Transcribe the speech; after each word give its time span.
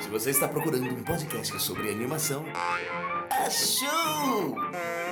Se 0.00 0.08
você 0.08 0.30
está 0.30 0.48
procurando 0.48 0.84
um 0.94 1.02
podcast 1.02 1.60
sobre 1.60 1.90
animação, 1.90 2.44
achou! 3.30 4.56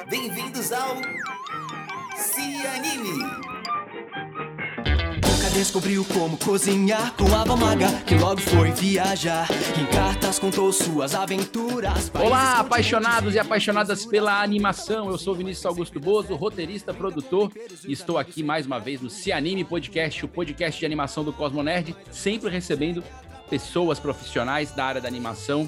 Bem-vindos 0.09 0.72
ao 0.72 0.96
Se 2.17 2.67
Anime! 2.67 3.56
Descobriu 5.57 6.05
como 6.13 6.37
cozinhar 6.37 7.15
com 7.15 7.35
a 7.35 7.57
maga, 7.57 7.91
que 8.03 8.14
logo 8.14 8.39
foi 8.39 8.73
viajar. 8.73 9.49
Em 9.80 9.87
cartas 9.87 10.39
contou 10.39 10.71
suas 10.71 11.15
aventuras. 11.15 12.12
Olá, 12.15 12.61
apaixonados 12.61 13.35
e 13.35 13.39
apaixonadas 13.39 14.05
pela 14.05 14.43
animação. 14.43 15.09
Eu 15.09 15.16
sou 15.16 15.34
Vinícius 15.34 15.65
Augusto 15.65 15.98
Bozo, 15.98 16.34
roteirista, 16.34 16.93
produtor, 16.93 17.51
e 17.89 17.93
estou 17.93 18.19
aqui 18.19 18.43
mais 18.43 18.66
uma 18.66 18.79
vez 18.79 19.01
no 19.01 19.09
Se 19.09 19.33
Anime 19.33 19.65
Podcast, 19.65 20.27
o 20.27 20.29
podcast 20.29 20.79
de 20.79 20.84
animação 20.84 21.25
do 21.25 21.33
Cosmo 21.33 21.62
Nerd, 21.62 21.97
sempre 22.11 22.51
recebendo 22.51 23.02
pessoas 23.48 23.98
profissionais 23.98 24.73
da 24.73 24.84
área 24.84 25.01
da 25.01 25.09
animação 25.09 25.66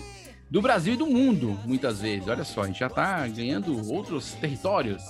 do 0.50 0.60
Brasil 0.60 0.94
e 0.94 0.96
do 0.98 1.06
mundo, 1.06 1.58
muitas 1.64 2.02
vezes. 2.02 2.28
Olha 2.28 2.44
só, 2.44 2.60
a 2.60 2.66
gente 2.66 2.80
já 2.80 2.88
está 2.88 3.26
ganhando 3.26 3.90
outros 3.90 4.32
territórios. 4.34 5.02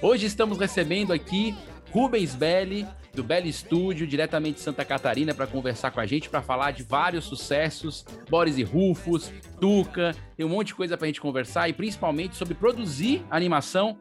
Hoje 0.00 0.26
estamos 0.26 0.56
recebendo 0.56 1.12
aqui 1.12 1.52
Rubens 1.90 2.36
Belli, 2.36 2.86
do 3.14 3.22
Belly 3.22 3.52
Studio, 3.52 4.06
diretamente 4.06 4.56
de 4.56 4.60
Santa 4.60 4.84
Catarina, 4.84 5.34
para 5.34 5.46
conversar 5.46 5.90
com 5.90 6.00
a 6.00 6.06
gente, 6.06 6.28
para 6.28 6.42
falar 6.42 6.70
de 6.70 6.82
vários 6.82 7.24
sucessos, 7.24 8.04
Boris 8.28 8.58
e 8.58 8.62
Rufus, 8.62 9.32
Tuca, 9.60 10.14
tem 10.36 10.46
um 10.46 10.48
monte 10.48 10.68
de 10.68 10.74
coisa 10.74 10.96
para 10.96 11.06
a 11.06 11.08
gente 11.08 11.20
conversar 11.20 11.68
e 11.68 11.72
principalmente 11.72 12.36
sobre 12.36 12.54
produzir 12.54 13.22
animação 13.30 13.98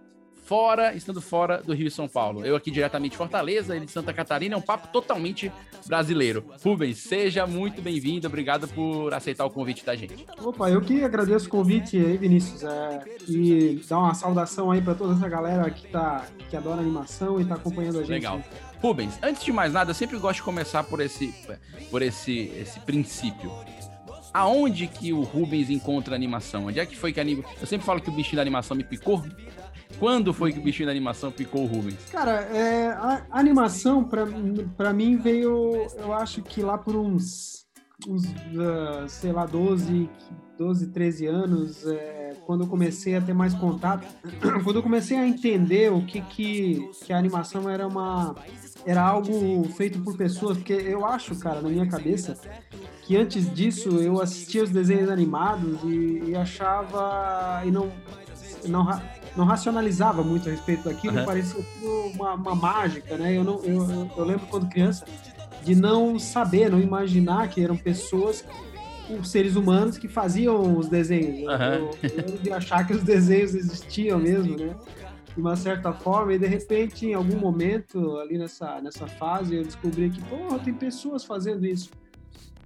fora, 0.49 0.95
estando 0.95 1.21
fora 1.21 1.61
do 1.61 1.75
Rio 1.75 1.85
e 1.85 1.91
São 1.91 2.07
Paulo. 2.07 2.43
Eu 2.43 2.55
aqui 2.55 2.71
diretamente 2.71 3.11
de 3.11 3.17
Fortaleza, 3.17 3.75
ele 3.75 3.85
de 3.85 3.91
Santa 3.91 4.11
Catarina, 4.11 4.55
é 4.55 4.57
um 4.57 4.61
papo 4.61 4.87
totalmente 4.87 5.51
brasileiro. 5.85 6.43
Rubens, 6.63 6.97
seja 6.97 7.45
muito 7.45 7.83
bem-vindo, 7.83 8.25
obrigado 8.25 8.67
por 8.69 9.13
aceitar 9.13 9.45
o 9.45 9.51
convite 9.51 9.85
da 9.85 9.95
gente. 9.95 10.25
Opa, 10.41 10.71
eu 10.71 10.81
que 10.81 11.03
agradeço 11.03 11.45
o 11.45 11.49
convite 11.49 11.97
aí, 11.97 12.17
Vinícius, 12.17 12.63
é, 12.63 13.03
e 13.27 13.79
dar 13.87 13.99
uma 13.99 14.15
saudação 14.15 14.71
aí 14.71 14.81
para 14.81 14.95
toda 14.95 15.13
essa 15.13 15.29
galera 15.29 15.69
que, 15.69 15.87
tá, 15.87 16.25
que 16.49 16.57
adora 16.57 16.81
animação 16.81 17.39
e 17.39 17.43
está 17.43 17.53
acompanhando 17.53 17.99
a 17.99 18.01
gente. 18.01 18.09
Legal. 18.09 18.41
Rubens, 18.81 19.19
antes 19.21 19.43
de 19.43 19.51
mais 19.51 19.73
nada, 19.73 19.91
eu 19.91 19.95
sempre 19.95 20.17
gosto 20.17 20.37
de 20.37 20.43
começar 20.43 20.83
por 20.83 21.01
esse, 21.01 21.33
por 21.91 22.01
esse, 22.01 22.51
esse 22.57 22.79
princípio. 22.79 23.51
Aonde 24.33 24.87
que 24.87 25.11
o 25.11 25.21
Rubens 25.23 25.69
encontra 25.69 26.15
animação? 26.15 26.67
Onde 26.67 26.79
é 26.79 26.85
que 26.85 26.95
foi 26.95 27.11
que 27.11 27.19
a 27.19 27.23
Eu 27.23 27.67
sempre 27.67 27.85
falo 27.85 27.99
que 27.99 28.09
o 28.09 28.13
bichinho 28.13 28.37
da 28.37 28.41
animação 28.41 28.77
me 28.77 28.83
picou. 28.83 29.23
Quando 29.97 30.33
foi 30.33 30.53
que 30.53 30.59
o 30.59 30.61
bichinho 30.61 30.85
da 30.85 30.91
animação 30.91 31.31
picou 31.31 31.63
o 31.63 31.65
Rubens? 31.65 32.05
Cara, 32.11 32.41
é, 32.55 32.89
a, 32.89 33.25
animação, 33.31 34.03
pra 34.03 34.93
mim, 34.93 35.17
veio, 35.17 35.87
eu 35.97 36.13
acho 36.13 36.41
que 36.43 36.61
lá 36.61 36.77
por 36.77 36.95
uns, 36.95 37.65
uns 38.07 38.23
uh, 38.25 39.07
sei 39.07 39.31
lá, 39.31 39.45
12, 39.45 40.09
12 40.57 40.87
13 40.87 41.25
anos, 41.25 41.87
é, 41.87 42.35
quando 42.45 42.63
eu 42.63 42.67
comecei 42.67 43.15
a 43.15 43.21
ter 43.21 43.33
mais 43.33 43.53
contato, 43.53 44.07
quando 44.63 44.75
eu 44.75 44.83
comecei 44.83 45.17
a 45.17 45.27
entender 45.27 45.91
o 45.91 46.05
que, 46.05 46.21
que, 46.21 46.89
que 47.03 47.11
a 47.11 47.17
animação 47.17 47.69
era 47.69 47.87
uma 47.87 48.35
era 48.89 49.03
algo 49.03 49.63
feito 49.75 49.99
por 49.99 50.17
pessoas, 50.17 50.57
porque 50.57 50.73
eu 50.73 51.05
acho, 51.05 51.35
cara, 51.35 51.61
na 51.61 51.69
minha 51.69 51.85
cabeça, 51.85 52.35
que 53.03 53.15
antes 53.15 53.53
disso 53.53 53.89
eu 53.99 54.19
assistia 54.19 54.63
os 54.63 54.71
desenhos 54.71 55.11
animados 55.11 55.79
e, 55.83 56.23
e 56.29 56.35
achava 56.35 57.61
e 57.63 57.69
não 57.69 57.91
não 58.67 58.87
não 59.37 59.45
racionalizava 59.45 60.23
muito 60.23 60.49
a 60.49 60.51
respeito 60.51 60.85
daquilo, 60.85 61.19
uhum. 61.19 61.25
parecia 61.25 61.63
uma, 62.15 62.33
uma, 62.33 62.55
mágica, 62.55 63.15
né? 63.15 63.37
Eu, 63.37 63.43
não, 63.43 63.63
eu, 63.63 64.11
eu 64.17 64.25
lembro 64.25 64.47
quando 64.47 64.67
criança 64.67 65.05
de 65.63 65.75
não 65.75 66.17
saber, 66.17 66.71
não 66.71 66.79
imaginar 66.79 67.47
que 67.47 67.63
eram 67.63 67.77
pessoas, 67.77 68.43
os 69.07 69.29
seres 69.29 69.55
humanos 69.55 69.99
que 69.99 70.07
faziam 70.07 70.75
os 70.75 70.87
desenhos. 70.87 71.41
Uhum. 71.41 71.91
Eu, 72.01 72.31
eu 72.31 72.37
de 72.39 72.51
achar 72.51 72.87
que 72.87 72.93
os 72.93 73.03
desenhos 73.03 73.53
existiam 73.53 74.17
mesmo, 74.17 74.57
né? 74.57 74.75
De 75.35 75.41
uma 75.41 75.55
certa 75.55 75.93
forma, 75.93 76.33
e 76.33 76.39
de 76.39 76.47
repente, 76.47 77.05
em 77.05 77.13
algum 77.13 77.37
momento, 77.37 78.17
ali 78.17 78.37
nessa, 78.37 78.81
nessa 78.81 79.07
fase, 79.07 79.55
eu 79.55 79.63
descobri 79.63 80.09
que, 80.09 80.21
tem 80.63 80.73
pessoas 80.73 81.23
fazendo 81.23 81.65
isso. 81.65 81.91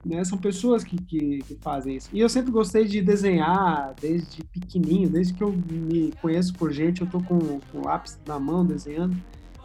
Né? 0.06 0.24
São 0.24 0.38
pessoas 0.38 0.84
que, 0.84 0.97
que, 0.97 1.40
que, 1.40 1.56
fazem 1.62 1.96
isso. 1.96 2.09
E 2.12 2.19
eu 2.19 2.28
sempre 2.28 2.52
gostei 2.52 2.85
de 2.85 3.02
desenhar 3.02 3.94
desde 4.00 4.44
pequenininho, 4.44 5.09
desde 5.09 5.34
que 5.34 5.44
eu 5.44 5.52
me 5.52 6.12
conheço 6.22 6.53
por 6.53 6.72
gente, 6.72 7.02
eu 7.02 7.07
tô 7.07 7.22
com, 7.22 7.59
com 7.72 7.85
lápis 7.85 8.19
na 8.28 8.40
mão 8.40 8.66
desenhando 8.66 9.16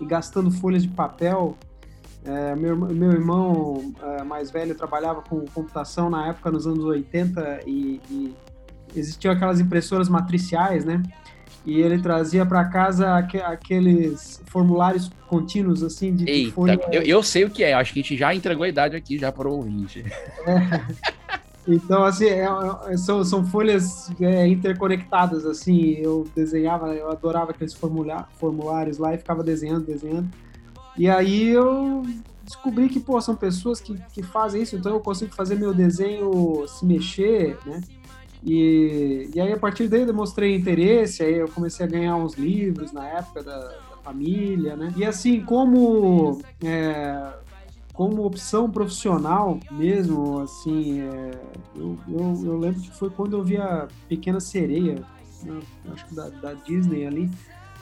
e 0.00 0.06
gastando 0.06 0.50
folhas 0.50 0.82
de 0.82 0.88
papel. 0.88 1.56
É, 2.24 2.54
meu, 2.54 2.76
meu 2.76 3.12
irmão 3.12 3.94
é, 4.02 4.24
mais 4.24 4.50
velho 4.50 4.74
trabalhava 4.74 5.22
com 5.22 5.44
computação 5.46 6.10
na 6.10 6.28
época, 6.28 6.50
nos 6.50 6.66
anos 6.66 6.84
80, 6.84 7.60
e, 7.66 8.00
e 8.10 8.34
existiam 8.94 9.32
aquelas 9.32 9.60
impressoras 9.60 10.08
matriciais, 10.08 10.84
né? 10.84 11.02
E 11.68 11.82
ele 11.82 12.00
trazia 12.00 12.46
para 12.46 12.64
casa 12.64 13.18
aqueles 13.18 14.42
formulários 14.46 15.10
contínuos, 15.26 15.82
assim, 15.82 16.14
de 16.14 16.28
Eita, 16.28 16.52
folha... 16.52 16.80
eu, 16.90 17.02
eu, 17.02 17.22
sei 17.22 17.44
o 17.44 17.50
que 17.50 17.62
é, 17.62 17.74
acho 17.74 17.92
que 17.92 18.00
a 18.00 18.02
gente 18.02 18.16
já 18.16 18.34
entregou 18.34 18.64
a 18.64 18.68
idade 18.68 18.96
aqui 18.96 19.18
já 19.18 19.30
para 19.30 19.46
o 19.46 19.56
ouvinte. 19.56 20.02
É. 20.46 21.38
Então, 21.70 22.02
assim, 22.02 22.24
é, 22.24 22.48
é, 22.86 22.96
são, 22.96 23.22
são 23.22 23.44
folhas 23.44 24.10
é, 24.18 24.48
interconectadas, 24.48 25.44
assim, 25.44 25.98
eu 25.98 26.26
desenhava, 26.34 26.94
eu 26.94 27.10
adorava 27.10 27.50
aqueles 27.50 27.74
formulários 27.74 28.96
lá 28.96 29.14
e 29.14 29.18
ficava 29.18 29.44
desenhando, 29.44 29.84
desenhando. 29.84 30.30
E 30.96 31.10
aí 31.10 31.48
eu 31.48 32.06
descobri 32.42 32.88
que, 32.88 32.98
pô, 32.98 33.20
são 33.20 33.36
pessoas 33.36 33.82
que, 33.82 33.94
que 34.14 34.22
fazem 34.22 34.62
isso, 34.62 34.76
então 34.76 34.94
eu 34.94 35.00
consigo 35.00 35.34
fazer 35.34 35.56
meu 35.56 35.74
desenho 35.74 36.66
se 36.66 36.86
mexer, 36.86 37.58
né? 37.66 37.82
E, 38.44 39.30
e 39.34 39.40
aí, 39.40 39.52
a 39.52 39.58
partir 39.58 39.88
daí, 39.88 40.00
eu 40.00 40.06
demonstrei 40.06 40.54
interesse, 40.54 41.22
aí 41.22 41.34
eu 41.34 41.48
comecei 41.48 41.84
a 41.84 41.88
ganhar 41.88 42.16
uns 42.16 42.34
livros 42.34 42.92
na 42.92 43.06
época 43.06 43.42
da, 43.42 43.58
da 43.58 43.96
família, 44.02 44.76
né? 44.76 44.92
E 44.96 45.04
assim, 45.04 45.40
como, 45.40 46.40
é, 46.62 47.32
como 47.92 48.24
opção 48.24 48.70
profissional 48.70 49.58
mesmo, 49.70 50.40
assim, 50.40 51.00
é, 51.00 51.30
eu, 51.74 51.98
eu, 52.08 52.42
eu, 52.44 52.58
lembro 52.58 52.80
que 52.80 52.90
foi 52.90 53.10
quando 53.10 53.36
eu 53.36 53.44
vi 53.44 53.56
a 53.56 53.88
Pequena 54.08 54.40
Sereia, 54.40 55.04
né? 55.42 55.60
acho 55.92 56.06
que 56.06 56.14
da, 56.14 56.28
da, 56.28 56.54
Disney 56.54 57.06
ali, 57.06 57.30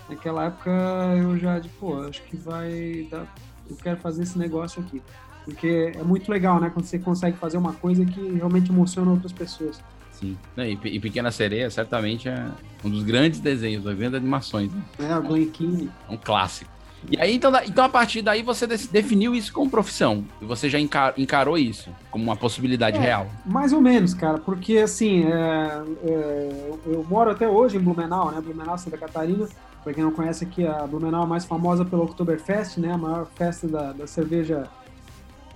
naquela 0.08 0.46
época 0.46 0.70
eu 1.18 1.36
já, 1.38 1.58
de, 1.58 1.68
pô, 1.68 2.00
acho 2.00 2.22
que 2.22 2.36
vai 2.36 3.06
dar, 3.10 3.32
eu 3.68 3.76
quero 3.76 4.00
fazer 4.00 4.22
esse 4.22 4.38
negócio 4.38 4.82
aqui. 4.82 5.02
Porque 5.44 5.92
é 5.94 6.02
muito 6.02 6.28
legal, 6.28 6.60
né? 6.60 6.70
Quando 6.70 6.86
você 6.86 6.98
consegue 6.98 7.36
fazer 7.36 7.56
uma 7.56 7.72
coisa 7.72 8.04
que 8.04 8.20
realmente 8.32 8.68
emociona 8.68 9.12
outras 9.12 9.30
pessoas. 9.30 9.80
Sim. 10.18 10.36
E, 10.56 10.78
e 10.84 11.00
Pequena 11.00 11.30
Sereia 11.30 11.70
certamente 11.70 12.28
é 12.28 12.46
um 12.84 12.90
dos 12.90 13.02
grandes 13.02 13.40
desenhos, 13.40 13.84
das 13.84 13.96
grandes 13.96 14.16
animações. 14.16 14.72
Né? 14.72 14.82
É, 15.10 15.16
o 15.16 15.22
Glen 15.22 15.46
Keane. 15.46 15.90
É 16.08 16.12
um 16.12 16.16
clássico. 16.16 16.76
E 17.10 17.20
aí, 17.20 17.36
então, 17.36 17.52
então, 17.64 17.84
a 17.84 17.88
partir 17.88 18.22
daí, 18.22 18.42
você 18.42 18.66
definiu 18.66 19.34
isso 19.34 19.52
como 19.52 19.70
profissão. 19.70 20.24
E 20.40 20.44
você 20.44 20.68
já 20.68 20.78
encarou 20.80 21.56
isso 21.56 21.90
como 22.10 22.24
uma 22.24 22.36
possibilidade 22.36 22.96
é, 22.96 23.00
real. 23.00 23.28
Mais 23.44 23.72
ou 23.72 23.80
menos, 23.80 24.12
cara. 24.14 24.38
Porque, 24.38 24.78
assim, 24.78 25.24
é, 25.24 25.82
é, 26.04 26.70
eu 26.86 27.06
moro 27.08 27.30
até 27.30 27.46
hoje 27.46 27.76
em 27.76 27.80
Blumenau, 27.80 28.32
né? 28.32 28.40
Blumenau, 28.40 28.76
Santa 28.76 28.98
Catarina. 28.98 29.46
Pra 29.84 29.94
quem 29.94 30.02
não 30.02 30.10
conhece 30.10 30.44
aqui, 30.44 30.66
a 30.66 30.84
Blumenau 30.84 31.24
é 31.24 31.26
mais 31.26 31.44
famosa 31.44 31.84
pelo 31.84 32.02
Oktoberfest, 32.04 32.78
né? 32.78 32.92
A 32.92 32.98
maior 32.98 33.26
festa 33.36 33.68
da, 33.68 33.92
da 33.92 34.06
cerveja 34.06 34.68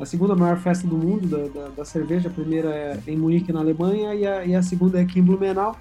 a 0.00 0.06
segunda 0.06 0.34
maior 0.34 0.56
festa 0.56 0.88
do 0.88 0.96
mundo 0.96 1.28
da, 1.28 1.60
da, 1.60 1.68
da 1.68 1.84
cerveja. 1.84 2.28
A 2.28 2.32
primeira 2.32 2.70
é 2.70 2.98
em 3.06 3.16
Munique, 3.16 3.52
na 3.52 3.60
Alemanha, 3.60 4.14
e 4.14 4.26
a, 4.26 4.44
e 4.46 4.54
a 4.54 4.62
segunda 4.62 4.98
é 4.98 5.02
aqui 5.02 5.20
em 5.20 5.22
Blumenau. 5.22 5.76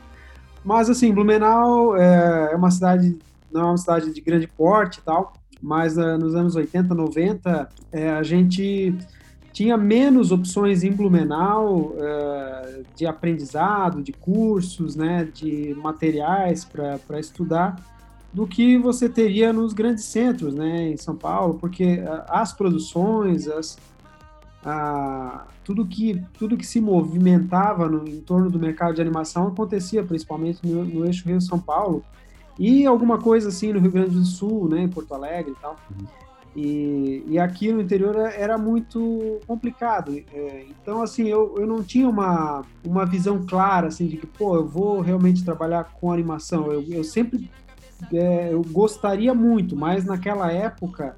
Mas, 0.63 0.89
assim, 0.89 1.13
Blumenau 1.13 1.95
é, 1.95 2.49
é 2.51 2.55
uma 2.55 2.69
cidade, 2.69 3.17
não 3.51 3.61
é 3.61 3.65
uma 3.65 3.77
cidade 3.77 4.13
de 4.13 4.19
grande 4.19 4.45
porte 4.45 4.99
e 4.99 5.01
tal, 5.03 5.33
mas 5.61 5.97
uh, 5.97 6.17
nos 6.17 6.35
anos 6.35 6.55
80, 6.55 6.93
90, 6.93 7.69
é, 7.93 8.09
a 8.09 8.21
gente 8.21 8.93
tinha 9.53 9.77
menos 9.77 10.31
opções 10.31 10.83
em 10.83 10.91
Blumenau 10.91 11.93
uh, 11.93 12.83
de 12.95 13.05
aprendizado, 13.05 14.03
de 14.03 14.11
cursos, 14.11 14.97
né, 14.97 15.29
de 15.33 15.73
materiais 15.81 16.65
para 16.65 17.19
estudar, 17.19 17.77
do 18.33 18.45
que 18.45 18.77
você 18.77 19.09
teria 19.09 19.51
nos 19.51 19.73
grandes 19.73 20.03
centros, 20.03 20.53
né, 20.53 20.89
em 20.89 20.97
São 20.97 21.15
Paulo, 21.15 21.55
porque 21.55 21.95
uh, 21.95 22.23
as 22.27 22.53
produções, 22.53 23.47
as, 23.47 23.77
a, 24.65 25.45
tudo 25.63 25.85
que 25.85 26.21
tudo 26.37 26.57
que 26.57 26.65
se 26.65 26.81
movimentava 26.81 27.87
no 27.87 28.07
em 28.07 28.19
torno 28.19 28.49
do 28.49 28.59
mercado 28.59 28.93
de 28.93 29.01
animação 29.01 29.47
acontecia 29.47 30.03
principalmente 30.03 30.65
no, 30.67 30.83
no 30.83 31.05
eixo 31.05 31.27
Rio 31.27 31.39
São 31.39 31.59
Paulo 31.59 32.03
e 32.57 32.85
alguma 32.85 33.17
coisa 33.17 33.47
assim 33.47 33.71
no 33.71 33.79
Rio 33.79 33.91
Grande 33.91 34.11
do 34.11 34.25
Sul, 34.25 34.67
né, 34.67 34.81
em 34.81 34.89
Porto 34.89 35.13
Alegre 35.13 35.53
e 35.53 35.61
tal. 35.61 35.77
E, 36.55 37.23
e 37.27 37.39
aqui 37.39 37.71
no 37.71 37.79
interior 37.79 38.17
era 38.17 38.57
muito 38.57 39.39
complicado. 39.47 40.13
É, 40.33 40.65
então, 40.69 41.01
assim, 41.01 41.27
eu, 41.27 41.55
eu 41.57 41.65
não 41.65 41.81
tinha 41.81 42.09
uma, 42.09 42.63
uma 42.83 43.05
visão 43.05 43.45
clara, 43.45 43.87
assim, 43.87 44.07
de 44.07 44.17
que, 44.17 44.27
pô, 44.27 44.55
eu 44.55 44.67
vou 44.67 44.99
realmente 44.99 45.45
trabalhar 45.45 45.85
com 45.85 46.11
animação. 46.11 46.71
Eu, 46.71 46.83
eu 46.89 47.03
sempre, 47.03 47.49
é, 48.11 48.51
eu 48.51 48.61
gostaria 48.61 49.33
muito, 49.33 49.75
mas 49.75 50.03
naquela 50.03 50.51
época 50.51 51.15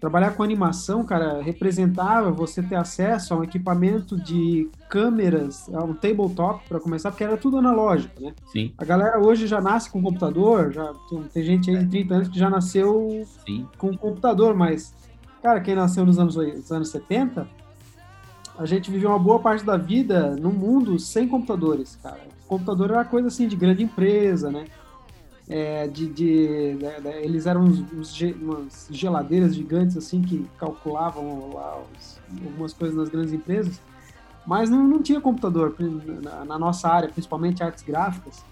trabalhar 0.00 0.32
com 0.32 0.42
animação, 0.42 1.04
cara, 1.04 1.40
representava 1.42 2.30
você 2.30 2.62
ter 2.62 2.76
acesso 2.76 3.34
a 3.34 3.38
um 3.38 3.44
equipamento 3.44 4.16
de 4.16 4.68
câmeras, 4.88 5.68
a 5.74 5.82
um 5.82 5.94
tabletop 5.94 6.66
para 6.68 6.80
começar, 6.80 7.10
porque 7.10 7.24
era 7.24 7.36
tudo 7.36 7.58
analógico, 7.58 8.22
né? 8.22 8.34
Sim. 8.52 8.72
A 8.76 8.84
galera 8.84 9.18
hoje 9.18 9.46
já 9.46 9.60
nasce 9.60 9.90
com 9.90 10.02
computador, 10.02 10.72
já 10.72 10.92
tem, 11.32 11.42
gente 11.42 11.70
aí 11.70 11.84
de 11.84 11.90
30 11.90 12.14
anos 12.14 12.28
que 12.28 12.38
já 12.38 12.50
nasceu 12.50 13.26
Sim. 13.46 13.66
com 13.78 13.96
computador, 13.96 14.54
mas 14.54 14.94
cara, 15.42 15.60
quem 15.60 15.74
nasceu 15.74 16.04
nos 16.04 16.18
anos, 16.18 16.36
nos 16.36 16.72
anos 16.72 16.88
70, 16.90 17.48
a 18.58 18.66
gente 18.66 18.90
viveu 18.90 19.10
uma 19.10 19.18
boa 19.18 19.38
parte 19.38 19.64
da 19.64 19.76
vida 19.76 20.34
num 20.36 20.52
mundo 20.52 20.98
sem 20.98 21.28
computadores, 21.28 21.98
cara. 22.02 22.20
O 22.44 22.48
computador 22.48 22.90
era 22.90 23.04
coisa 23.04 23.28
assim 23.28 23.46
de 23.46 23.56
grande 23.56 23.82
empresa, 23.82 24.50
né? 24.50 24.64
É, 25.48 25.86
de, 25.86 26.08
de, 26.08 26.76
de, 26.76 27.00
de, 27.00 27.08
eles 27.22 27.46
eram 27.46 27.62
uns, 27.62 27.80
uns, 27.92 28.20
umas 28.40 28.88
geladeiras 28.90 29.54
gigantes 29.54 29.96
assim 29.96 30.20
que 30.20 30.44
calculavam 30.58 31.52
lá 31.54 31.80
os, 31.96 32.18
algumas 32.44 32.72
coisas 32.72 32.96
nas 32.96 33.08
grandes 33.08 33.32
empresas, 33.32 33.80
mas 34.44 34.68
não, 34.68 34.82
não 34.82 35.00
tinha 35.00 35.20
computador 35.20 35.76
na, 35.78 36.44
na, 36.44 36.58
nossa 36.58 36.88
área, 36.88 37.08
principalmente 37.08 37.62
artes 37.62 37.84
gráficas. 37.84 38.44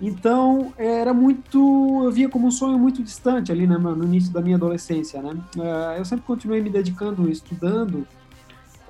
Então 0.00 0.72
era 0.78 1.12
muito, 1.12 2.04
eu 2.04 2.10
via 2.10 2.28
como 2.28 2.46
um 2.46 2.50
sonho 2.50 2.78
muito 2.78 3.02
distante 3.02 3.52
ali 3.52 3.66
né, 3.66 3.76
no 3.76 4.04
início 4.04 4.32
da 4.32 4.40
minha 4.40 4.56
adolescência, 4.56 5.20
né? 5.20 5.36
É, 5.58 5.98
eu 5.98 6.04
sempre 6.06 6.24
continuei 6.24 6.62
me 6.62 6.70
dedicando, 6.70 7.28
estudando 7.28 8.06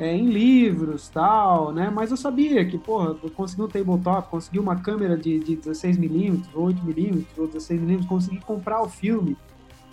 é, 0.00 0.16
em 0.16 0.30
livros 0.30 1.10
tal, 1.10 1.72
né? 1.72 1.90
Mas 1.90 2.10
eu 2.10 2.16
sabia 2.16 2.64
que, 2.64 2.78
porra, 2.78 3.14
eu 3.22 3.30
consegui 3.30 3.60
um 3.60 3.68
tabletop, 3.68 4.30
consegui 4.30 4.58
uma 4.58 4.74
câmera 4.76 5.14
de, 5.14 5.38
de 5.40 5.58
16mm, 5.58 6.42
8mm 6.54 7.26
ou 7.36 7.46
16mm, 7.46 8.08
consegui 8.08 8.40
comprar 8.40 8.80
o 8.80 8.88
filme 8.88 9.36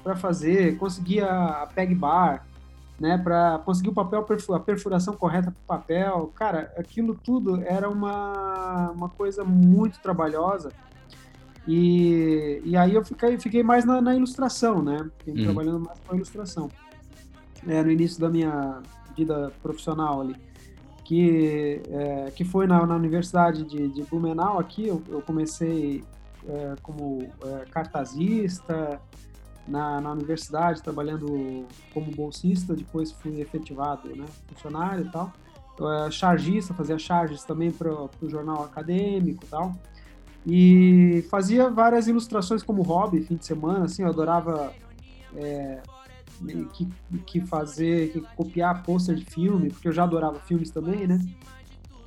para 0.01 0.15
fazer, 0.15 0.77
consegui 0.77 1.19
a, 1.19 1.63
a 1.63 1.67
PEG 1.67 1.93
bar, 1.93 2.47
né? 2.97 3.17
Para 3.17 3.59
conseguir 3.65 3.89
o 3.89 3.93
papel, 3.93 4.25
a 4.55 4.59
perfuração 4.61 5.13
correta 5.13 5.51
para 5.51 5.61
o 5.61 5.79
papel. 5.79 6.31
Cara, 6.33 6.73
aquilo 6.77 7.13
tudo 7.13 7.61
era 7.63 7.89
uma, 7.89 8.91
uma 8.91 9.09
coisa 9.09 9.43
muito 9.43 9.99
trabalhosa. 9.99 10.71
E, 11.67 12.61
e 12.63 12.77
aí 12.77 12.95
eu 12.95 13.03
fiquei, 13.03 13.37
fiquei 13.37 13.61
mais 13.61 13.83
na, 13.83 13.99
na 13.99 14.15
ilustração, 14.15 14.81
né? 14.81 15.09
Fiquei 15.17 15.33
uhum. 15.33 15.43
trabalhando 15.43 15.79
mais 15.81 15.99
com 15.99 16.13
a 16.13 16.15
ilustração. 16.15 16.69
É, 17.67 17.83
no 17.83 17.91
início 17.91 18.21
da 18.21 18.29
minha 18.29 18.81
vida 19.17 19.51
profissional 19.61 20.21
ali, 20.21 20.35
que, 21.03 21.81
é, 21.89 22.31
que 22.31 22.43
foi 22.43 22.67
na, 22.67 22.85
na 22.85 22.95
Universidade 22.95 23.63
de, 23.63 23.87
de 23.87 24.03
Blumenau 24.03 24.59
aqui, 24.59 24.87
eu, 24.87 25.01
eu 25.09 25.21
comecei 25.21 26.03
é, 26.47 26.75
como 26.81 27.19
é, 27.43 27.65
cartazista 27.71 29.01
na, 29.67 29.99
na 29.99 30.11
universidade, 30.11 30.81
trabalhando 30.81 31.65
como 31.93 32.11
bolsista, 32.11 32.75
depois 32.75 33.11
fui 33.11 33.41
efetivado, 33.41 34.15
né, 34.15 34.25
funcionário 34.47 35.05
e 35.05 35.11
tal. 35.11 35.31
Eu, 35.79 36.11
chargista, 36.11 36.73
fazia 36.73 36.97
charges 36.97 37.43
também 37.43 37.71
para 37.71 37.93
o 37.93 38.29
jornal 38.29 38.63
acadêmico 38.63 39.43
e 39.43 39.47
tal. 39.47 39.75
E 40.45 41.25
fazia 41.29 41.69
várias 41.69 42.07
ilustrações 42.07 42.63
como 42.63 42.81
hobby, 42.81 43.21
fim 43.21 43.35
de 43.35 43.45
semana, 43.45 43.85
assim, 43.85 44.03
eu 44.03 44.09
adorava 44.09 44.73
é, 45.35 45.81
que, 46.73 46.87
que 47.25 47.41
fazer, 47.41 48.11
que 48.11 48.21
copiar 48.35 48.83
pôster 48.83 49.15
de 49.15 49.25
filme, 49.25 49.69
porque 49.69 49.87
eu 49.87 49.93
já 49.93 50.03
adorava 50.03 50.39
filmes 50.39 50.69
também, 50.69 51.07
né? 51.07 51.19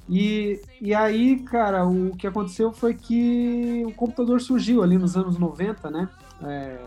E, 0.08 0.60
e 0.80 0.92
aí, 0.92 1.38
cara, 1.40 1.86
o 1.86 2.16
que 2.16 2.26
aconteceu 2.26 2.72
foi 2.72 2.94
que 2.94 3.84
o 3.86 3.92
computador 3.92 4.40
surgiu 4.40 4.82
ali 4.82 4.98
nos 4.98 5.16
anos 5.16 5.38
90, 5.38 5.90
né? 5.90 6.08
É, 6.42 6.80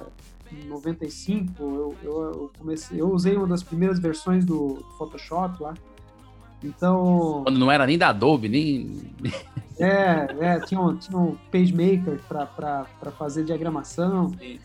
95, 0.68 1.64
eu, 1.64 1.96
eu, 2.04 2.22
eu, 2.22 2.52
comecei, 2.58 3.00
eu 3.00 3.10
usei 3.12 3.36
uma 3.36 3.48
das 3.48 3.64
primeiras 3.64 4.00
versões 4.00 4.46
do 4.46 4.84
Photoshop 4.98 5.62
lá. 5.64 5.74
Então. 6.64 7.42
Quando 7.44 7.60
não 7.60 7.72
era 7.72 7.86
nem 7.86 7.98
da 7.98 8.10
Adobe, 8.10 8.50
nem. 8.50 9.02
É, 9.80 10.28
é 10.40 10.60
tinha 10.60 10.80
um, 10.80 10.96
tinha 10.96 11.18
um 11.18 11.36
PageMaker 11.52 12.20
para 12.28 13.12
fazer 13.18 13.44
diagramação. 13.44 14.30
Sim. 14.38 14.60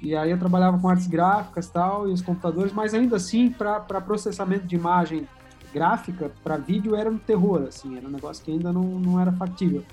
E 0.00 0.14
aí 0.14 0.30
eu 0.30 0.38
trabalhava 0.38 0.78
com 0.78 0.88
artes 0.88 1.06
gráficas 1.06 1.68
tal, 1.68 2.08
e 2.08 2.12
os 2.12 2.22
computadores, 2.22 2.72
mas 2.72 2.94
ainda 2.94 3.16
assim, 3.16 3.50
para 3.50 4.00
processamento 4.00 4.66
de 4.66 4.76
imagem 4.76 5.26
gráfica, 5.72 6.30
para 6.42 6.56
vídeo, 6.56 6.94
era 6.94 7.10
um 7.10 7.18
terror, 7.18 7.64
assim, 7.68 7.96
era 7.96 8.06
um 8.06 8.10
negócio 8.10 8.44
que 8.44 8.50
ainda 8.50 8.72
não, 8.72 8.82
não 8.82 9.20
era 9.20 9.32
factível. 9.32 9.84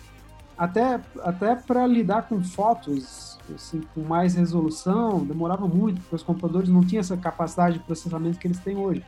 Até, 0.57 1.01
até 1.21 1.55
para 1.55 1.85
lidar 1.85 2.29
com 2.29 2.41
fotos 2.41 3.37
assim, 3.53 3.81
com 3.93 4.01
mais 4.01 4.35
resolução, 4.35 5.25
demorava 5.25 5.67
muito, 5.67 5.99
porque 6.01 6.15
os 6.15 6.23
computadores 6.23 6.69
não 6.69 6.81
tinham 6.81 7.01
essa 7.01 7.17
capacidade 7.17 7.77
de 7.77 7.83
processamento 7.83 8.39
que 8.39 8.47
eles 8.47 8.59
têm 8.59 8.77
hoje. 8.77 9.03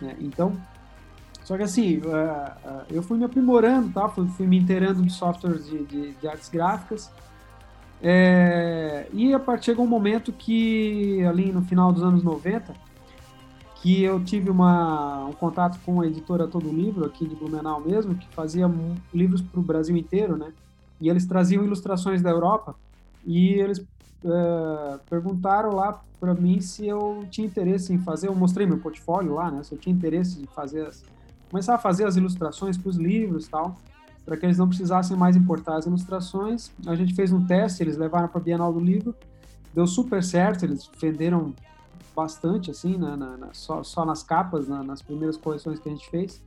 Né? 0.00 0.16
Então, 0.20 0.56
só 1.42 1.56
que 1.56 1.64
assim, 1.64 1.98
uh, 1.98 2.00
uh, 2.00 2.84
eu 2.88 3.02
fui 3.02 3.18
me 3.18 3.24
aprimorando, 3.24 3.90
tá? 3.90 4.08
fui 4.08 4.46
me 4.46 4.56
inteirando 4.56 5.02
de 5.02 5.12
softwares 5.12 5.66
de, 5.66 5.84
de, 5.84 6.12
de 6.12 6.28
artes 6.28 6.48
gráficas, 6.48 7.10
é, 8.02 9.06
e 9.12 9.32
a 9.32 9.38
partir 9.38 9.66
chegou 9.66 9.84
um 9.84 9.88
momento 9.88 10.32
que, 10.32 11.24
ali 11.24 11.52
no 11.52 11.62
final 11.62 11.92
dos 11.92 12.02
anos 12.02 12.24
90, 12.24 12.74
que 13.80 14.02
eu 14.02 14.22
tive 14.24 14.50
uma, 14.50 15.26
um 15.26 15.32
contato 15.32 15.78
com 15.84 16.00
a 16.00 16.06
editora 16.06 16.48
Todo 16.48 16.68
Livro, 16.68 17.04
aqui 17.04 17.26
de 17.26 17.36
Blumenau 17.36 17.80
mesmo, 17.80 18.16
que 18.16 18.26
fazia 18.34 18.68
livros 19.14 19.40
para 19.40 19.60
o 19.60 19.62
Brasil 19.62 19.96
inteiro, 19.96 20.36
né? 20.36 20.52
E 21.00 21.08
eles 21.08 21.26
traziam 21.26 21.64
ilustrações 21.64 22.20
da 22.20 22.30
Europa, 22.30 22.74
e 23.24 23.54
eles 23.54 23.78
é, 24.24 24.98
perguntaram 25.08 25.74
lá 25.74 26.00
para 26.18 26.34
mim 26.34 26.60
se 26.60 26.86
eu 26.86 27.24
tinha 27.30 27.46
interesse 27.46 27.92
em 27.92 27.98
fazer, 27.98 28.28
eu 28.28 28.34
mostrei 28.34 28.66
meu 28.66 28.78
portfólio 28.78 29.34
lá, 29.34 29.48
né? 29.48 29.62
Se 29.62 29.72
eu 29.74 29.78
tinha 29.78 29.94
interesse 29.94 30.42
em 30.42 30.46
fazer 30.46 30.86
as, 30.86 31.04
começar 31.48 31.76
a 31.76 31.78
fazer 31.78 32.04
as 32.04 32.16
ilustrações 32.16 32.76
para 32.76 32.88
os 32.88 32.96
livros 32.96 33.46
tal 33.46 33.76
para 34.24 34.36
que 34.36 34.46
eles 34.46 34.58
não 34.58 34.68
precisassem 34.68 35.16
mais 35.16 35.36
importar 35.36 35.76
as 35.76 35.86
ilustrações. 35.86 36.70
A 36.86 36.94
gente 36.94 37.14
fez 37.14 37.32
um 37.32 37.44
teste, 37.44 37.82
eles 37.82 37.96
levaram 37.96 38.28
para 38.28 38.40
a 38.40 38.44
Bienal 38.44 38.72
do 38.72 38.80
Livro, 38.80 39.14
deu 39.74 39.86
super 39.86 40.22
certo, 40.22 40.64
eles 40.64 40.88
venderam 41.00 41.54
bastante, 42.14 42.70
assim, 42.70 42.96
na, 42.96 43.16
na, 43.16 43.36
na 43.36 43.48
só, 43.52 43.82
só, 43.82 44.04
nas 44.04 44.22
capas, 44.22 44.68
nas 44.68 45.02
primeiras 45.02 45.36
coleções 45.36 45.78
que 45.78 45.88
a 45.88 45.92
gente 45.92 46.08
fez. 46.10 46.42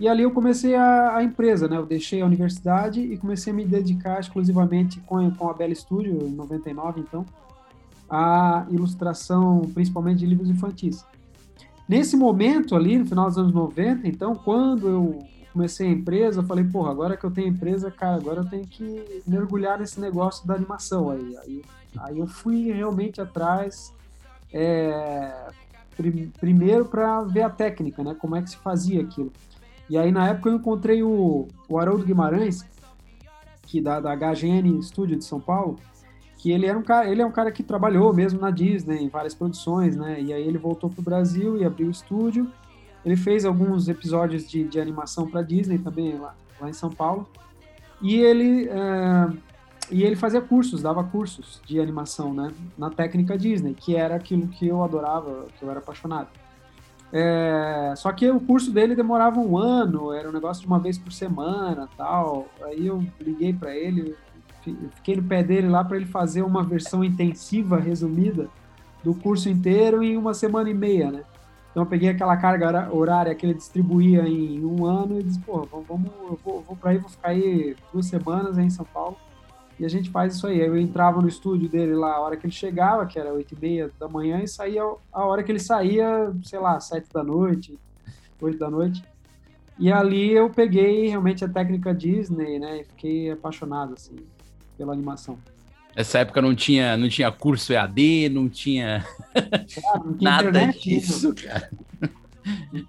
E 0.00 0.06
ali 0.06 0.22
eu 0.22 0.30
comecei 0.30 0.76
a, 0.76 1.16
a, 1.16 1.24
empresa, 1.24 1.66
né? 1.66 1.76
Eu 1.76 1.84
deixei 1.84 2.22
a 2.22 2.26
universidade 2.26 3.00
e 3.00 3.16
comecei 3.18 3.52
a 3.52 3.56
me 3.56 3.64
dedicar 3.64 4.20
exclusivamente 4.20 5.00
com, 5.00 5.28
com 5.32 5.50
a 5.50 5.52
Bela 5.52 5.74
Studio, 5.74 6.24
em 6.24 6.30
99, 6.30 7.00
então, 7.00 7.26
a 8.08 8.64
ilustração, 8.70 9.62
principalmente 9.74 10.20
de 10.20 10.26
livros 10.26 10.48
infantis. 10.48 11.04
Nesse 11.88 12.16
momento 12.16 12.76
ali, 12.76 12.96
no 12.96 13.06
final 13.06 13.26
dos 13.26 13.38
anos 13.38 13.52
90, 13.52 14.06
então, 14.06 14.34
quando 14.36 14.88
eu 14.88 15.18
comecei 15.58 15.88
a 15.88 15.90
empresa, 15.90 16.40
eu 16.40 16.44
falei, 16.44 16.62
porra, 16.62 16.92
agora 16.92 17.16
que 17.16 17.24
eu 17.24 17.32
tenho 17.32 17.48
empresa, 17.48 17.90
cara, 17.90 18.14
agora 18.14 18.42
eu 18.42 18.48
tenho 18.48 18.64
que 18.64 19.22
mergulhar 19.26 19.76
nesse 19.76 20.00
negócio 20.00 20.46
da 20.46 20.54
animação 20.54 21.10
aí. 21.10 21.36
Aí, 21.38 21.62
aí 21.98 22.18
eu 22.20 22.28
fui 22.28 22.70
realmente 22.70 23.20
atrás, 23.20 23.92
é, 24.52 25.50
prim, 25.96 26.32
primeiro 26.38 26.84
para 26.84 27.22
ver 27.22 27.42
a 27.42 27.50
técnica, 27.50 28.04
né, 28.04 28.14
como 28.16 28.36
é 28.36 28.42
que 28.42 28.50
se 28.50 28.56
fazia 28.58 29.02
aquilo. 29.02 29.32
E 29.90 29.98
aí 29.98 30.12
na 30.12 30.28
época 30.28 30.48
eu 30.48 30.54
encontrei 30.54 31.02
o, 31.02 31.48
o 31.68 31.76
Haroldo 31.76 32.04
Guimarães, 32.04 32.64
que 33.62 33.80
da, 33.80 33.98
da 33.98 34.14
HGN 34.14 34.80
Studio 34.80 35.18
de 35.18 35.24
São 35.24 35.40
Paulo, 35.40 35.76
que 36.36 36.52
ele 36.52 36.66
era 36.66 36.78
um 36.78 36.84
cara, 36.84 37.10
ele 37.10 37.20
é 37.20 37.26
um 37.26 37.32
cara 37.32 37.50
que 37.50 37.64
trabalhou 37.64 38.14
mesmo 38.14 38.40
na 38.40 38.52
Disney 38.52 39.02
em 39.02 39.08
várias 39.08 39.34
produções, 39.34 39.96
né? 39.96 40.20
E 40.20 40.32
aí 40.32 40.46
ele 40.46 40.56
voltou 40.56 40.88
pro 40.88 41.02
Brasil 41.02 41.58
e 41.58 41.64
abriu 41.64 41.88
o 41.88 41.90
estúdio 41.90 42.48
ele 43.04 43.16
fez 43.16 43.44
alguns 43.44 43.88
episódios 43.88 44.48
de, 44.48 44.64
de 44.64 44.80
animação 44.80 45.28
para 45.28 45.42
Disney 45.42 45.78
também, 45.78 46.16
lá, 46.18 46.34
lá 46.60 46.68
em 46.68 46.72
São 46.72 46.90
Paulo. 46.90 47.28
E 48.00 48.16
ele, 48.16 48.68
é, 48.68 49.32
e 49.90 50.02
ele 50.02 50.16
fazia 50.16 50.40
cursos, 50.40 50.82
dava 50.82 51.02
cursos 51.02 51.60
de 51.66 51.80
animação 51.80 52.32
né, 52.32 52.52
na 52.76 52.90
técnica 52.90 53.36
Disney, 53.36 53.74
que 53.74 53.96
era 53.96 54.16
aquilo 54.16 54.48
que 54.48 54.66
eu 54.66 54.82
adorava, 54.82 55.46
que 55.58 55.64
eu 55.64 55.70
era 55.70 55.78
apaixonado. 55.78 56.28
É, 57.10 57.94
só 57.96 58.12
que 58.12 58.30
o 58.30 58.38
curso 58.38 58.70
dele 58.70 58.94
demorava 58.94 59.40
um 59.40 59.56
ano, 59.56 60.12
era 60.12 60.28
um 60.28 60.32
negócio 60.32 60.60
de 60.60 60.66
uma 60.66 60.78
vez 60.78 60.98
por 60.98 61.12
semana 61.12 61.88
tal. 61.96 62.46
Aí 62.62 62.86
eu 62.86 63.04
liguei 63.20 63.52
para 63.52 63.74
ele, 63.74 64.14
fiquei 64.96 65.16
no 65.16 65.22
pé 65.22 65.42
dele 65.42 65.68
lá 65.68 65.82
para 65.82 65.96
ele 65.96 66.06
fazer 66.06 66.42
uma 66.42 66.62
versão 66.62 67.02
intensiva, 67.02 67.78
resumida, 67.78 68.48
do 69.02 69.14
curso 69.14 69.48
inteiro 69.48 70.02
em 70.02 70.16
uma 70.16 70.34
semana 70.34 70.68
e 70.68 70.74
meia, 70.74 71.10
né? 71.10 71.22
Então 71.70 71.82
eu 71.82 71.86
peguei 71.86 72.08
aquela 72.08 72.36
carga 72.36 72.92
horária 72.92 73.34
que 73.34 73.46
ele 73.46 73.54
distribuía 73.54 74.22
em 74.26 74.64
um 74.64 74.84
ano 74.84 75.20
e 75.20 75.22
disse, 75.22 75.38
pô, 75.40 75.62
vamos, 75.70 76.10
eu 76.22 76.38
vou, 76.44 76.62
vou 76.62 76.76
para 76.76 76.90
aí, 76.90 76.98
vou 76.98 77.10
ficar 77.10 77.28
aí 77.28 77.76
duas 77.92 78.06
semanas 78.06 78.58
aí 78.58 78.66
em 78.66 78.70
São 78.70 78.84
Paulo 78.86 79.16
e 79.78 79.84
a 79.84 79.88
gente 79.88 80.10
faz 80.10 80.34
isso 80.34 80.46
aí. 80.46 80.60
Eu 80.60 80.76
entrava 80.76 81.22
no 81.22 81.28
estúdio 81.28 81.68
dele 81.68 81.94
lá 81.94 82.14
a 82.14 82.20
hora 82.20 82.36
que 82.36 82.46
ele 82.46 82.52
chegava, 82.52 83.06
que 83.06 83.18
era 83.18 83.32
oito 83.32 83.54
e 83.54 83.60
meia 83.60 83.90
da 83.98 84.08
manhã, 84.08 84.42
e 84.42 84.48
saía 84.48 84.82
a 85.12 85.24
hora 85.24 85.42
que 85.42 85.52
ele 85.52 85.60
saía, 85.60 86.32
sei 86.42 86.58
lá, 86.58 86.80
sete 86.80 87.12
da 87.12 87.22
noite, 87.22 87.78
oito 88.40 88.58
da 88.58 88.68
noite. 88.68 89.04
E 89.78 89.92
ali 89.92 90.32
eu 90.32 90.50
peguei 90.50 91.06
realmente 91.06 91.44
a 91.44 91.48
técnica 91.48 91.94
Disney, 91.94 92.58
né, 92.58 92.80
e 92.80 92.84
fiquei 92.84 93.30
apaixonado, 93.30 93.94
assim, 93.94 94.16
pela 94.76 94.92
animação. 94.92 95.38
Nessa 95.98 96.20
época 96.20 96.40
não 96.40 96.54
tinha, 96.54 96.96
não 96.96 97.08
tinha 97.08 97.28
curso 97.32 97.72
EAD, 97.72 98.28
não 98.28 98.48
tinha, 98.48 99.04
Ah, 99.34 99.98
não 99.98 100.14
tinha 100.16 100.30
nada 100.30 100.48
internet, 100.48 100.80
disso, 100.80 101.34
cara. 101.34 101.68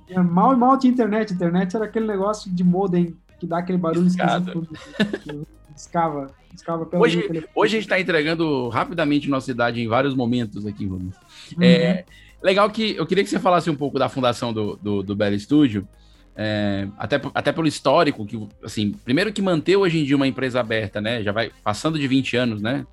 Tinha 0.05 0.21
mal 0.21 0.53
e 0.53 0.55
mal 0.55 0.77
tinha 0.77 0.93
internet. 0.93 1.33
Internet 1.33 1.75
era 1.75 1.85
aquele 1.85 2.05
negócio 2.05 2.53
de 2.53 2.63
modem 2.63 3.17
que 3.39 3.47
dá 3.47 3.57
aquele 3.57 3.79
barulho 3.79 4.05
Discado. 4.05 4.63
esquisito. 4.63 5.47
Discava. 5.73 6.27
Discava 6.53 6.85
pelo 6.85 7.01
Hoje, 7.01 7.27
hoje 7.55 7.77
a 7.77 7.79
gente 7.79 7.85
está 7.87 7.99
entregando 7.99 8.69
rapidamente 8.69 9.27
nossa 9.27 9.49
idade 9.49 9.81
em 9.81 9.87
vários 9.87 10.13
momentos 10.13 10.67
aqui, 10.67 10.85
Rubens. 10.85 11.15
Uhum. 11.57 11.63
É, 11.63 12.05
legal 12.43 12.69
que 12.69 12.95
eu 12.95 13.07
queria 13.07 13.23
que 13.23 13.29
você 13.31 13.39
falasse 13.39 13.71
um 13.71 13.75
pouco 13.75 13.97
da 13.97 14.07
fundação 14.07 14.53
do, 14.53 14.75
do, 14.75 15.01
do 15.01 15.15
Belo 15.15 15.33
Estúdio, 15.33 15.87
é, 16.35 16.87
até, 16.95 17.19
até 17.33 17.51
pelo 17.51 17.67
histórico, 17.67 18.23
que, 18.23 18.39
assim, 18.63 18.91
primeiro 18.91 19.33
que 19.33 19.41
manter 19.41 19.77
hoje 19.77 19.97
em 19.97 20.03
dia 20.03 20.15
uma 20.15 20.27
empresa 20.27 20.59
aberta, 20.59 21.01
né? 21.01 21.23
Já 21.23 21.31
vai 21.31 21.51
passando 21.63 21.97
de 21.97 22.07
20 22.07 22.37
anos, 22.37 22.61
né? 22.61 22.85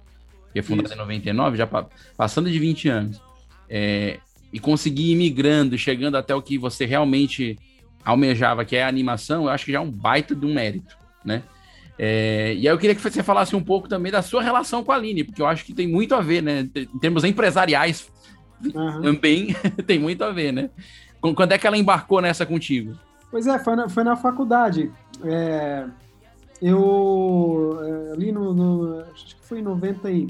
Que 0.57 0.61
é 0.61 0.63
fundada 0.63 0.95
em 0.95 0.97
99, 0.97 1.59
já 1.59 1.67
pa- 1.67 1.87
passando 2.17 2.51
de 2.51 2.59
20 2.59 2.89
anos. 2.89 3.21
É, 3.69 4.19
e 4.51 4.59
conseguir 4.59 5.13
ir 5.13 5.15
migrando, 5.15 5.77
chegando 5.77 6.17
até 6.17 6.35
o 6.35 6.41
que 6.41 6.57
você 6.57 6.87
realmente 6.87 7.59
almejava, 8.03 8.65
que 8.65 8.75
é 8.75 8.83
a 8.83 8.89
animação, 8.89 9.45
eu 9.45 9.49
acho 9.51 9.67
que 9.67 9.73
já 9.73 9.79
é 9.79 9.81
um 9.83 9.91
baita 9.91 10.35
de 10.35 10.47
um 10.47 10.55
mérito, 10.55 10.97
né? 11.23 11.43
É, 11.99 12.55
e 12.55 12.61
aí 12.61 12.75
eu 12.75 12.79
queria 12.79 12.95
que 12.95 13.03
você 13.03 13.23
falasse 13.23 13.55
um 13.55 13.63
pouco 13.63 13.87
também 13.87 14.11
da 14.11 14.23
sua 14.23 14.43
relação 14.43 14.83
com 14.83 14.93
a 14.93 14.95
Aline, 14.95 15.25
porque 15.25 15.43
eu 15.43 15.47
acho 15.47 15.63
que 15.63 15.75
tem 15.75 15.87
muito 15.87 16.15
a 16.15 16.23
ver, 16.23 16.43
né? 16.43 16.61
Em 16.75 16.99
termos 16.99 17.23
empresariais, 17.23 18.11
Aham. 18.75 19.03
também 19.03 19.55
tem 19.87 19.99
muito 19.99 20.25
a 20.25 20.31
ver, 20.31 20.53
né? 20.53 20.71
Qu- 21.21 21.35
Quando 21.35 21.53
é 21.53 21.59
que 21.59 21.67
ela 21.67 21.77
embarcou 21.77 22.23
nessa 22.23 22.47
contigo? 22.47 22.95
Pois 23.31 23.47
é, 23.47 23.59
foi 23.59 23.77
na, 23.77 23.89
foi 23.91 24.05
na 24.05 24.17
faculdade. 24.17 24.91
É, 25.23 25.85
eu, 26.63 27.79
é, 27.83 28.13
ali 28.13 28.33
no, 28.33 28.55
no- 28.55 29.01
Acho 29.13 29.37
que 29.37 29.47
foi 29.47 29.59
em 29.59 29.63
90 29.63 30.11
e, 30.11 30.27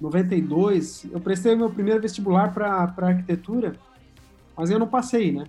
92, 0.00 1.06
eu 1.12 1.20
prestei 1.20 1.54
meu 1.54 1.70
primeiro 1.70 2.00
vestibular 2.00 2.52
para 2.54 2.92
arquitetura, 2.96 3.74
mas 4.56 4.70
eu 4.70 4.78
não 4.78 4.86
passei, 4.86 5.30
né? 5.30 5.44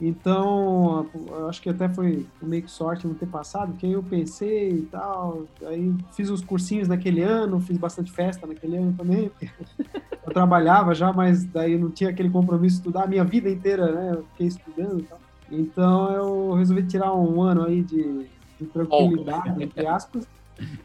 Então, 0.00 1.08
eu 1.28 1.48
acho 1.48 1.60
que 1.60 1.68
até 1.68 1.88
foi 1.88 2.24
meio 2.40 2.62
que 2.62 2.70
sorte 2.70 3.06
não 3.06 3.14
ter 3.14 3.26
passado, 3.26 3.72
porque 3.72 3.84
aí 3.84 3.92
eu 3.92 4.02
pensei 4.02 4.70
e 4.70 4.82
tal, 4.82 5.42
aí 5.66 5.92
fiz 6.12 6.30
os 6.30 6.40
cursinhos 6.40 6.86
naquele 6.86 7.20
ano, 7.20 7.60
fiz 7.60 7.76
bastante 7.76 8.12
festa 8.12 8.46
naquele 8.46 8.76
ano 8.76 8.94
também, 8.96 9.30
eu 10.24 10.32
trabalhava 10.32 10.94
já, 10.94 11.12
mas 11.12 11.44
daí 11.44 11.72
eu 11.72 11.80
não 11.80 11.90
tinha 11.90 12.10
aquele 12.10 12.30
compromisso 12.30 12.76
de 12.76 12.80
estudar 12.80 13.04
a 13.04 13.08
minha 13.08 13.24
vida 13.24 13.50
inteira, 13.50 13.90
né? 13.90 14.12
Eu 14.14 14.24
fiquei 14.30 14.46
estudando 14.46 15.00
e 15.00 15.02
tal. 15.02 15.20
Então 15.50 16.12
eu 16.12 16.52
resolvi 16.52 16.84
tirar 16.84 17.12
um 17.14 17.42
ano 17.42 17.64
aí 17.64 17.82
de, 17.82 18.26
de 18.60 18.66
tranquilidade, 18.66 19.62
entre 19.62 19.86
aspas, 19.86 20.28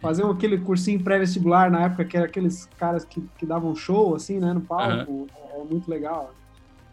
fazer 0.01 0.25
aquele 0.25 0.57
cursinho 0.59 1.03
pré-vestibular 1.03 1.71
na 1.71 1.81
época, 1.85 2.05
que 2.05 2.15
era 2.17 2.25
aqueles 2.25 2.65
caras 2.77 3.03
que, 3.05 3.21
que 3.37 3.45
davam 3.45 3.73
show, 3.75 4.15
assim, 4.15 4.39
né, 4.39 4.53
no 4.53 4.61
palco, 4.61 5.27
é 5.55 5.63
muito 5.63 5.89
legal. 5.89 6.33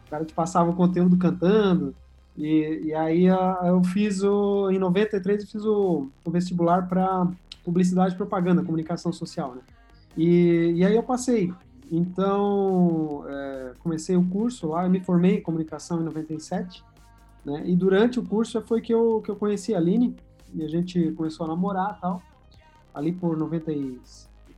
O 0.06 0.10
cara 0.10 0.24
te 0.24 0.32
passava 0.34 0.70
o 0.70 0.74
conteúdo 0.74 1.16
cantando, 1.16 1.94
e, 2.36 2.82
e 2.86 2.94
aí 2.94 3.28
a- 3.28 3.58
eu 3.64 3.82
fiz 3.84 4.22
o, 4.22 4.70
em 4.70 4.78
93 4.78 5.42
eu 5.42 5.48
fiz 5.48 5.64
o, 5.64 6.08
o 6.24 6.30
vestibular 6.30 6.88
para 6.88 7.28
publicidade 7.64 8.14
e 8.14 8.16
propaganda, 8.16 8.62
comunicação 8.62 9.12
social, 9.12 9.54
né? 9.54 9.60
E, 10.16 10.72
e 10.76 10.84
aí 10.84 10.94
eu 10.96 11.02
passei. 11.02 11.52
Então, 11.92 13.24
é, 13.28 13.72
comecei 13.80 14.16
o 14.16 14.24
curso 14.24 14.68
lá, 14.68 14.84
eu 14.84 14.90
me 14.90 15.00
formei 15.00 15.36
em 15.38 15.42
comunicação 15.42 16.00
em 16.00 16.04
97, 16.04 16.82
né? 17.44 17.62
E 17.66 17.74
durante 17.76 18.18
o 18.18 18.22
curso 18.24 18.60
foi 18.62 18.80
que 18.80 18.92
eu, 18.92 19.20
que 19.24 19.30
eu 19.30 19.36
conheci 19.36 19.74
a 19.74 19.78
Aline, 19.78 20.14
e 20.54 20.64
a 20.64 20.68
gente 20.68 21.12
começou 21.12 21.44
a 21.46 21.48
namorar 21.48 21.94
e 21.96 22.00
tal, 22.00 22.22
ali 22.94 23.12
por, 23.12 23.36
90, 23.36 23.72
e- 23.72 24.00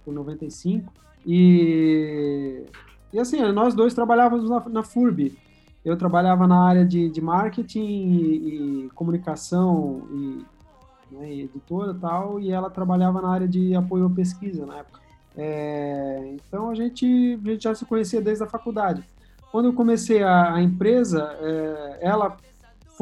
por 0.04 0.12
95. 0.12 0.92
E, 1.26 2.64
e 3.12 3.18
assim, 3.18 3.40
nós 3.52 3.74
dois 3.74 3.94
trabalhávamos 3.94 4.48
na, 4.48 4.60
na 4.68 4.82
FURB. 4.82 5.36
Eu 5.84 5.96
trabalhava 5.96 6.46
na 6.46 6.62
área 6.64 6.84
de, 6.84 7.08
de 7.08 7.20
marketing 7.20 7.80
e, 7.80 8.84
e 8.86 8.90
comunicação 8.90 10.02
e, 10.10 10.44
né, 11.14 11.32
e 11.32 11.40
editora 11.42 11.92
e 11.92 11.98
tal, 11.98 12.40
e 12.40 12.50
ela 12.50 12.70
trabalhava 12.70 13.20
na 13.20 13.28
área 13.28 13.48
de 13.48 13.74
apoio 13.74 14.06
à 14.06 14.10
pesquisa 14.10 14.64
na 14.64 14.78
época. 14.78 15.00
É, 15.36 16.34
então 16.34 16.70
a 16.70 16.74
gente, 16.74 17.06
a 17.44 17.50
gente 17.50 17.64
já 17.64 17.74
se 17.74 17.84
conhecia 17.84 18.20
desde 18.20 18.44
a 18.44 18.46
faculdade. 18.46 19.02
Quando 19.50 19.66
eu 19.66 19.72
comecei 19.72 20.22
a, 20.22 20.54
a 20.54 20.62
empresa, 20.62 21.36
é, 21.40 21.98
ela 22.00 22.36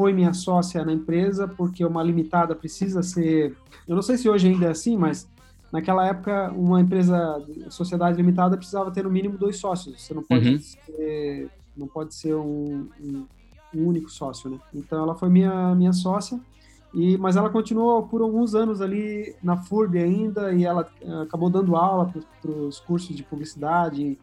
foi 0.01 0.13
minha 0.13 0.33
sócia 0.33 0.83
na 0.83 0.91
empresa, 0.91 1.47
porque 1.47 1.85
uma 1.85 2.01
limitada 2.01 2.55
precisa 2.55 3.03
ser. 3.03 3.55
Eu 3.87 3.93
não 3.95 4.01
sei 4.01 4.17
se 4.17 4.27
hoje 4.27 4.47
ainda 4.47 4.65
é 4.65 4.69
assim, 4.71 4.97
mas 4.97 5.29
naquela 5.71 6.07
época, 6.07 6.51
uma 6.53 6.81
empresa, 6.81 7.15
sociedade 7.69 8.17
limitada, 8.17 8.57
precisava 8.57 8.89
ter 8.89 9.03
no 9.03 9.11
mínimo 9.11 9.37
dois 9.37 9.57
sócios. 9.57 10.01
Você 10.01 10.11
não 10.15 10.23
pode 10.23 10.49
Uhum. 10.49 10.57
ser, 10.59 11.49
não 11.77 11.87
pode 11.87 12.15
ser 12.15 12.33
um, 12.35 12.89
um- 12.99 13.25
um 13.75 13.87
único 13.87 14.09
sócio, 14.09 14.49
né? 14.49 14.57
Então 14.73 15.03
ela 15.03 15.13
foi 15.13 15.29
minha, 15.29 15.75
minha 15.75 15.93
sócia. 15.93 16.39
E, 16.95 17.15
mas 17.19 17.35
ela 17.35 17.49
continuou 17.51 18.01
por 18.07 18.21
alguns 18.23 18.55
anos 18.55 18.81
ali 18.81 19.35
na 19.43 19.55
FURB 19.57 19.99
ainda 19.99 20.51
e 20.51 20.65
ela 20.65 20.89
eh, 20.99 21.21
acabou 21.21 21.49
dando 21.49 21.75
aula 21.75 22.11
para 22.41 22.51
os 22.51 22.79
cursos 22.79 23.15
de 23.15 23.23
publicidade 23.23 24.17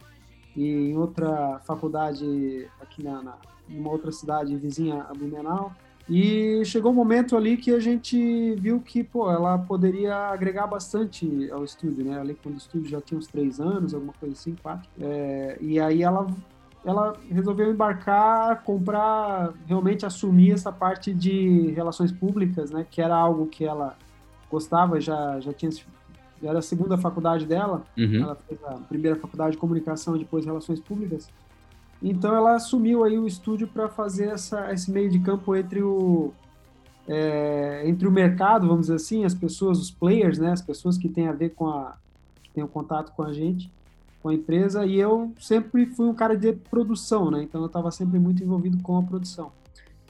e 0.57 0.67
em 0.91 0.97
outra 0.99 1.61
faculdade 1.61 2.69
aqui 2.81 3.03
na, 3.03 3.23
na 3.23 3.39
uma 3.71 3.91
outra 3.91 4.11
cidade 4.13 4.57
vizinha 4.57 5.07
a 5.09 5.13
Blumenau. 5.15 5.73
E 6.11 6.65
chegou 6.65 6.91
um 6.91 6.95
momento 6.95 7.37
ali 7.37 7.59
que 7.59 7.71
a 7.71 7.79
gente 7.79 8.55
viu 8.55 8.81
que, 8.81 9.05
pô, 9.05 9.31
ela 9.31 9.59
poderia 9.59 10.15
agregar 10.31 10.67
bastante 10.67 11.51
ao 11.51 11.65
estúdio, 11.65 12.03
né? 12.03 12.19
Ali 12.19 12.35
quando 12.43 12.55
o 12.55 12.59
estúdio 12.59 12.89
já 12.89 13.01
tinha 13.01 13.19
uns 13.19 13.27
três 13.27 13.61
anos, 13.61 13.93
alguma 13.93 14.15
coisa 14.15 14.35
assim, 14.35 14.55
quatro. 14.63 14.89
É, 14.99 15.59
e 15.61 15.79
aí 15.79 16.03
ela, 16.03 16.27
ela 16.83 17.13
resolveu 17.31 17.71
embarcar, 17.71 18.63
comprar, 18.63 19.53
realmente 19.67 20.07
assumir 20.07 20.53
essa 20.53 20.73
parte 20.73 21.13
de 21.13 21.73
relações 21.73 22.11
públicas, 22.11 22.71
né? 22.71 22.87
Que 22.91 23.03
era 23.03 23.15
algo 23.15 23.47
que 23.47 23.67
ela 23.67 23.95
gostava, 24.51 24.99
já, 25.01 25.39
já 25.41 25.53
tinha... 25.53 25.71
Já 26.41 26.51
era 26.51 26.61
a 26.61 26.63
segunda 26.63 26.97
faculdade 26.97 27.45
dela, 27.45 27.83
Uhum. 27.99 28.23
ela 28.23 28.37
fez 28.37 28.63
a 28.65 28.75
primeira 28.75 29.17
faculdade 29.17 29.53
de 29.53 29.59
comunicação 29.59 30.15
e 30.15 30.21
depois 30.21 30.47
relações 30.47 30.79
públicas. 30.79 31.29
Então 32.03 32.35
ela 32.35 32.55
assumiu 32.55 33.05
aí 33.05 33.19
o 33.19 33.27
estúdio 33.27 33.67
para 33.67 33.89
fazer 33.89 34.29
essa, 34.29 34.73
esse 34.73 34.91
meio 34.91 35.11
de 35.11 35.19
campo 35.19 35.55
entre 35.57 35.83
o 35.83 36.33
é, 37.09 37.83
entre 37.87 38.07
o 38.07 38.11
mercado, 38.11 38.69
vamos 38.69 38.83
dizer 38.83 38.97
assim, 38.97 39.25
as 39.25 39.35
pessoas, 39.35 39.81
os 39.81 39.91
players, 39.91 40.39
né, 40.39 40.53
as 40.53 40.61
pessoas 40.61 40.99
que 40.99 41.09
têm 41.09 41.27
a 41.27 41.33
ver 41.33 41.51
com 41.55 41.67
a 41.67 41.97
que 42.43 42.51
têm 42.51 42.63
o 42.63 42.69
contato 42.69 43.13
com 43.13 43.23
a 43.23 43.33
gente, 43.33 43.73
com 44.23 44.29
a 44.29 44.35
empresa. 44.35 44.85
E 44.85 45.01
eu 45.01 45.33
sempre 45.41 45.87
fui 45.87 46.07
um 46.07 46.15
cara 46.15 46.37
de 46.37 46.53
produção, 46.53 47.31
né? 47.31 47.43
Então 47.43 47.61
eu 47.63 47.67
estava 47.67 47.91
sempre 47.91 48.19
muito 48.19 48.43
envolvido 48.43 48.79
com 48.83 48.99
a 48.99 49.03
produção. 49.03 49.51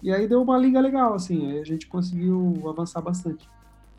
E 0.02 0.12
aí 0.12 0.28
deu 0.28 0.42
uma 0.42 0.58
liga 0.58 0.80
legal, 0.80 1.14
assim, 1.14 1.52
aí 1.52 1.58
a 1.60 1.64
gente 1.64 1.86
conseguiu 1.86 2.62
avançar 2.68 3.00
bastante. 3.00 3.48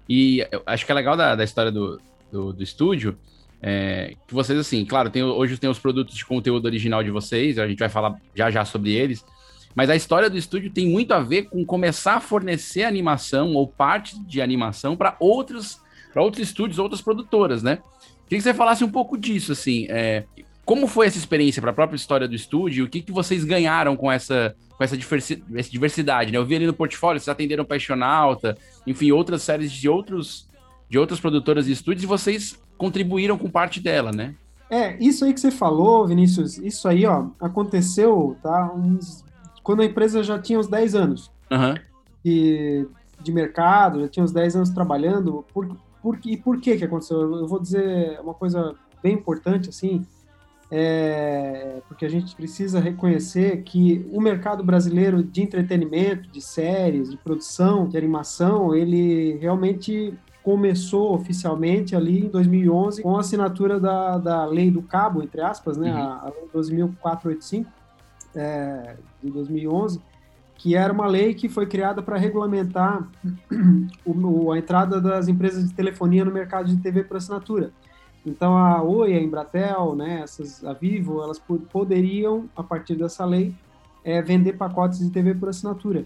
E 0.08 0.46
acho 0.66 0.86
que 0.86 0.92
é 0.92 0.96
legal 0.96 1.16
da, 1.16 1.36
da 1.36 1.44
história 1.44 1.72
do, 1.72 2.00
do, 2.32 2.54
do 2.54 2.64
estúdio 2.64 3.18
é, 3.62 4.16
que 4.28 4.34
vocês, 4.34 4.58
assim, 4.58 4.86
claro, 4.86 5.10
tem, 5.10 5.24
hoje 5.24 5.58
tem 5.58 5.70
os 5.70 5.80
produtos 5.80 6.16
de 6.16 6.26
conteúdo 6.26 6.66
original 6.66 7.04
de 7.04 7.12
vocês, 7.12 7.60
a 7.60 7.68
gente 7.68 7.80
vai 7.80 7.90
falar 7.90 8.16
já 8.34 8.50
já 8.50 8.64
sobre 8.64 8.94
eles, 8.94 9.26
mas 9.76 9.90
a 9.90 9.96
história 9.96 10.30
do 10.30 10.38
estúdio 10.38 10.72
tem 10.72 10.88
muito 10.88 11.14
a 11.14 11.20
ver 11.20 11.44
com 11.44 11.66
começar 11.66 12.16
a 12.16 12.20
fornecer 12.20 12.84
animação 12.84 13.54
ou 13.54 13.68
parte 13.68 14.20
de 14.24 14.42
animação 14.42 14.96
para 14.96 15.16
outros, 15.20 15.82
outros 16.16 16.48
estúdios, 16.48 16.80
outras 16.80 17.02
produtoras, 17.02 17.62
né? 17.62 17.80
Queria 18.28 18.40
que 18.40 18.44
você 18.44 18.54
falasse 18.54 18.84
um 18.84 18.90
pouco 18.90 19.18
disso, 19.18 19.52
assim, 19.52 19.88
é, 19.90 20.24
como 20.64 20.86
foi 20.88 21.08
essa 21.08 21.18
experiência 21.18 21.62
para 21.62 21.72
a 21.72 21.74
própria 21.74 21.96
história 21.96 22.28
do 22.28 22.36
estúdio? 22.36 22.86
O 22.86 22.88
que, 22.88 23.02
que 23.02 23.12
vocês 23.12 23.44
ganharam 23.44 23.96
com 23.96 24.12
essa, 24.12 24.56
com 24.78 24.84
essa 24.84 24.96
diversidade? 24.96 26.32
Né? 26.32 26.38
Eu 26.38 26.46
vi 26.46 26.56
ali 26.56 26.68
no 26.68 26.74
portfólio, 26.74 27.20
vocês 27.20 27.28
atenderam 27.28 27.66
Paixonauta, 27.66 28.56
enfim, 28.86 29.12
outras 29.12 29.42
séries 29.42 29.72
de 29.72 29.90
outros 29.90 30.48
de 30.88 30.98
outras 30.98 31.20
produtoras 31.20 31.68
e 31.68 31.72
estúdios 31.72 32.04
e 32.04 32.08
vocês 32.08 32.60
contribuíram 32.80 33.38
com 33.38 33.50
parte 33.50 33.80
dela, 33.80 34.12
né? 34.12 34.34
É, 34.70 34.98
isso 35.04 35.26
aí 35.26 35.34
que 35.34 35.40
você 35.40 35.52
falou, 35.52 36.08
Vinícius, 36.08 36.58
isso 36.58 36.88
aí, 36.88 37.06
ó, 37.06 37.28
aconteceu, 37.40 38.38
tá, 38.42 38.72
uns, 38.74 39.26
quando 39.64 39.82
a 39.82 39.86
empresa 39.86 40.24
já 40.24 40.40
tinha 40.40 40.58
uns 40.58 40.68
10 40.68 40.96
anos 40.96 41.32
Uhum. 41.52 41.76
de, 42.24 42.88
de 43.22 43.32
mercado, 43.32 44.02
já 44.02 44.08
tinha 44.08 44.24
uns 44.24 44.32
10 44.32 44.56
anos 44.56 44.70
trabalhando, 44.70 45.44
por, 45.54 45.76
por, 46.02 46.20
e 46.26 46.38
por 46.38 46.62
que 46.62 46.78
que 46.78 46.86
aconteceu? 46.86 47.20
Eu 47.20 47.48
vou 47.48 47.60
dizer 47.60 48.20
uma 48.22 48.34
coisa 48.34 48.76
bem 49.04 49.16
importante, 49.16 49.70
assim, 49.70 50.06
é, 50.72 51.82
porque 51.88 52.06
a 52.06 52.10
gente 52.10 52.36
precisa 52.36 52.80
reconhecer 52.80 53.64
que 53.64 54.06
o 54.12 54.22
mercado 54.22 54.64
brasileiro 54.64 55.24
de 55.24 55.42
entretenimento, 55.42 56.30
de 56.30 56.42
séries, 56.42 57.10
de 57.10 57.18
produção, 57.18 57.88
de 57.90 57.98
animação, 57.98 58.76
ele 58.76 59.38
realmente 59.42 60.14
começou 60.44 61.14
oficialmente 61.14 61.96
ali 61.96 62.26
em 62.26 62.30
2011 62.30 63.02
com 63.04 63.16
a 63.18 63.20
assinatura 63.20 63.80
da, 63.80 64.18
da 64.18 64.46
lei 64.46 64.72
do 64.72 64.82
cabo, 64.82 65.22
entre 65.22 65.42
aspas, 65.42 65.78
né, 65.78 65.92
Uhum. 65.92 65.98
a, 65.98 66.20
a 66.22 66.26
lei 66.30 66.48
12.485 66.54 67.66
é, 68.36 68.96
de 69.24 69.30
2011, 69.32 70.02
que 70.56 70.76
era 70.76 70.92
uma 70.94 71.08
lei 71.08 71.34
que 71.34 71.48
foi 71.50 71.66
criada 71.66 72.02
para 72.02 72.18
regulamentar 72.18 73.08
o- 74.06 74.52
a 74.52 74.58
entrada 74.58 75.00
das 75.02 75.28
empresas 75.28 75.68
de 75.68 75.74
telefonia 75.74 76.26
no 76.26 76.32
mercado 76.32 76.68
de 76.68 76.78
TV 76.78 77.04
por 77.04 77.18
assinatura. 77.18 77.72
Então 78.26 78.58
a 78.58 78.82
Oi, 78.84 79.14
a 79.14 79.22
Embratel, 79.22 79.96
né, 79.96 80.22
essas, 80.24 80.64
a 80.66 80.74
Vivo, 80.74 81.22
elas 81.24 81.40
poderiam, 81.72 82.46
a 82.56 82.62
partir 82.64 82.96
dessa 82.96 83.26
lei, 83.26 83.54
é, 84.04 84.22
vender 84.22 84.54
pacotes 84.54 85.00
de 85.00 85.10
TV 85.10 85.34
por 85.36 85.50
assinatura. 85.50 86.06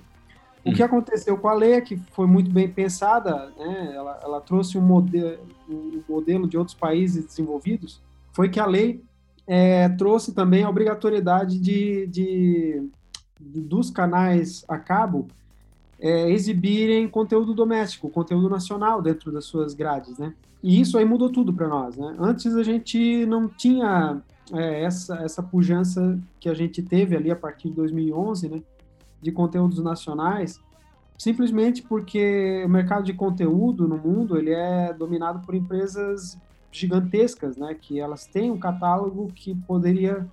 O 0.65 0.69
hum. 0.69 0.73
que 0.73 0.83
aconteceu 0.83 1.37
com 1.37 1.47
a 1.47 1.53
lei 1.53 1.73
é 1.73 1.81
que 1.81 1.97
foi 2.11 2.25
muito 2.25 2.49
bem 2.49 2.69
pensada, 2.69 3.51
né, 3.57 3.91
ela, 3.93 4.19
ela 4.23 4.41
trouxe 4.41 4.77
um 4.77 4.81
modelo, 4.81 5.39
um 5.69 6.01
modelo 6.07 6.47
de 6.47 6.57
outros 6.57 6.75
países 6.75 7.25
desenvolvidos, 7.25 8.01
foi 8.31 8.49
que 8.49 8.59
a 8.59 8.65
lei 8.65 9.03
é, 9.45 9.89
trouxe 9.89 10.33
também 10.33 10.63
a 10.63 10.69
obrigatoriedade 10.69 11.59
de, 11.59 12.07
de, 12.07 12.89
de 13.39 13.61
dos 13.61 13.89
canais 13.89 14.63
a 14.67 14.77
cabo 14.77 15.27
é, 15.99 16.29
exibirem 16.31 17.07
conteúdo 17.07 17.53
doméstico, 17.53 18.09
conteúdo 18.09 18.49
nacional 18.49 19.01
dentro 19.01 19.31
das 19.31 19.45
suas 19.45 19.73
grades, 19.73 20.17
né? 20.17 20.33
E 20.61 20.79
isso 20.79 20.97
aí 20.97 21.05
mudou 21.05 21.29
tudo 21.29 21.53
para 21.53 21.67
nós, 21.67 21.97
né? 21.97 22.15
Antes 22.17 22.55
a 22.55 22.63
gente 22.63 23.25
não 23.25 23.47
tinha 23.47 24.21
é, 24.53 24.83
essa, 24.83 25.15
essa 25.17 25.43
pujança 25.43 26.17
que 26.39 26.49
a 26.49 26.53
gente 26.53 26.81
teve 26.81 27.15
ali 27.15 27.31
a 27.31 27.35
partir 27.35 27.69
de 27.69 27.75
2011, 27.75 28.49
né? 28.49 28.61
De 29.23 29.31
conteúdos 29.31 29.81
nacionais, 29.81 30.59
simplesmente 31.17 31.81
porque 31.81 32.63
o 32.65 32.69
mercado 32.69 33.03
de 33.03 33.13
conteúdo 33.13 33.87
no 33.87 33.97
mundo 33.97 34.37
ele 34.37 34.51
é 34.51 34.93
dominado 34.93 35.39
por 35.45 35.55
empresas 35.55 36.37
gigantescas, 36.71 37.55
né? 37.55 37.73
Que 37.79 37.99
elas 37.99 38.25
têm 38.25 38.51
um 38.51 38.57
catálogo 38.59 39.31
que 39.33 39.55
poderia 39.55 40.27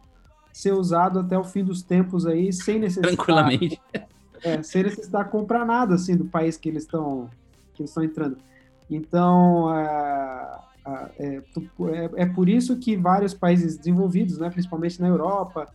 ser 0.52 0.72
usado 0.72 1.20
até 1.20 1.38
o 1.38 1.44
fim 1.44 1.62
dos 1.62 1.82
tempos 1.82 2.26
aí 2.26 2.52
sem 2.52 2.78
necessidade. 2.78 3.16
Tranquilamente. 3.16 3.80
É, 4.42 4.62
sem 4.62 4.84
necessitar 4.84 5.28
comprar 5.28 5.66
nada 5.66 5.96
assim 5.96 6.16
do 6.16 6.24
país 6.24 6.56
que 6.56 6.70
eles 6.70 6.84
estão 6.84 7.28
que 7.74 7.82
eles 7.82 7.90
estão 7.90 8.02
entrando. 8.02 8.38
Então, 8.88 9.70
é, 9.76 10.60
é, 11.18 11.36
é, 11.36 11.42
é, 12.16 12.26
por 12.26 12.48
isso 12.48 12.78
que 12.78 12.96
vários 12.96 13.34
países 13.34 13.76
desenvolvidos, 13.76 14.38
né, 14.38 14.48
principalmente 14.48 15.00
na 15.00 15.08
Europa, 15.08 15.68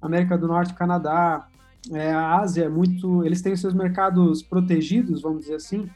América 0.00 0.36
do 0.36 0.46
Norte, 0.46 0.74
Canadá, 0.74 1.48
é, 1.90 2.12
a 2.12 2.38
Ásia, 2.38 2.64
é 2.64 2.68
muito, 2.68 3.24
eles 3.24 3.42
têm 3.42 3.56
seus 3.56 3.74
mercados 3.74 4.42
protegidos, 4.42 5.22
vamos 5.22 5.42
dizer 5.42 5.56
assim, 5.56 5.88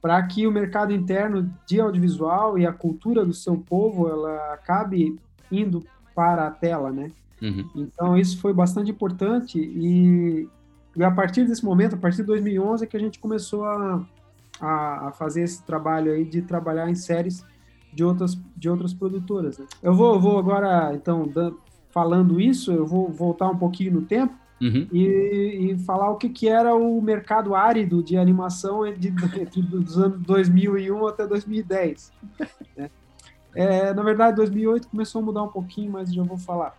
para 0.00 0.20
que 0.22 0.46
o 0.46 0.52
mercado 0.52 0.92
interno 0.92 1.52
de 1.66 1.80
audiovisual 1.80 2.58
e 2.58 2.66
a 2.66 2.72
cultura 2.72 3.24
do 3.24 3.32
seu 3.32 3.56
povo 3.56 4.08
ela 4.08 4.52
acabe 4.52 5.18
indo 5.50 5.84
para 6.14 6.46
a 6.46 6.50
tela, 6.50 6.90
né? 6.90 7.10
Uhum. 7.40 7.68
Então 7.76 8.16
isso 8.16 8.40
foi 8.40 8.52
bastante 8.52 8.90
importante 8.90 9.58
e, 9.58 10.48
e, 10.96 11.04
a 11.04 11.10
partir 11.10 11.44
desse 11.46 11.64
momento, 11.64 11.94
a 11.94 11.98
partir 11.98 12.18
de 12.18 12.24
2011, 12.24 12.82
é 12.82 12.86
que 12.86 12.96
a 12.96 13.00
gente 13.00 13.20
começou 13.20 13.64
a, 13.64 14.04
a, 14.60 15.08
a, 15.08 15.12
fazer 15.12 15.42
esse 15.42 15.62
trabalho 15.62 16.12
aí 16.12 16.24
de 16.24 16.42
trabalhar 16.42 16.90
em 16.90 16.96
séries 16.96 17.44
de 17.92 18.02
outras, 18.02 18.36
de 18.56 18.68
outras 18.68 18.92
produtoras. 18.92 19.58
Né? 19.58 19.66
Eu 19.80 19.94
vou, 19.94 20.14
eu 20.14 20.20
vou 20.20 20.38
agora, 20.38 20.92
então, 20.94 21.30
falando 21.90 22.40
isso, 22.40 22.72
eu 22.72 22.84
vou 22.84 23.08
voltar 23.08 23.48
um 23.48 23.56
pouquinho 23.56 23.92
no 23.92 24.02
tempo 24.02 24.34
uhum. 24.60 24.86
e, 24.92 25.72
e, 25.72 25.78
falar 25.84 26.10
o 26.10 26.16
que, 26.16 26.28
que 26.28 26.48
era 26.48 26.74
o 26.74 27.00
mercado 27.00 27.54
árido 27.54 28.02
de 28.02 28.16
animação 28.16 28.84
de, 28.92 29.10
de, 29.10 29.62
dos 29.62 29.98
anos 29.98 30.20
2001 30.22 31.06
até 31.06 31.26
2010. 31.26 32.12
Né? 32.76 32.90
É, 33.54 33.92
na 33.92 34.02
verdade, 34.02 34.36
2008 34.36 34.88
começou 34.88 35.20
a 35.20 35.24
mudar 35.24 35.42
um 35.42 35.48
pouquinho, 35.48 35.92
mas 35.92 36.12
já 36.12 36.22
vou 36.22 36.38
falar. 36.38 36.76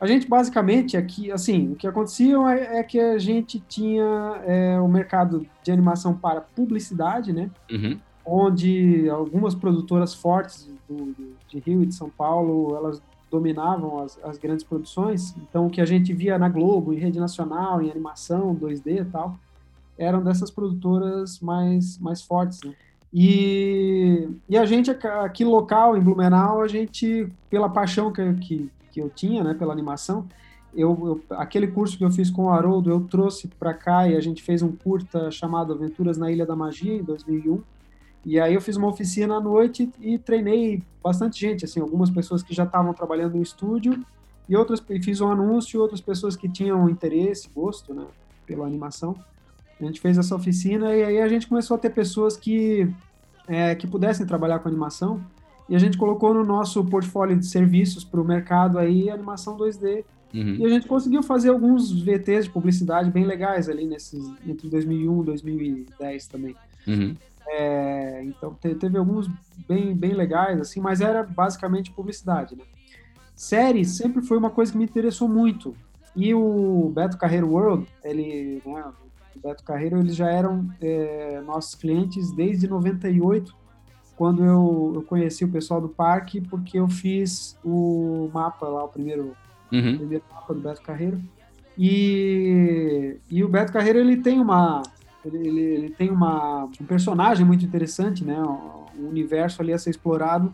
A 0.00 0.06
gente 0.06 0.28
basicamente 0.28 0.96
aqui, 0.96 1.30
assim, 1.30 1.72
o 1.72 1.76
que 1.76 1.86
acontecia 1.86 2.36
é, 2.52 2.78
é 2.78 2.82
que 2.82 2.98
a 2.98 3.18
gente 3.18 3.60
tinha 3.60 4.42
é, 4.44 4.80
o 4.80 4.88
mercado 4.88 5.46
de 5.62 5.70
animação 5.70 6.12
para 6.12 6.40
publicidade, 6.40 7.32
né? 7.32 7.48
Uhum. 7.70 8.00
Onde 8.24 9.08
algumas 9.08 9.54
produtoras 9.54 10.12
fortes 10.12 10.68
do, 10.88 11.12
do, 11.12 11.36
de 11.48 11.60
Rio 11.60 11.84
e 11.84 11.86
de 11.86 11.94
São 11.94 12.10
Paulo, 12.10 12.74
elas 12.76 13.00
dominavam 13.32 14.00
as, 14.00 14.20
as, 14.22 14.36
grandes 14.36 14.62
produções. 14.62 15.34
Então, 15.38 15.66
o 15.66 15.70
que 15.70 15.80
a 15.80 15.86
gente 15.86 16.12
via 16.12 16.38
na 16.38 16.50
Globo, 16.50 16.92
em 16.92 16.98
rede 16.98 17.18
nacional, 17.18 17.80
em 17.80 17.90
animação, 17.90 18.54
2D 18.54 19.00
e 19.00 19.04
tal, 19.06 19.38
eram 19.96 20.22
dessas 20.22 20.50
produtoras 20.50 21.40
mais, 21.40 21.98
mais 21.98 22.22
fortes, 22.22 22.62
né? 22.62 22.74
E, 23.14 24.28
e 24.48 24.56
a 24.56 24.64
gente, 24.64 24.90
aqui 24.90 25.44
local, 25.44 25.96
em 25.96 26.00
Blumenau, 26.00 26.62
a 26.62 26.68
gente, 26.68 27.26
pela 27.50 27.68
paixão 27.68 28.12
que, 28.12 28.32
que, 28.34 28.70
que 28.90 29.00
eu 29.00 29.10
tinha, 29.10 29.44
né, 29.44 29.52
pela 29.52 29.72
animação, 29.72 30.26
eu, 30.74 31.20
eu, 31.30 31.36
aquele 31.36 31.66
curso 31.66 31.98
que 31.98 32.04
eu 32.04 32.10
fiz 32.10 32.30
com 32.30 32.46
o 32.46 32.50
Haroldo, 32.50 32.90
eu 32.90 33.00
trouxe 33.02 33.48
para 33.48 33.74
cá 33.74 34.08
e 34.08 34.16
a 34.16 34.20
gente 34.20 34.42
fez 34.42 34.62
um 34.62 34.72
curta 34.72 35.30
chamado 35.30 35.74
Aventuras 35.74 36.16
na 36.16 36.30
Ilha 36.30 36.46
da 36.46 36.56
Magia, 36.56 36.94
em 36.94 37.02
2001. 37.02 37.60
E 38.24 38.38
aí 38.38 38.54
eu 38.54 38.60
fiz 38.60 38.76
uma 38.76 38.88
oficina 38.88 39.36
à 39.36 39.40
noite 39.40 39.90
e 40.00 40.16
treinei 40.18 40.82
bastante 41.02 41.40
gente, 41.40 41.64
assim, 41.64 41.80
algumas 41.80 42.10
pessoas 42.10 42.42
que 42.42 42.54
já 42.54 42.64
estavam 42.64 42.94
trabalhando 42.94 43.34
no 43.34 43.42
estúdio 43.42 44.04
e 44.48 44.56
outras 44.56 44.80
fiz 45.02 45.20
um 45.20 45.28
anúncio, 45.28 45.80
outras 45.80 46.00
pessoas 46.00 46.36
que 46.36 46.48
tinham 46.48 46.88
interesse, 46.88 47.48
gosto, 47.54 47.92
né, 47.92 48.04
pela 48.46 48.66
animação. 48.66 49.16
A 49.80 49.84
gente 49.84 50.00
fez 50.00 50.16
essa 50.16 50.34
oficina 50.36 50.94
e 50.94 51.02
aí 51.02 51.20
a 51.20 51.28
gente 51.28 51.48
começou 51.48 51.74
a 51.74 51.78
ter 51.78 51.90
pessoas 51.90 52.36
que 52.36 52.88
é, 53.48 53.74
que 53.74 53.86
pudessem 53.86 54.24
trabalhar 54.24 54.60
com 54.60 54.68
animação 54.68 55.20
e 55.68 55.74
a 55.74 55.78
gente 55.78 55.98
colocou 55.98 56.32
no 56.32 56.44
nosso 56.44 56.84
portfólio 56.84 57.36
de 57.36 57.46
serviços 57.46 58.04
para 58.04 58.20
o 58.20 58.24
mercado 58.24 58.78
aí 58.78 59.10
animação 59.10 59.56
2D. 59.56 60.04
Uhum. 60.34 60.56
E 60.56 60.64
a 60.64 60.68
gente 60.68 60.86
conseguiu 60.86 61.22
fazer 61.22 61.50
alguns 61.50 61.90
VTs 61.90 62.44
de 62.44 62.50
publicidade 62.50 63.10
bem 63.10 63.24
legais 63.24 63.68
ali 63.68 63.86
nesses, 63.86 64.24
entre 64.46 64.68
2001 64.68 65.22
e 65.22 65.24
2010 65.24 66.26
também. 66.26 66.56
Uhum. 66.86 67.14
É, 67.48 68.22
então 68.24 68.54
teve 68.54 68.96
alguns 68.96 69.28
bem, 69.68 69.94
bem 69.94 70.12
legais, 70.12 70.60
assim, 70.60 70.80
mas 70.80 71.00
era 71.00 71.22
basicamente 71.22 71.90
publicidade, 71.90 72.56
né? 72.56 72.64
Séries 73.34 73.96
sempre 73.96 74.22
foi 74.22 74.38
uma 74.38 74.50
coisa 74.50 74.72
que 74.72 74.78
me 74.78 74.84
interessou 74.84 75.28
muito. 75.28 75.74
E 76.14 76.34
o 76.34 76.92
Beto 76.94 77.16
Carreiro 77.16 77.48
World, 77.48 77.86
ele, 78.04 78.62
né, 78.64 78.84
o 79.34 79.40
Beto 79.40 79.64
Carreiro, 79.64 79.98
eles 79.98 80.14
já 80.14 80.30
eram 80.30 80.68
é, 80.80 81.42
nossos 81.44 81.74
clientes 81.74 82.30
desde 82.32 82.68
98 82.68 83.62
quando 84.16 84.44
eu, 84.44 84.92
eu 84.94 85.02
conheci 85.02 85.44
o 85.44 85.50
pessoal 85.50 85.80
do 85.80 85.88
parque, 85.88 86.40
porque 86.40 86.78
eu 86.78 86.88
fiz 86.88 87.58
o 87.64 88.30
mapa 88.32 88.68
lá, 88.68 88.84
o 88.84 88.88
primeiro, 88.88 89.36
uhum. 89.72 89.94
o 89.94 89.98
primeiro 89.98 90.24
mapa 90.32 90.54
do 90.54 90.60
Beto 90.60 90.82
Carreiro. 90.82 91.20
E, 91.76 93.16
e 93.28 93.42
o 93.42 93.48
Beto 93.48 93.72
Carreiro, 93.72 93.98
ele 93.98 94.18
tem 94.18 94.38
uma... 94.38 94.82
Ele, 95.24 95.48
ele, 95.48 95.60
ele 95.60 95.90
tem 95.90 96.10
uma, 96.10 96.64
um 96.64 96.84
personagem 96.84 97.46
muito 97.46 97.64
interessante, 97.64 98.24
né? 98.24 98.40
Um 98.98 99.08
universo 99.08 99.62
ali 99.62 99.72
a 99.72 99.78
ser 99.78 99.90
explorado 99.90 100.52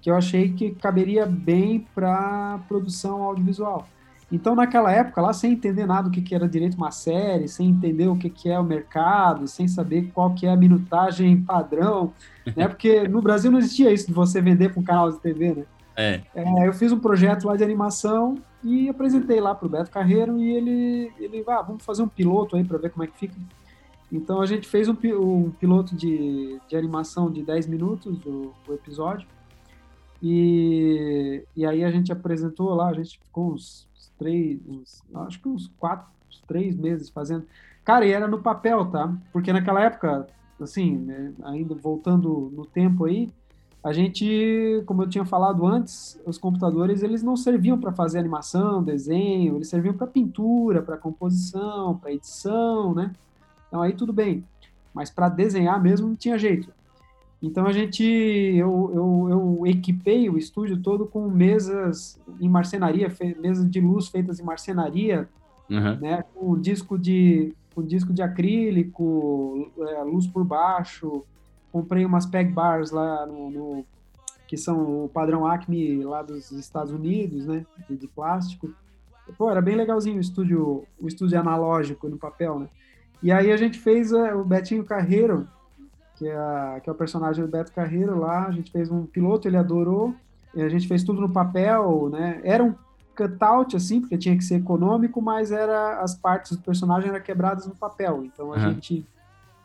que 0.00 0.10
eu 0.10 0.16
achei 0.16 0.52
que 0.52 0.72
caberia 0.72 1.24
bem 1.24 1.86
para 1.94 2.60
produção 2.68 3.22
audiovisual. 3.22 3.88
Então, 4.30 4.54
naquela 4.54 4.90
época, 4.92 5.22
lá, 5.22 5.32
sem 5.32 5.52
entender 5.52 5.86
nada 5.86 6.08
do 6.08 6.10
que, 6.10 6.20
que 6.20 6.34
era 6.34 6.48
direito 6.48 6.76
uma 6.76 6.90
série, 6.90 7.48
sem 7.48 7.68
entender 7.68 8.08
o 8.08 8.16
que, 8.16 8.28
que 8.28 8.50
é 8.50 8.58
o 8.58 8.64
mercado, 8.64 9.46
sem 9.46 9.68
saber 9.68 10.10
qual 10.12 10.34
que 10.34 10.46
é 10.46 10.50
a 10.50 10.56
minutagem 10.56 11.40
padrão, 11.40 12.12
né? 12.56 12.66
Porque 12.68 13.08
no 13.08 13.22
Brasil 13.22 13.50
não 13.50 13.58
existia 13.58 13.92
isso 13.92 14.06
de 14.06 14.12
você 14.12 14.42
vender 14.42 14.70
para 14.70 14.80
um 14.80 14.84
canal 14.84 15.10
de 15.10 15.18
TV, 15.20 15.54
né? 15.54 15.64
É. 15.96 16.20
é. 16.34 16.68
eu 16.68 16.72
fiz 16.72 16.90
um 16.90 16.98
projeto 16.98 17.46
lá 17.46 17.56
de 17.56 17.62
animação 17.62 18.36
e 18.62 18.88
apresentei 18.88 19.40
lá 19.40 19.54
para 19.54 19.66
o 19.66 19.70
Beto 19.70 19.90
Carreiro 19.90 20.38
e 20.40 20.50
ele, 20.50 21.12
ele 21.20 21.44
ah, 21.46 21.62
vamos 21.62 21.84
fazer 21.84 22.02
um 22.02 22.08
piloto 22.08 22.56
aí 22.56 22.64
para 22.64 22.78
ver 22.78 22.90
como 22.90 23.04
é 23.04 23.06
que 23.06 23.16
fica. 23.16 23.34
Então 24.14 24.40
a 24.40 24.46
gente 24.46 24.68
fez 24.68 24.88
um, 24.88 24.96
um 25.20 25.50
piloto 25.50 25.96
de, 25.96 26.60
de 26.68 26.76
animação 26.76 27.28
de 27.28 27.42
10 27.42 27.66
minutos, 27.66 28.24
o, 28.24 28.54
o 28.68 28.72
episódio, 28.72 29.26
e, 30.22 31.44
e 31.56 31.66
aí 31.66 31.82
a 31.82 31.90
gente 31.90 32.12
apresentou 32.12 32.72
lá, 32.74 32.90
a 32.90 32.94
gente 32.94 33.18
ficou 33.18 33.52
uns 33.52 33.88
três, 34.16 34.60
uns, 34.68 35.02
acho 35.26 35.40
que 35.40 35.48
uns 35.48 35.66
quatro, 35.80 36.06
uns 36.28 36.40
três 36.46 36.76
meses 36.76 37.10
fazendo. 37.10 37.44
Cara, 37.84 38.06
e 38.06 38.12
era 38.12 38.28
no 38.28 38.40
papel, 38.40 38.86
tá? 38.86 39.12
Porque 39.32 39.52
naquela 39.52 39.82
época, 39.82 40.28
assim, 40.60 40.96
né, 40.96 41.32
ainda 41.42 41.74
voltando 41.74 42.52
no 42.54 42.64
tempo 42.64 43.06
aí, 43.06 43.28
a 43.82 43.92
gente, 43.92 44.80
como 44.86 45.02
eu 45.02 45.08
tinha 45.08 45.24
falado 45.24 45.66
antes, 45.66 46.18
os 46.24 46.38
computadores 46.38 47.02
eles 47.02 47.22
não 47.22 47.36
serviam 47.36 47.78
para 47.78 47.92
fazer 47.92 48.20
animação, 48.20 48.80
desenho, 48.80 49.56
eles 49.56 49.68
serviam 49.68 49.92
para 49.92 50.06
pintura, 50.06 50.80
para 50.80 50.96
composição, 50.96 51.98
para 51.98 52.12
edição, 52.12 52.94
né? 52.94 53.12
Então 53.74 53.82
aí 53.82 53.92
tudo 53.92 54.12
bem. 54.12 54.44
Mas 54.94 55.10
para 55.10 55.28
desenhar 55.28 55.82
mesmo 55.82 56.06
não 56.06 56.14
tinha 56.14 56.38
jeito. 56.38 56.72
Então 57.42 57.66
a 57.66 57.72
gente, 57.72 58.04
eu, 58.04 58.92
eu, 58.94 59.26
eu, 59.28 59.66
equipei 59.66 60.30
o 60.30 60.38
estúdio 60.38 60.80
todo 60.80 61.06
com 61.06 61.28
mesas 61.28 62.16
em 62.40 62.48
marcenaria, 62.48 63.12
mesas 63.40 63.68
de 63.68 63.80
luz 63.80 64.06
feitas 64.06 64.38
em 64.38 64.44
marcenaria, 64.44 65.28
uhum. 65.68 65.98
né, 65.98 66.22
com 66.32 66.56
disco 66.56 66.96
de, 66.96 67.52
com 67.74 67.82
disco 67.82 68.12
de 68.12 68.22
acrílico, 68.22 69.68
é, 69.76 70.04
luz 70.04 70.28
por 70.28 70.44
baixo. 70.44 71.24
Comprei 71.72 72.06
umas 72.06 72.26
peg 72.26 72.52
bars 72.52 72.92
lá 72.92 73.26
no, 73.26 73.50
no, 73.50 73.86
que 74.46 74.56
são 74.56 75.06
o 75.06 75.08
padrão 75.08 75.44
Acme 75.44 76.04
lá 76.04 76.22
dos 76.22 76.52
Estados 76.52 76.92
Unidos, 76.92 77.44
né, 77.44 77.66
de, 77.90 77.96
de 77.96 78.06
plástico. 78.06 78.72
Pô, 79.36 79.50
era 79.50 79.60
bem 79.60 79.74
legalzinho 79.74 80.18
o 80.18 80.20
estúdio, 80.20 80.84
o 80.96 81.08
estúdio 81.08 81.40
analógico 81.40 82.08
no 82.08 82.16
papel, 82.16 82.60
né. 82.60 82.68
E 83.22 83.32
aí 83.32 83.50
a 83.50 83.56
gente 83.56 83.78
fez 83.78 84.12
é, 84.12 84.34
o 84.34 84.44
Betinho 84.44 84.84
Carreiro, 84.84 85.48
que 86.16 86.26
é, 86.28 86.36
a, 86.36 86.80
que 86.82 86.88
é 86.88 86.92
o 86.92 86.96
personagem 86.96 87.44
do 87.44 87.50
Beto 87.50 87.72
Carreiro 87.72 88.18
lá. 88.18 88.46
A 88.46 88.50
gente 88.52 88.70
fez 88.70 88.90
um 88.90 89.04
piloto, 89.06 89.48
ele 89.48 89.56
adorou. 89.56 90.14
a 90.56 90.68
gente 90.68 90.86
fez 90.86 91.02
tudo 91.02 91.20
no 91.20 91.28
papel, 91.30 92.08
né? 92.12 92.40
Era 92.44 92.62
um 92.62 92.74
cutout, 93.16 93.76
assim, 93.76 94.00
porque 94.00 94.18
tinha 94.18 94.36
que 94.36 94.44
ser 94.44 94.56
econômico, 94.56 95.20
mas 95.22 95.50
era 95.52 96.00
as 96.00 96.14
partes 96.14 96.56
do 96.56 96.62
personagem 96.62 97.08
eram 97.10 97.20
quebradas 97.20 97.66
no 97.66 97.74
papel. 97.74 98.24
Então 98.24 98.52
a 98.52 98.56
Uhum. 98.56 98.60
gente 98.60 99.06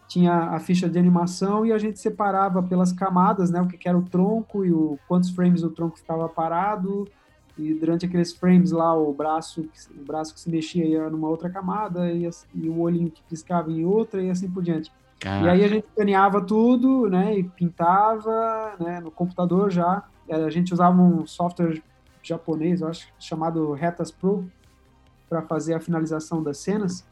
tinha 0.07 0.33
a 0.33 0.59
ficha 0.59 0.89
de 0.89 0.97
animação 0.97 1.63
e 1.65 1.71
a 1.71 1.77
gente 1.77 1.99
separava 1.99 2.63
pelas 2.63 2.91
camadas, 2.91 3.51
né? 3.51 3.61
O 3.61 3.67
que 3.67 3.77
que 3.77 3.87
era 3.87 3.97
o 3.97 4.01
tronco 4.01 4.65
e 4.65 4.71
o 4.71 4.97
quantos 5.07 5.29
frames 5.29 5.61
o 5.63 5.69
tronco 5.69 5.97
ficava 5.99 6.27
parado. 6.27 7.07
E 7.59 7.73
durante 7.73 8.05
aqueles 8.05 8.31
frames 8.33 8.71
lá, 8.71 8.95
o 8.95 9.13
braço, 9.13 9.63
que- 9.63 9.99
o 9.99 10.05
braço 10.05 10.33
que 10.33 10.39
se 10.39 10.49
mexia 10.49 10.85
ia 10.85 11.09
numa 11.09 11.27
outra 11.27 11.49
camada 11.49 12.09
e, 12.11 12.29
e 12.55 12.69
o 12.69 12.79
olhinho 12.79 13.11
que 13.11 13.21
piscava 13.23 13.69
em 13.71 13.83
outra 13.85 14.23
e 14.23 14.29
assim 14.29 14.49
por 14.49 14.63
diante. 14.63 14.91
Cara, 15.19 15.45
E 15.45 15.49
aí 15.49 15.63
a 15.65 15.67
gente 15.67 15.85
escaneava 15.85 16.41
tudo, 16.41 17.09
né, 17.09 17.37
e 17.37 17.43
pintava, 17.43 18.75
né, 18.79 18.99
no 19.01 19.11
computador 19.11 19.69
já. 19.69 20.03
Eh, 20.27 20.35
A 20.45 20.49
gente 20.49 20.73
usava 20.73 21.01
um 21.01 21.27
software 21.27 21.81
japonês, 22.23 22.79
eu 22.81 22.87
acho, 22.87 23.07
chamado 23.19 23.73
Retas 23.73 24.11
Pro, 24.11 24.49
para 25.29 25.41
fazer 25.41 25.73
a 25.73 25.79
finalização 25.81 26.41
das 26.41 26.57
cenas. 26.59 27.05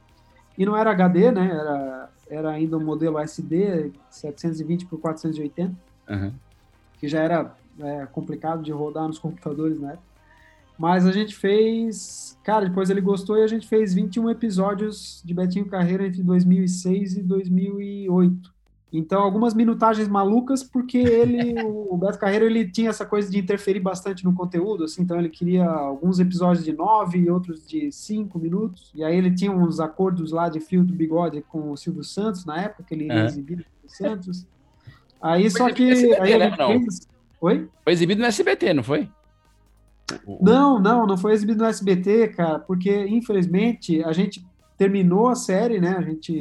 E 0.57 0.65
não 0.65 0.75
era 0.77 0.91
HD, 0.91 1.31
né, 1.31 1.49
era, 1.51 2.10
era 2.29 2.49
ainda 2.51 2.77
um 2.77 2.83
modelo 2.83 3.19
SD, 3.19 3.91
720 4.10 4.86
por 4.86 4.99
480, 4.99 5.75
aham. 6.10 6.33
que 6.99 7.07
já 7.07 7.21
era 7.21 7.53
é, 7.79 8.05
complicado 8.07 8.63
de 8.63 8.71
rodar 8.71 9.05
nos 9.07 9.19
computadores 9.19 9.79
na 9.79 9.89
época. 9.91 10.06
Mas 10.77 11.05
a 11.07 11.11
gente 11.11 11.35
fez, 11.35 12.37
cara, 12.43 12.67
depois 12.67 12.89
ele 12.89 13.01
gostou 13.01 13.37
e 13.37 13.43
a 13.43 13.47
gente 13.47 13.67
fez 13.67 13.93
21 13.93 14.29
episódios 14.29 15.21
de 15.25 15.33
Betinho 15.33 15.65
Carreira 15.65 16.05
entre 16.05 16.21
2006 16.21 17.17
e 17.17 17.23
2008. 17.23 18.57
Então, 18.91 19.21
algumas 19.21 19.53
minutagens 19.53 20.07
malucas, 20.07 20.63
porque 20.63 20.97
ele, 20.97 21.61
o 21.65 21.97
Beto 21.97 22.17
Carreiro, 22.17 22.45
ele 22.45 22.69
tinha 22.69 22.89
essa 22.89 23.05
coisa 23.05 23.29
de 23.29 23.37
interferir 23.37 23.79
bastante 23.79 24.23
no 24.23 24.33
conteúdo, 24.33 24.85
assim, 24.85 25.01
então 25.01 25.19
ele 25.19 25.29
queria 25.29 25.65
alguns 25.65 26.19
episódios 26.19 26.63
de 26.63 26.71
9 26.71 27.17
e 27.17 27.29
outros 27.29 27.67
de 27.67 27.91
5 27.91 28.39
minutos, 28.39 28.91
e 28.95 29.03
aí 29.03 29.17
ele 29.17 29.31
tinha 29.31 29.51
uns 29.51 29.79
acordos 29.79 30.31
lá 30.31 30.47
de 30.47 30.59
fio 30.59 30.83
do 30.85 30.93
bigode 30.93 31.43
com 31.49 31.71
o 31.71 31.77
Silvio 31.77 32.03
Santos, 32.03 32.45
na 32.45 32.61
época, 32.61 32.83
que 32.83 32.93
ele 32.93 33.11
É. 33.11 33.25
exibir 33.25 33.65
o 33.83 33.89
Silvio 33.89 34.15
Santos. 34.15 34.47
Aí, 35.21 35.49
Foi 35.49 35.49
só 35.49 35.73
que... 35.73 35.83
Aí 35.83 36.33
SBT, 36.33 36.39
gente 36.39 36.57
né, 36.57 36.79
fez... 36.79 37.07
Oi? 37.41 37.69
Foi 37.83 37.93
exibido 37.93 38.21
no 38.21 38.27
SBT, 38.27 38.73
não 38.73 38.83
foi? 38.83 39.09
Não, 40.41 40.79
não, 40.79 41.05
não 41.05 41.17
foi 41.17 41.33
exibido 41.33 41.63
no 41.63 41.69
SBT, 41.69 42.29
cara, 42.29 42.59
porque 42.59 43.07
infelizmente 43.07 44.03
a 44.03 44.13
gente 44.13 44.45
terminou 44.77 45.27
a 45.27 45.35
série, 45.35 45.81
né? 45.81 45.95
A 45.97 46.01
gente 46.01 46.31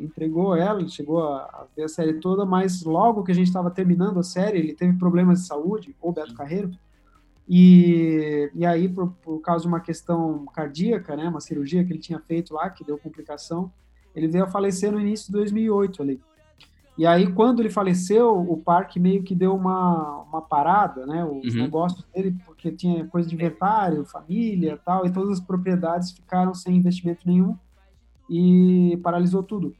entregou 0.00 0.54
ela, 0.54 0.86
chegou 0.88 1.24
a, 1.24 1.42
a 1.42 1.66
ver 1.76 1.84
a 1.84 1.88
série 1.88 2.14
toda, 2.14 2.46
mas 2.46 2.82
logo 2.84 3.24
que 3.24 3.32
a 3.32 3.34
gente 3.34 3.48
estava 3.48 3.70
terminando 3.70 4.20
a 4.20 4.22
série, 4.22 4.58
ele 4.58 4.74
teve 4.74 4.96
problemas 4.96 5.40
de 5.40 5.46
saúde, 5.46 5.94
o 6.00 6.12
Beto 6.12 6.34
Carreiro, 6.34 6.70
e, 7.52 8.48
e 8.54 8.64
aí, 8.64 8.88
por, 8.88 9.10
por 9.20 9.40
causa 9.40 9.62
de 9.62 9.68
uma 9.68 9.80
questão 9.80 10.46
cardíaca, 10.54 11.16
né? 11.16 11.28
Uma 11.28 11.40
cirurgia 11.40 11.84
que 11.84 11.92
ele 11.92 11.98
tinha 11.98 12.20
feito 12.20 12.54
lá, 12.54 12.70
que 12.70 12.84
deu 12.84 12.96
complicação, 12.96 13.72
ele 14.14 14.28
veio 14.28 14.44
a 14.44 14.46
falecer 14.46 14.92
no 14.92 15.00
início 15.00 15.26
de 15.26 15.32
2008 15.32 16.00
ali. 16.00 16.20
E 17.00 17.06
aí, 17.06 17.32
quando 17.32 17.60
ele 17.60 17.70
faleceu, 17.70 18.38
o 18.38 18.58
parque 18.58 19.00
meio 19.00 19.22
que 19.22 19.34
deu 19.34 19.54
uma, 19.56 20.18
uma 20.18 20.42
parada, 20.42 21.06
né? 21.06 21.24
Os 21.24 21.54
Uhum. 21.54 21.62
negócios 21.62 22.04
dele, 22.12 22.36
porque 22.44 22.70
tinha 22.70 23.06
coisa 23.06 23.26
de 23.26 23.34
inventário, 23.34 24.04
família 24.04 24.78
tal, 24.84 25.06
e 25.06 25.10
todas 25.10 25.30
as 25.30 25.40
propriedades 25.40 26.10
ficaram 26.10 26.52
sem 26.52 26.76
investimento 26.76 27.26
nenhum 27.26 27.56
e 28.28 29.00
paralisou 29.02 29.42
tudo. 29.42 29.74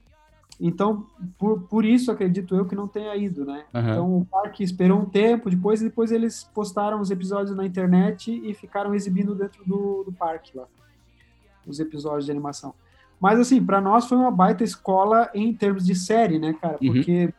Então, 0.59 1.05
por, 1.39 1.61
por 1.65 1.85
isso 1.85 2.11
acredito 2.11 2.57
eu 2.57 2.65
que 2.65 2.75
não 2.75 2.89
tenha 2.89 3.15
ido, 3.15 3.45
né? 3.45 3.67
Aham. 3.75 3.91
Então 3.91 4.17
o 4.21 4.25
parque 4.25 4.65
esperou 4.65 4.99
um 5.01 5.05
tempo 5.05 5.51
depois 5.51 5.83
e 5.83 5.85
depois 5.91 6.11
eles 6.11 6.45
postaram 6.55 7.03
os 7.03 7.11
episódios 7.11 7.55
na 7.55 7.67
internet 7.67 8.33
e 8.33 8.55
ficaram 8.55 8.95
exibindo 8.95 9.35
dentro 9.35 9.63
do, 9.67 10.05
do 10.05 10.13
parque 10.13 10.57
lá, 10.57 10.65
os 11.67 11.81
episódios 11.81 12.25
de 12.25 12.31
animação. 12.31 12.73
Mas 13.21 13.39
assim, 13.39 13.63
para 13.63 13.81
nós 13.81 14.07
foi 14.07 14.17
uma 14.17 14.31
baita 14.31 14.65
escola 14.65 15.29
em 15.35 15.53
termos 15.53 15.85
de 15.85 15.95
série, 15.95 16.39
né, 16.39 16.55
cara? 16.61 16.79
Uhum. 16.81 16.93
Porque 16.95 17.33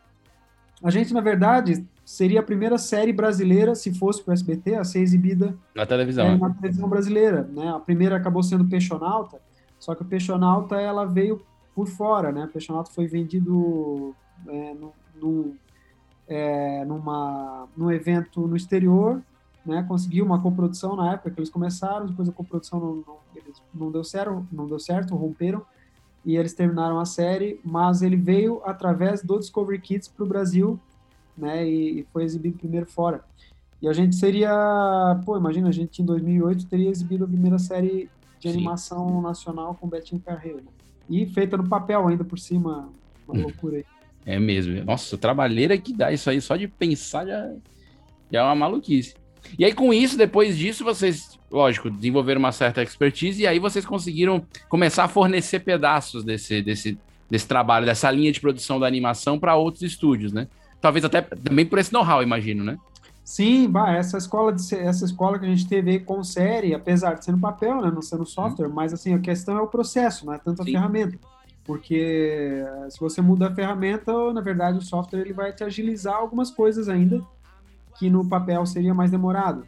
a 0.82 0.90
gente, 0.90 1.12
na 1.12 1.20
verdade, 1.20 1.84
seria 2.04 2.40
a 2.40 2.42
primeira 2.42 2.78
série 2.78 3.12
brasileira, 3.12 3.74
se 3.74 3.92
fosse 3.94 4.22
para 4.22 4.32
o 4.32 4.34
SBT, 4.34 4.76
a 4.76 4.84
ser 4.84 5.00
exibida 5.00 5.56
Na 5.74 5.86
televisão. 5.86 6.26
é, 6.26 6.30
né? 6.30 6.36
na 6.36 6.50
televisão 6.50 6.88
brasileira, 6.88 7.48
né? 7.52 7.68
A 7.68 7.80
primeira 7.80 8.16
acabou 8.16 8.42
sendo 8.42 8.64
Peixonauta, 8.64 9.40
só 9.78 9.94
que 9.94 10.02
o 10.02 10.04
Peixonauta 10.04 10.80
ela 10.80 11.04
veio 11.04 11.42
por 11.74 11.88
fora, 11.88 12.30
né? 12.30 12.44
O 12.44 12.48
Peixonauta 12.48 12.90
foi 12.92 13.06
vendido 13.06 14.14
é, 14.46 14.74
num, 14.74 14.90
num, 15.20 15.54
é, 16.28 16.84
numa, 16.84 17.68
num 17.76 17.90
evento 17.90 18.46
no 18.46 18.56
exterior, 18.56 19.20
né? 19.64 19.82
Conseguiu 19.84 20.24
uma 20.24 20.40
coprodução 20.40 20.96
na 20.96 21.12
época 21.12 21.30
que 21.30 21.38
eles 21.40 21.50
começaram, 21.50 22.06
depois 22.06 22.28
a 22.28 22.32
coprodução 22.32 22.80
não, 22.80 22.94
não, 23.06 23.18
não 23.74 23.90
deu 23.92 24.04
certo, 24.04 24.46
não 24.50 24.66
deu 24.66 24.78
certo, 24.78 25.14
romperam 25.16 25.64
e 26.24 26.36
eles 26.36 26.54
terminaram 26.54 27.00
a 27.00 27.04
série, 27.04 27.60
mas 27.64 28.00
ele 28.02 28.16
veio 28.16 28.62
através 28.64 29.22
do 29.22 29.38
Discovery 29.38 29.80
Kids 29.80 30.08
para 30.08 30.24
o 30.24 30.28
Brasil, 30.28 30.78
né? 31.36 31.66
E, 31.68 32.00
e 32.00 32.06
foi 32.12 32.22
exibido 32.24 32.58
primeiro 32.58 32.86
fora. 32.86 33.24
E 33.80 33.88
a 33.88 33.92
gente 33.92 34.14
seria, 34.14 35.20
pô, 35.24 35.36
imagina, 35.36 35.68
a 35.68 35.72
gente 35.72 36.00
em 36.00 36.04
2008 36.04 36.66
teria 36.68 36.88
exibido 36.88 37.24
a 37.24 37.28
primeira 37.28 37.58
série 37.58 38.08
de 38.38 38.48
Sim. 38.48 38.54
animação 38.56 39.20
nacional 39.20 39.74
com 39.74 39.88
Betinho 39.88 40.20
Carreiro. 40.20 40.58
né? 40.58 40.70
E 41.10 41.26
feita 41.26 41.56
no 41.56 41.68
papel 41.68 42.06
ainda 42.06 42.22
por 42.24 42.38
cima, 42.38 42.88
uma 43.26 43.36
Hum. 43.36 43.42
loucura 43.42 43.76
aí. 43.78 43.84
É 44.24 44.38
mesmo. 44.38 44.84
Nossa, 44.84 45.18
trabalheira 45.18 45.76
que 45.76 45.92
dá 45.92 46.12
isso 46.12 46.30
aí, 46.30 46.40
só 46.40 46.56
de 46.56 46.68
pensar 46.68 47.26
já, 47.26 47.52
já 48.30 48.40
é 48.40 48.42
uma 48.44 48.54
maluquice. 48.54 49.14
E 49.58 49.64
aí, 49.64 49.72
com 49.72 49.92
isso, 49.92 50.16
depois 50.16 50.56
disso, 50.56 50.84
vocês, 50.84 51.38
lógico, 51.50 51.90
desenvolveram 51.90 52.38
uma 52.38 52.52
certa 52.52 52.82
expertise 52.82 53.42
e 53.42 53.46
aí 53.46 53.58
vocês 53.58 53.84
conseguiram 53.84 54.44
começar 54.68 55.04
a 55.04 55.08
fornecer 55.08 55.60
pedaços 55.60 56.24
desse, 56.24 56.62
desse, 56.62 56.98
desse 57.30 57.46
trabalho, 57.46 57.86
dessa 57.86 58.10
linha 58.10 58.32
de 58.32 58.40
produção 58.40 58.80
da 58.80 58.86
animação 58.86 59.38
para 59.38 59.56
outros 59.56 59.82
estúdios, 59.82 60.32
né? 60.32 60.48
Talvez 60.80 61.04
até 61.04 61.20
também 61.20 61.64
por 61.66 61.78
esse 61.78 61.92
know-how, 61.92 62.22
imagino, 62.22 62.64
né? 62.64 62.76
Sim, 63.24 63.68
bah, 63.68 63.92
essa 63.92 64.18
escola 64.18 64.52
de, 64.52 64.74
essa 64.74 65.04
escola 65.04 65.38
que 65.38 65.46
a 65.46 65.48
gente 65.48 65.68
teve 65.68 65.92
aí 65.92 66.00
com 66.00 66.24
série, 66.24 66.74
apesar 66.74 67.14
de 67.14 67.24
ser 67.24 67.32
no 67.32 67.38
papel, 67.38 67.80
né, 67.80 67.90
não 67.90 68.02
ser 68.02 68.16
no 68.16 68.26
software, 68.26 68.68
mas 68.68 68.92
assim, 68.92 69.14
a 69.14 69.18
questão 69.20 69.56
é 69.56 69.60
o 69.60 69.68
processo, 69.68 70.26
não 70.26 70.34
é 70.34 70.38
tanto 70.38 70.62
a 70.62 70.64
Sim. 70.64 70.72
ferramenta. 70.72 71.18
Porque 71.64 72.64
eh, 72.66 72.90
se 72.90 72.98
você 72.98 73.22
muda 73.22 73.46
a 73.46 73.54
ferramenta, 73.54 74.12
na 74.32 74.40
verdade 74.40 74.78
o 74.78 74.82
software 74.82 75.20
ele 75.20 75.32
vai 75.32 75.52
te 75.52 75.62
agilizar 75.62 76.16
algumas 76.16 76.50
coisas 76.50 76.88
ainda 76.88 77.22
que 78.02 78.10
no 78.10 78.28
papel 78.28 78.66
seria 78.66 78.92
mais 78.92 79.12
demorado. 79.12 79.64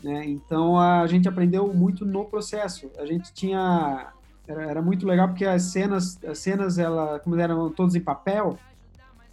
Né? 0.00 0.24
Então 0.28 0.78
a 0.78 1.04
gente 1.08 1.28
aprendeu 1.28 1.74
muito 1.74 2.06
no 2.06 2.24
processo. 2.24 2.88
A 2.96 3.04
gente 3.04 3.34
tinha 3.34 4.12
era, 4.46 4.62
era 4.62 4.80
muito 4.80 5.04
legal 5.04 5.26
porque 5.26 5.44
as 5.44 5.62
cenas, 5.64 6.22
as 6.24 6.38
cenas 6.38 6.78
ela, 6.78 7.18
como 7.18 7.34
eram 7.36 7.68
todas 7.70 7.96
em 7.96 8.00
papel, 8.00 8.56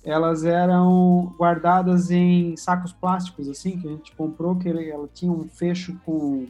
elas 0.04 0.43
eram 0.43 1.32
guardadas 1.38 2.10
em 2.10 2.58
sacos 2.58 2.91
plásticos 2.91 3.47
assim 3.47 3.77
que 3.77 3.88
a 3.88 3.91
gente 3.91 4.15
comprou 4.15 4.56
que 4.56 4.67
ela 4.67 5.08
tinha 5.13 5.32
um 5.32 5.47
fecho 5.47 5.95
com 6.04 6.47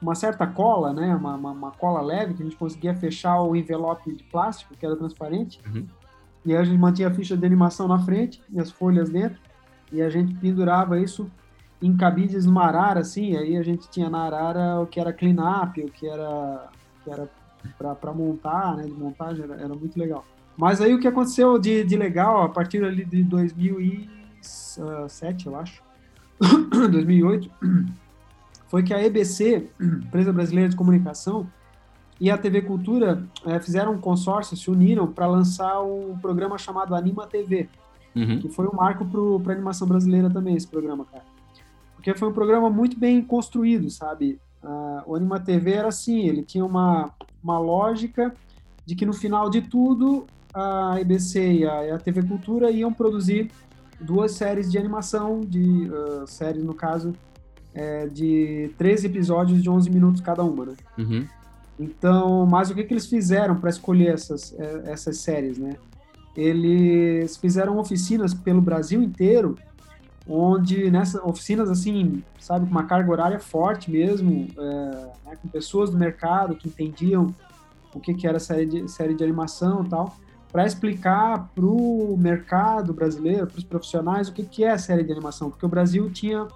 uma 0.00 0.14
certa 0.14 0.46
cola, 0.46 0.92
né, 0.92 1.12
uma, 1.16 1.34
uma, 1.34 1.50
uma 1.50 1.70
cola 1.72 2.00
leve 2.00 2.34
que 2.34 2.42
a 2.42 2.44
gente 2.44 2.56
conseguia 2.56 2.94
fechar 2.94 3.42
o 3.42 3.56
envelope 3.56 4.14
de 4.14 4.22
plástico 4.22 4.76
que 4.76 4.86
era 4.86 4.94
transparente. 4.94 5.60
Uhum. 5.66 5.86
E 6.46 6.52
aí 6.52 6.58
a 6.58 6.64
gente 6.64 6.78
mantinha 6.78 7.08
a 7.08 7.10
ficha 7.10 7.36
de 7.36 7.44
animação 7.44 7.88
na 7.88 7.98
frente 7.98 8.40
e 8.48 8.60
as 8.60 8.70
folhas 8.70 9.10
dentro 9.10 9.49
e 9.92 10.02
a 10.02 10.10
gente 10.10 10.34
pendurava 10.34 11.00
isso 11.00 11.30
em 11.82 11.96
cabides 11.96 12.44
numa 12.44 12.64
arara 12.64 13.00
assim. 13.00 13.36
Aí 13.36 13.56
a 13.56 13.62
gente 13.62 13.88
tinha 13.90 14.10
na 14.10 14.22
arara 14.22 14.80
o 14.80 14.86
que 14.86 15.00
era 15.00 15.12
clean 15.12 15.36
up, 15.62 15.80
o 15.80 15.90
que 15.90 16.06
era 16.06 16.68
que 17.04 17.10
era 17.10 17.28
para 17.98 18.12
montar, 18.12 18.76
né, 18.76 18.84
de 18.84 18.92
montagem 18.92 19.42
era, 19.44 19.54
era 19.54 19.74
muito 19.74 19.98
legal. 19.98 20.22
Mas 20.56 20.80
aí 20.80 20.94
o 20.94 21.00
que 21.00 21.08
aconteceu 21.08 21.58
de, 21.58 21.84
de 21.84 21.96
legal 21.96 22.42
a 22.42 22.48
partir 22.48 22.82
ali 22.84 23.04
de 23.04 23.22
2007, 23.22 25.46
eu 25.46 25.56
acho, 25.56 25.82
2008, 26.90 27.50
foi 28.68 28.82
que 28.82 28.94
a 28.94 29.02
EBC, 29.02 29.68
Empresa 29.80 30.32
Brasileira 30.32 30.70
de 30.70 30.76
Comunicação, 30.76 31.46
e 32.20 32.30
a 32.30 32.36
TV 32.36 32.62
Cultura 32.62 33.24
eh, 33.46 33.60
fizeram 33.60 33.94
um 33.94 33.98
consórcio, 33.98 34.56
se 34.56 34.70
uniram 34.70 35.10
para 35.10 35.26
lançar 35.26 35.80
um 35.80 36.18
programa 36.18 36.58
chamado 36.58 36.94
Anima 36.94 37.26
TV, 37.26 37.68
Uhum. 38.14 38.40
que 38.40 38.48
foi 38.48 38.66
um 38.66 38.74
marco 38.74 39.04
para 39.40 39.52
a 39.52 39.56
animação 39.56 39.86
brasileira 39.86 40.28
também, 40.28 40.56
esse 40.56 40.66
programa, 40.66 41.04
cara. 41.04 41.24
Porque 41.94 42.14
foi 42.14 42.28
um 42.28 42.32
programa 42.32 42.68
muito 42.68 42.98
bem 42.98 43.22
construído, 43.22 43.88
sabe? 43.90 44.40
Ah, 44.62 45.04
o 45.06 45.14
Anima 45.14 45.38
TV 45.38 45.72
era 45.72 45.88
assim, 45.88 46.26
ele 46.26 46.42
tinha 46.42 46.64
uma, 46.64 47.12
uma 47.42 47.58
lógica 47.58 48.34
de 48.84 48.94
que 48.94 49.06
no 49.06 49.12
final 49.12 49.48
de 49.48 49.62
tudo 49.62 50.26
a 50.52 51.00
EBC 51.00 51.52
e 51.52 51.66
a, 51.66 51.94
a 51.94 51.98
TV 51.98 52.22
Cultura 52.22 52.70
iam 52.70 52.92
produzir 52.92 53.50
duas 54.00 54.32
séries 54.32 54.70
de 54.70 54.78
animação, 54.78 55.40
de 55.40 55.90
ah, 55.92 56.26
séries 56.26 56.64
no 56.64 56.74
caso, 56.74 57.12
é, 57.72 58.06
de 58.08 58.72
13 58.76 59.06
episódios 59.06 59.62
de 59.62 59.70
11 59.70 59.90
minutos 59.90 60.20
cada 60.20 60.42
uma, 60.42 60.66
né? 60.66 60.74
Uhum. 60.98 61.26
Então, 61.80 62.44
mas 62.44 62.70
o 62.70 62.74
que, 62.74 62.84
que 62.84 62.92
eles 62.92 63.06
fizeram 63.06 63.56
para 63.56 63.70
escolher 63.70 64.12
essas, 64.12 64.54
eh, 64.58 64.82
essas 64.84 65.16
séries, 65.16 65.56
né? 65.56 65.76
Eles 66.36 67.36
fizeram 67.36 67.78
oficinas 67.78 68.32
pelo 68.32 68.60
Brasil 68.60 69.02
inteiro 69.02 69.56
onde 70.28 70.90
nessas 70.90 71.20
oficinas, 71.24 71.68
assim, 71.68 72.22
sabe, 72.38 72.64
com 72.64 72.70
uma 72.70 72.84
carga 72.84 73.10
horária 73.10 73.40
forte 73.40 73.90
mesmo, 73.90 74.48
é, 74.56 74.62
né, 75.26 75.36
com 75.42 75.48
pessoas 75.48 75.90
do 75.90 75.98
mercado 75.98 76.54
que 76.54 76.68
entendiam 76.68 77.34
o 77.92 77.98
que, 77.98 78.14
que 78.14 78.26
era 78.26 78.38
série 78.38 78.66
de, 78.66 78.88
série 78.88 79.14
de 79.14 79.24
animação 79.24 79.82
e 79.84 79.88
tal, 79.88 80.16
para 80.52 80.64
explicar 80.64 81.50
para 81.54 81.64
o 81.64 82.16
mercado 82.16 82.92
brasileiro, 82.92 83.46
para 83.46 83.58
os 83.58 83.64
profissionais, 83.64 84.28
o 84.28 84.32
que, 84.32 84.44
que 84.44 84.64
é 84.64 84.78
série 84.78 85.02
de 85.02 85.10
animação, 85.10 85.50
porque 85.50 85.66
o 85.66 85.68
Brasil 85.68 86.08
tinha 86.10 86.46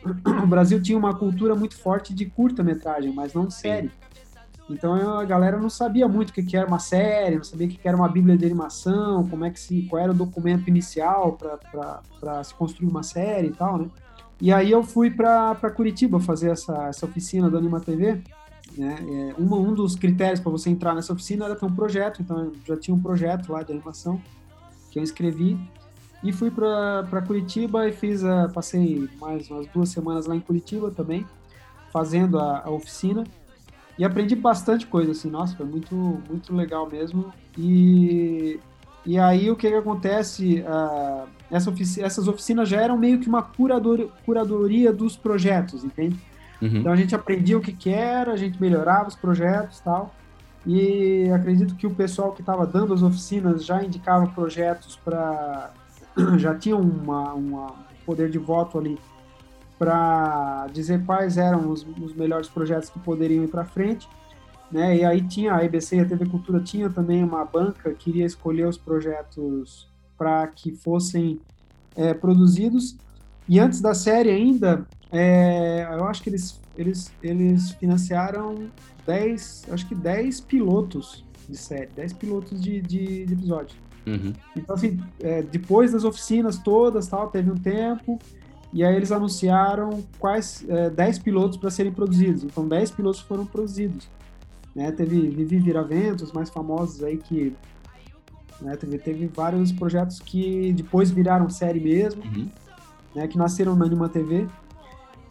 o 0.42 0.46
Brasil 0.46 0.80
tinha 0.82 0.96
uma 0.96 1.14
cultura 1.14 1.54
muito 1.54 1.76
forte 1.76 2.14
de 2.14 2.24
curta-metragem, 2.24 3.12
mas 3.12 3.34
não 3.34 3.44
de 3.44 3.52
série. 3.52 3.90
Então 4.70 5.18
a 5.18 5.24
galera 5.24 5.58
não 5.58 5.68
sabia 5.68 6.06
muito 6.06 6.30
o 6.30 6.32
que, 6.32 6.42
que 6.42 6.56
era 6.56 6.66
uma 6.66 6.78
série, 6.78 7.36
não 7.36 7.44
sabia 7.44 7.66
o 7.66 7.70
que, 7.70 7.76
que 7.76 7.88
era 7.88 7.96
uma 7.96 8.08
bíblia 8.08 8.36
de 8.38 8.44
animação, 8.44 9.26
como 9.28 9.44
é 9.44 9.50
que 9.50 9.58
se, 9.58 9.82
qual 9.82 10.00
era 10.00 10.12
o 10.12 10.14
documento 10.14 10.68
inicial 10.68 11.36
para 11.36 12.44
se 12.44 12.54
construir 12.54 12.88
uma 12.88 13.02
série 13.02 13.48
e 13.48 13.52
tal, 13.52 13.78
né? 13.78 13.90
E 14.40 14.52
aí 14.52 14.70
eu 14.70 14.82
fui 14.82 15.10
para 15.10 15.54
Curitiba 15.74 16.18
fazer 16.20 16.50
essa, 16.50 16.86
essa 16.86 17.04
oficina 17.04 17.50
do 17.50 17.58
Anima 17.58 17.80
TV, 17.80 18.22
né? 18.78 18.96
É, 19.36 19.40
um 19.40 19.74
dos 19.74 19.96
critérios 19.96 20.40
para 20.40 20.52
você 20.52 20.70
entrar 20.70 20.94
nessa 20.94 21.12
oficina 21.12 21.46
era 21.46 21.56
ter 21.56 21.66
um 21.66 21.74
projeto, 21.74 22.22
então 22.22 22.44
eu 22.44 22.52
já 22.64 22.76
tinha 22.76 22.94
um 22.94 23.00
projeto 23.00 23.52
lá 23.52 23.62
de 23.62 23.72
animação 23.72 24.20
que 24.90 24.98
eu 24.98 25.02
escrevi 25.02 25.58
e 26.22 26.32
fui 26.32 26.50
para 26.50 27.22
Curitiba 27.26 27.88
e 27.88 27.92
fiz 27.92 28.24
a, 28.24 28.48
passei 28.48 29.08
mais 29.20 29.50
umas 29.50 29.66
duas 29.66 29.88
semanas 29.88 30.26
lá 30.26 30.36
em 30.36 30.40
Curitiba 30.40 30.90
também, 30.90 31.26
fazendo 31.92 32.38
a, 32.38 32.62
a 32.64 32.70
oficina 32.70 33.24
e 34.00 34.04
aprendi 34.04 34.34
bastante 34.34 34.86
coisa, 34.86 35.12
assim, 35.12 35.28
nossa, 35.28 35.54
foi 35.54 35.66
muito, 35.66 35.94
muito 35.94 36.56
legal 36.56 36.88
mesmo. 36.88 37.34
E, 37.58 38.58
e 39.04 39.18
aí 39.18 39.50
o 39.50 39.56
que, 39.56 39.68
que 39.68 39.74
acontece? 39.74 40.64
Uh, 40.66 41.28
essa 41.50 41.68
ofici 41.68 42.02
essas 42.02 42.26
oficinas 42.26 42.66
já 42.66 42.80
eram 42.80 42.96
meio 42.96 43.20
que 43.20 43.28
uma 43.28 43.42
curador 43.42 44.08
curadoria 44.24 44.90
dos 44.90 45.18
projetos, 45.18 45.84
entende? 45.84 46.18
Uhum. 46.62 46.78
Então 46.78 46.90
a 46.90 46.96
gente 46.96 47.14
aprendia 47.14 47.58
o 47.58 47.60
que, 47.60 47.74
que 47.74 47.90
era, 47.90 48.32
a 48.32 48.38
gente 48.38 48.58
melhorava 48.58 49.08
os 49.08 49.14
projetos 49.14 49.80
e 49.80 49.84
tal. 49.84 50.14
E 50.66 51.30
acredito 51.34 51.74
que 51.74 51.86
o 51.86 51.94
pessoal 51.94 52.32
que 52.32 52.40
estava 52.40 52.66
dando 52.66 52.94
as 52.94 53.02
oficinas 53.02 53.66
já 53.66 53.84
indicava 53.84 54.26
projetos 54.28 54.96
para. 54.96 55.72
já 56.38 56.54
tinha 56.54 56.74
uma, 56.74 57.34
uma 57.34 57.74
poder 58.06 58.30
de 58.30 58.38
voto 58.38 58.78
ali 58.78 58.98
para 59.80 60.66
dizer 60.74 61.02
quais 61.06 61.38
eram 61.38 61.70
os, 61.70 61.86
os, 62.02 62.14
melhores 62.14 62.46
projetos 62.50 62.90
que 62.90 62.98
poderiam 62.98 63.42
ir 63.44 63.48
para 63.48 63.64
frente. 63.64 64.06
Né? 64.70 64.98
E 64.98 65.04
aí 65.06 65.22
tinha 65.22 65.54
a 65.54 65.64
EBC 65.64 65.96
e 65.96 66.00
a 66.00 66.04
TV 66.04 66.26
Cultura 66.26 66.60
tinha 66.60 66.90
também 66.90 67.24
uma 67.24 67.46
banca 67.46 67.90
que 67.94 68.10
iria 68.10 68.26
escolher 68.26 68.68
os 68.68 68.76
projetos 68.76 69.90
para 70.18 70.46
que 70.48 70.72
fossem 70.76 71.40
é, 71.96 72.12
produzidos. 72.12 72.98
E 73.48 73.58
antes 73.58 73.80
da 73.80 73.94
série 73.94 74.28
ainda, 74.28 74.86
é, 75.10 75.88
eu 75.98 76.04
acho 76.04 76.22
que 76.22 76.28
eles, 76.28 76.60
eles, 76.76 77.10
eles 77.22 77.70
financiaram 77.70 78.70
10, 79.06 79.64
acho 79.70 79.88
que 79.88 79.94
10 79.94 80.42
pilotos 80.42 81.24
de 81.48 81.56
série, 81.56 81.88
10 81.96 82.12
pilotos 82.12 82.60
de, 82.60 82.82
de, 82.82 83.24
de 83.24 83.32
episódio. 83.32 83.78
Uhum. 84.06 84.34
Então, 84.54 84.76
assim, 84.76 85.00
é, 85.20 85.40
depois 85.40 85.92
das 85.92 86.04
oficinas 86.04 86.58
todas, 86.58 87.08
tal, 87.08 87.28
teve 87.28 87.50
um 87.50 87.56
tempo, 87.56 88.18
e 88.72 88.84
aí 88.84 88.94
eles 88.94 89.10
anunciaram 89.10 90.04
quais 90.18 90.64
é, 90.68 90.90
10 90.90 91.18
pilotos 91.18 91.56
para 91.56 91.70
serem 91.70 91.92
produzidos. 91.92 92.44
Então, 92.44 92.66
10 92.66 92.92
pilotos 92.92 93.20
foram 93.20 93.44
produzidos. 93.44 94.08
Né? 94.74 94.92
Teve 94.92 95.28
Vivi 95.28 95.58
Viraventos, 95.58 96.32
mais 96.32 96.50
famosos 96.50 97.02
aí 97.02 97.16
que 97.16 97.54
né? 98.60 98.76
teve, 98.76 98.98
teve 98.98 99.26
vários 99.26 99.72
projetos 99.72 100.20
que 100.20 100.72
depois 100.72 101.10
viraram 101.10 101.50
série 101.50 101.80
mesmo, 101.80 102.22
uhum. 102.22 102.48
né? 103.14 103.26
que 103.26 103.36
nasceram 103.36 103.74
na 103.74 103.86
Anima 103.86 104.08
TV. 104.08 104.46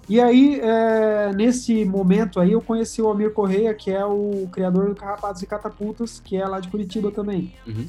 E 0.09 0.19
aí, 0.19 0.59
é, 0.59 1.31
nesse 1.33 1.85
momento 1.85 2.39
aí, 2.39 2.51
eu 2.51 2.61
conheci 2.61 3.01
o 3.01 3.07
Almir 3.07 3.31
Correia, 3.31 3.73
que 3.73 3.91
é 3.91 4.03
o 4.03 4.49
criador 4.51 4.89
do 4.89 4.95
Carrapatos 4.95 5.41
e 5.43 5.45
Catapultas, 5.45 6.19
que 6.19 6.35
é 6.35 6.45
lá 6.45 6.59
de 6.59 6.67
Curitiba 6.67 7.11
também. 7.11 7.53
Uhum. 7.65 7.85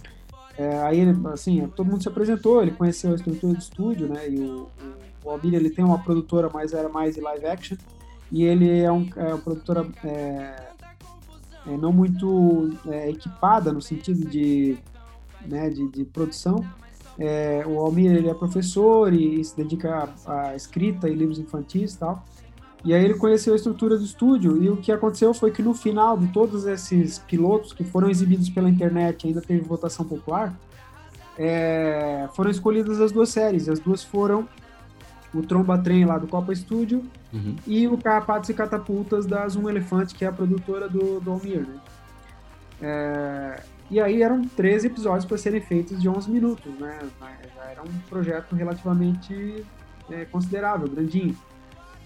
É, 0.56 0.78
aí, 0.82 1.00
assim, 1.32 1.66
todo 1.74 1.86
mundo 1.86 2.02
se 2.02 2.08
apresentou, 2.08 2.60
ele 2.60 2.72
conheceu 2.72 3.12
a 3.12 3.14
estrutura 3.14 3.54
do 3.54 3.58
estúdio, 3.58 4.06
né, 4.06 4.28
e 4.28 4.38
o, 4.38 4.68
o 4.68 4.68
Almir, 5.28 5.54
ele 5.54 5.68
tem 5.68 5.84
uma 5.84 5.98
produtora, 5.98 6.48
mas 6.52 6.72
era 6.72 6.88
mais 6.88 7.16
de 7.16 7.20
live 7.20 7.46
action, 7.46 7.76
e 8.32 8.44
ele 8.44 8.80
é, 8.80 8.90
um, 8.90 9.08
é 9.16 9.34
uma 9.34 9.38
produtora 9.38 9.86
é, 10.04 10.70
é 11.66 11.76
não 11.76 11.92
muito 11.92 12.70
é, 12.86 13.10
equipada 13.10 13.72
no 13.72 13.82
sentido 13.82 14.24
de, 14.30 14.78
né, 15.46 15.68
de, 15.68 15.88
de 15.88 16.04
produção, 16.04 16.64
é, 17.20 17.62
o 17.66 17.78
Almir 17.78 18.12
ele 18.12 18.30
é 18.30 18.34
professor 18.34 19.12
e, 19.12 19.44
se 19.44 19.54
dedica 19.54 20.08
à, 20.26 20.56
escrita 20.56 21.06
e 21.06 21.14
livros 21.14 21.38
infantis 21.38 21.92
e 21.92 21.98
tal. 21.98 22.24
E 22.82 22.94
aí 22.94 23.04
ele 23.04 23.12
conheceu 23.14 23.52
a 23.52 23.56
estrutura 23.56 23.98
do 23.98 24.04
estúdio 24.04 24.62
e 24.62 24.70
o 24.70 24.78
que 24.78 24.90
aconteceu 24.90 25.34
foi 25.34 25.50
que 25.50 25.62
no 25.62 25.74
final 25.74 26.16
de 26.16 26.28
todos 26.28 26.64
esses 26.64 27.18
pilotos 27.18 27.74
que 27.74 27.84
foram 27.84 28.08
exibidos 28.08 28.48
pela 28.48 28.70
internet, 28.70 29.26
ainda 29.26 29.42
teve 29.42 29.60
votação 29.60 30.06
popular, 30.06 30.58
é, 31.38 32.26
foram 32.34 32.50
escolhidas 32.50 33.02
as 33.02 33.12
duas 33.12 33.28
séries. 33.28 33.68
As 33.68 33.78
duas 33.78 34.02
foram 34.02 34.48
o 35.34 35.42
Tromba 35.42 35.78
Trem 35.78 36.04
lá 36.04 36.18
do 36.18 36.26
Copa 36.26 36.54
Studio 36.54 37.04
uhum. 37.32 37.56
e 37.66 37.86
o 37.86 37.96
Carrapatos 37.96 38.50
e 38.50 38.54
Catapultas 38.54 39.26
da 39.26 39.46
Zoom 39.48 39.68
Elefante, 39.68 40.14
que 40.14 40.24
é 40.24 40.28
a 40.28 40.32
produtora 40.32 40.88
do, 40.88 41.20
do 41.20 41.30
Almir, 41.30 41.60
né? 41.60 41.80
É, 42.82 43.62
e 43.90 44.00
aí 44.00 44.22
eram 44.22 44.42
13 44.42 44.86
episódios 44.86 45.24
para 45.24 45.36
serem 45.36 45.60
feitos 45.60 46.00
de 46.00 46.08
11 46.08 46.30
minutos, 46.30 46.72
né? 46.78 46.98
Já 47.56 47.64
era 47.64 47.82
um 47.82 47.98
projeto 48.08 48.54
relativamente 48.54 49.64
é, 50.10 50.24
considerável, 50.24 50.88
grandinho. 50.88 51.36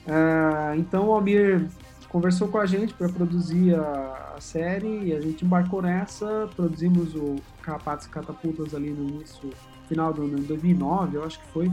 Uh, 0.06 0.78
então 0.78 1.08
o 1.08 1.12
Almir 1.12 1.66
conversou 2.08 2.48
com 2.48 2.58
a 2.58 2.66
gente 2.66 2.94
para 2.94 3.08
produzir 3.08 3.74
a, 3.74 4.34
a, 4.36 4.40
série 4.40 5.04
e 5.04 5.12
a 5.12 5.20
gente 5.20 5.44
embarcou 5.44 5.82
nessa, 5.82 6.48
produzimos 6.54 7.14
o 7.14 7.36
Carrapatos 7.62 8.06
e 8.06 8.10
Catapultas 8.10 8.74
ali 8.74 8.90
no 8.90 9.08
início, 9.08 9.50
final 9.88 10.12
do 10.12 10.22
ano 10.22 10.38
2009, 10.38 11.16
eu 11.16 11.24
acho 11.24 11.40
que 11.40 11.46
foi. 11.48 11.72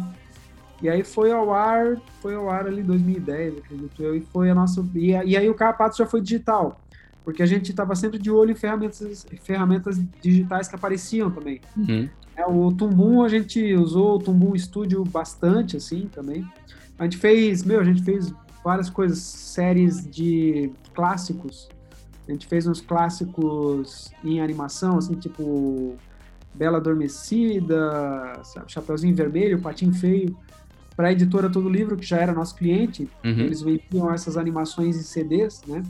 E 0.81 0.89
aí 0.89 1.03
foi 1.03 1.31
ao 1.31 1.53
ar, 1.53 1.97
foi 2.21 2.35
ao 2.35 2.49
ar 2.49 2.65
ali 2.65 2.81
em 2.81 2.85
2010, 2.85 3.59
acredito 3.59 4.03
eu, 4.03 4.15
e 4.15 4.21
foi 4.21 4.49
a 4.49 4.55
nossa. 4.55 4.83
E, 4.95 5.11
e 5.11 5.37
aí 5.37 5.49
o 5.49 5.53
Carrapatos 5.53 5.97
já 5.97 6.05
foi 6.05 6.21
digital 6.21 6.79
porque 7.23 7.43
a 7.43 7.45
gente 7.45 7.69
estava 7.69 7.95
sempre 7.95 8.17
de 8.17 8.31
olho 8.31 8.51
em 8.51 8.55
ferramentas, 8.55 9.25
ferramentas 9.43 10.01
digitais 10.21 10.67
que 10.67 10.75
apareciam 10.75 11.29
também. 11.29 11.61
Uhum. 11.77 12.09
É, 12.35 12.45
o 12.45 12.71
Tumbum, 12.71 13.23
a 13.23 13.29
gente 13.29 13.73
usou 13.75 14.15
o 14.15 14.19
Tumbum 14.19 14.57
Studio 14.57 15.03
bastante, 15.03 15.77
assim, 15.77 16.09
também. 16.11 16.45
A 16.97 17.03
gente 17.03 17.17
fez, 17.17 17.63
meu, 17.63 17.79
a 17.79 17.83
gente 17.83 18.01
fez 18.03 18.33
várias 18.63 18.89
coisas, 18.89 19.19
séries 19.19 20.09
de 20.09 20.71
clássicos. 20.93 21.69
A 22.27 22.31
gente 22.31 22.47
fez 22.47 22.65
uns 22.65 22.81
clássicos 22.81 24.11
em 24.23 24.41
animação, 24.41 24.97
assim, 24.97 25.13
tipo 25.15 25.95
Bela 26.53 26.77
Adormecida, 26.77 28.41
Chapeuzinho 28.67 29.15
Vermelho, 29.15 29.61
Patinho 29.61 29.93
Feio. 29.93 30.35
Para 30.95 31.07
a 31.07 31.11
editora 31.11 31.49
Todo 31.49 31.69
Livro, 31.69 31.95
que 31.95 32.05
já 32.05 32.17
era 32.17 32.33
nosso 32.33 32.55
cliente, 32.55 33.07
uhum. 33.23 33.31
eles 33.31 33.61
vendiam 33.61 34.13
essas 34.13 34.37
animações 34.37 34.97
em 34.97 35.01
CDs, 35.01 35.61
né? 35.67 35.83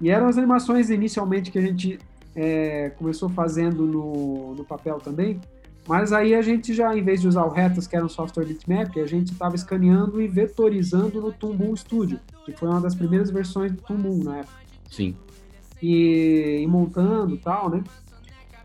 E 0.00 0.10
eram 0.10 0.28
as 0.28 0.38
animações 0.38 0.90
inicialmente 0.90 1.50
que 1.50 1.58
a 1.58 1.62
gente 1.62 1.98
é, 2.36 2.90
começou 2.90 3.28
fazendo 3.28 3.84
no, 3.84 4.54
no 4.54 4.64
papel 4.64 4.98
também, 4.98 5.40
mas 5.88 6.12
aí 6.12 6.34
a 6.34 6.42
gente 6.42 6.74
já, 6.74 6.94
em 6.94 7.02
vez 7.02 7.22
de 7.22 7.26
usar 7.26 7.44
o 7.44 7.48
Retas, 7.48 7.86
que 7.86 7.96
era 7.96 8.04
um 8.04 8.10
software 8.10 8.44
bitmap, 8.44 8.94
a 9.00 9.06
gente 9.06 9.32
estava 9.32 9.56
escaneando 9.56 10.20
e 10.20 10.28
vetorizando 10.28 11.18
no 11.18 11.32
Tumbum 11.32 11.74
Studio, 11.74 12.20
que 12.44 12.52
foi 12.52 12.68
uma 12.68 12.80
das 12.80 12.94
primeiras 12.94 13.30
versões 13.30 13.72
do 13.72 13.80
Tumbum 13.80 14.22
na 14.22 14.38
época. 14.38 14.58
Sim. 14.90 15.16
E, 15.82 16.60
e 16.62 16.66
montando 16.66 17.38
tal, 17.38 17.70
né? 17.70 17.82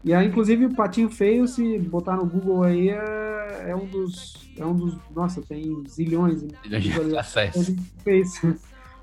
E 0.03 0.13
aí, 0.13 0.27
inclusive, 0.27 0.65
o 0.65 0.75
Patinho 0.75 1.09
Feio, 1.09 1.47
se 1.47 1.79
botar 1.79 2.17
no 2.17 2.25
Google 2.25 2.63
aí, 2.63 2.89
é, 2.89 3.65
é 3.69 3.75
um 3.75 3.85
dos. 3.85 4.51
É 4.57 4.65
um 4.65 4.75
dos. 4.75 4.97
Nossa, 5.15 5.41
tem 5.41 5.83
zilhões 5.87 6.43
de 6.43 7.17
acessos. 7.17 7.73
Fez. 8.03 8.41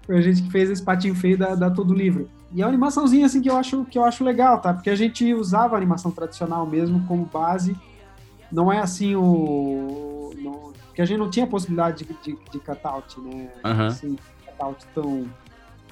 Foi 0.02 0.18
a 0.18 0.20
gente 0.20 0.42
que 0.42 0.50
fez 0.50 0.68
esse 0.68 0.82
patinho 0.82 1.14
feio 1.14 1.38
da, 1.38 1.54
da 1.54 1.70
Todo 1.70 1.94
Livro. 1.94 2.28
E 2.52 2.60
é 2.60 2.64
uma 2.64 2.70
animaçãozinha 2.70 3.26
assim 3.26 3.40
que 3.40 3.48
eu 3.48 3.56
acho 3.56 3.84
que 3.84 3.96
eu 3.96 4.04
acho 4.04 4.24
legal, 4.24 4.60
tá? 4.60 4.74
Porque 4.74 4.90
a 4.90 4.96
gente 4.96 5.32
usava 5.32 5.74
a 5.74 5.78
animação 5.78 6.10
tradicional 6.10 6.66
mesmo 6.66 7.06
como 7.06 7.24
base. 7.24 7.76
Não 8.50 8.72
é 8.72 8.80
assim 8.80 9.14
o. 9.14 10.32
Não, 10.36 10.72
porque 10.86 11.00
a 11.00 11.04
gente 11.04 11.18
não 11.18 11.30
tinha 11.30 11.46
possibilidade 11.46 12.04
de, 12.04 12.12
de, 12.22 12.38
de 12.50 12.58
cutout, 12.58 13.20
né? 13.20 13.50
Uhum. 13.64 13.86
Assim, 13.86 14.18
cutout 14.44 14.84
tão, 14.92 15.30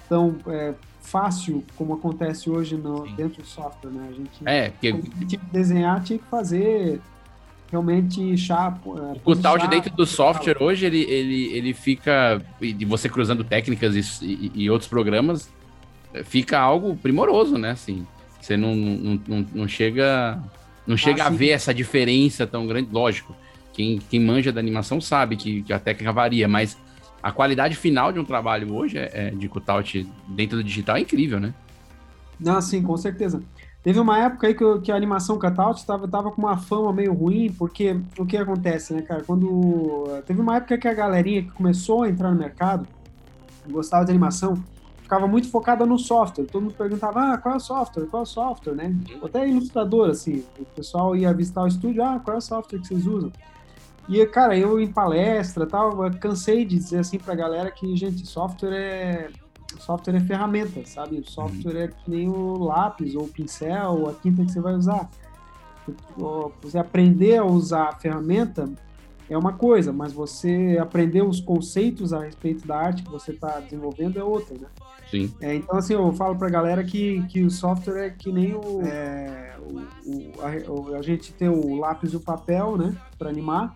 tão 0.08 0.36
é, 0.48 0.74
fácil 1.00 1.64
como 1.76 1.94
acontece 1.94 2.50
hoje 2.50 2.76
no, 2.76 3.08
dentro 3.16 3.42
do 3.42 3.48
software, 3.48 3.90
né? 3.90 4.08
A 4.10 4.12
gente, 4.12 4.30
é, 4.44 4.70
porque... 4.70 4.92
tinha 5.26 5.40
que 5.40 5.50
desenhar, 5.52 6.02
tinha 6.02 6.18
que 6.18 6.24
fazer 6.26 7.00
realmente 7.70 8.36
chapo. 8.36 8.98
É, 8.98 9.12
o 9.12 9.20
cutout 9.20 9.66
dentro 9.68 9.94
do 9.94 10.06
software 10.06 10.56
hoje, 10.60 10.86
ele, 10.86 11.02
ele, 11.02 11.56
ele 11.56 11.74
fica, 11.74 12.42
de 12.60 12.84
você 12.84 13.08
cruzando 13.08 13.44
técnicas 13.44 14.22
e, 14.22 14.24
e, 14.24 14.52
e, 14.54 14.70
outros 14.70 14.88
programas, 14.88 15.50
é, 16.12 16.22
fica 16.22 16.58
algo 16.58 16.96
primoroso, 16.96 17.56
né? 17.56 17.70
Assim, 17.70 18.06
você 18.40 18.56
não, 18.56 18.74
não, 18.74 19.20
não, 19.26 19.46
não 19.54 19.68
chega, 19.68 20.42
não 20.86 20.96
chega 20.96 21.24
ah, 21.24 21.26
a 21.26 21.30
ver 21.30 21.50
essa 21.50 21.72
diferença 21.72 22.46
tão 22.46 22.66
grande, 22.66 22.88
lógico. 22.90 23.34
quem, 23.72 23.98
quem 24.10 24.20
manja 24.20 24.52
da 24.52 24.60
animação 24.60 25.00
sabe 25.00 25.36
que, 25.36 25.62
que 25.62 25.72
a 25.72 25.78
técnica 25.78 26.12
varia, 26.12 26.48
mas 26.48 26.76
a 27.22 27.32
qualidade 27.32 27.76
final 27.76 28.12
de 28.12 28.18
um 28.18 28.24
trabalho 28.24 28.74
hoje 28.74 28.98
é, 28.98 29.10
é, 29.12 29.30
de 29.30 29.48
cutout 29.48 30.08
dentro 30.28 30.56
do 30.56 30.64
digital 30.64 30.96
é 30.96 31.00
incrível, 31.00 31.40
né? 31.40 31.52
Não, 32.38 32.60
sim, 32.60 32.82
com 32.82 32.96
certeza. 32.96 33.42
Teve 33.82 33.98
uma 33.98 34.18
época 34.18 34.46
aí 34.46 34.54
que, 34.54 34.80
que 34.80 34.92
a 34.92 34.96
animação 34.96 35.38
cutout 35.38 35.80
estava 35.80 36.06
tava 36.06 36.30
com 36.30 36.42
uma 36.42 36.56
fama 36.56 36.92
meio 36.92 37.12
ruim, 37.12 37.52
porque 37.52 37.98
o 38.18 38.26
que 38.26 38.36
acontece, 38.36 38.92
né, 38.92 39.02
cara? 39.02 39.22
Quando. 39.24 40.04
Teve 40.26 40.40
uma 40.40 40.56
época 40.56 40.78
que 40.78 40.88
a 40.88 40.94
galerinha 40.94 41.42
que 41.42 41.50
começou 41.50 42.02
a 42.02 42.08
entrar 42.08 42.30
no 42.30 42.38
mercado, 42.38 42.86
gostava 43.68 44.04
de 44.04 44.10
animação, 44.10 44.62
ficava 45.02 45.26
muito 45.26 45.50
focada 45.50 45.86
no 45.86 45.98
software. 45.98 46.44
Todo 46.44 46.62
mundo 46.62 46.74
perguntava, 46.74 47.32
ah, 47.32 47.38
qual 47.38 47.54
é 47.54 47.56
o 47.56 47.60
software? 47.60 48.06
Qual 48.06 48.20
é 48.20 48.24
o 48.24 48.26
software, 48.26 48.74
né? 48.74 48.94
Até 49.22 49.48
ilustrador, 49.48 50.10
assim. 50.10 50.44
O 50.58 50.64
pessoal 50.64 51.16
ia 51.16 51.32
visitar 51.32 51.62
o 51.62 51.66
estúdio, 51.66 52.02
ah, 52.04 52.20
qual 52.22 52.34
é 52.34 52.38
o 52.38 52.42
software 52.42 52.80
que 52.80 52.88
vocês 52.88 53.06
usam? 53.06 53.32
E, 54.08 54.24
cara, 54.26 54.56
eu 54.56 54.80
em 54.80 54.90
palestra 54.90 55.66
tal, 55.66 56.10
cansei 56.18 56.64
de 56.64 56.76
dizer 56.76 57.00
assim 57.00 57.18
pra 57.18 57.34
galera 57.34 57.70
que, 57.70 57.94
gente, 57.96 58.26
software 58.26 58.74
é. 58.74 59.30
Software 59.80 60.16
é 60.16 60.20
ferramenta, 60.20 60.80
sabe? 60.86 61.22
Software 61.24 61.74
uhum. 61.74 61.82
é 61.82 61.88
que 61.88 62.10
nem 62.10 62.28
o 62.28 62.58
lápis 62.58 63.14
ou 63.14 63.24
o 63.24 63.28
pincel 63.28 63.92
ou 63.92 64.08
a 64.08 64.14
tinta 64.14 64.42
que 64.42 64.50
você 64.50 64.60
vai 64.60 64.74
usar. 64.74 65.08
Você 66.62 66.78
aprender 66.78 67.36
a 67.36 67.44
usar 67.44 67.90
a 67.90 67.92
ferramenta 67.92 68.68
é 69.28 69.36
uma 69.36 69.52
coisa, 69.52 69.92
mas 69.92 70.12
você 70.12 70.78
aprender 70.80 71.22
os 71.22 71.38
conceitos 71.38 72.14
a 72.14 72.24
respeito 72.24 72.66
da 72.66 72.78
arte 72.78 73.02
que 73.02 73.10
você 73.10 73.32
está 73.32 73.60
desenvolvendo 73.60 74.18
é 74.18 74.24
outra, 74.24 74.56
né? 74.58 74.66
Sim. 75.10 75.32
É, 75.40 75.54
então, 75.54 75.76
assim, 75.76 75.94
eu 75.94 76.12
falo 76.12 76.36
pra 76.36 76.48
galera 76.48 76.82
que, 76.82 77.22
que 77.28 77.42
o 77.42 77.50
software 77.50 78.06
é 78.06 78.10
que 78.10 78.30
nem 78.32 78.54
o, 78.54 78.82
é, 78.82 79.54
o, 80.06 80.92
a, 80.94 80.98
a, 80.98 81.02
gente 81.02 81.32
ter 81.32 81.48
o 81.48 81.76
lápis 81.76 82.12
e 82.12 82.16
o 82.16 82.20
papel, 82.20 82.76
né, 82.76 82.94
para 83.18 83.30
animar, 83.30 83.74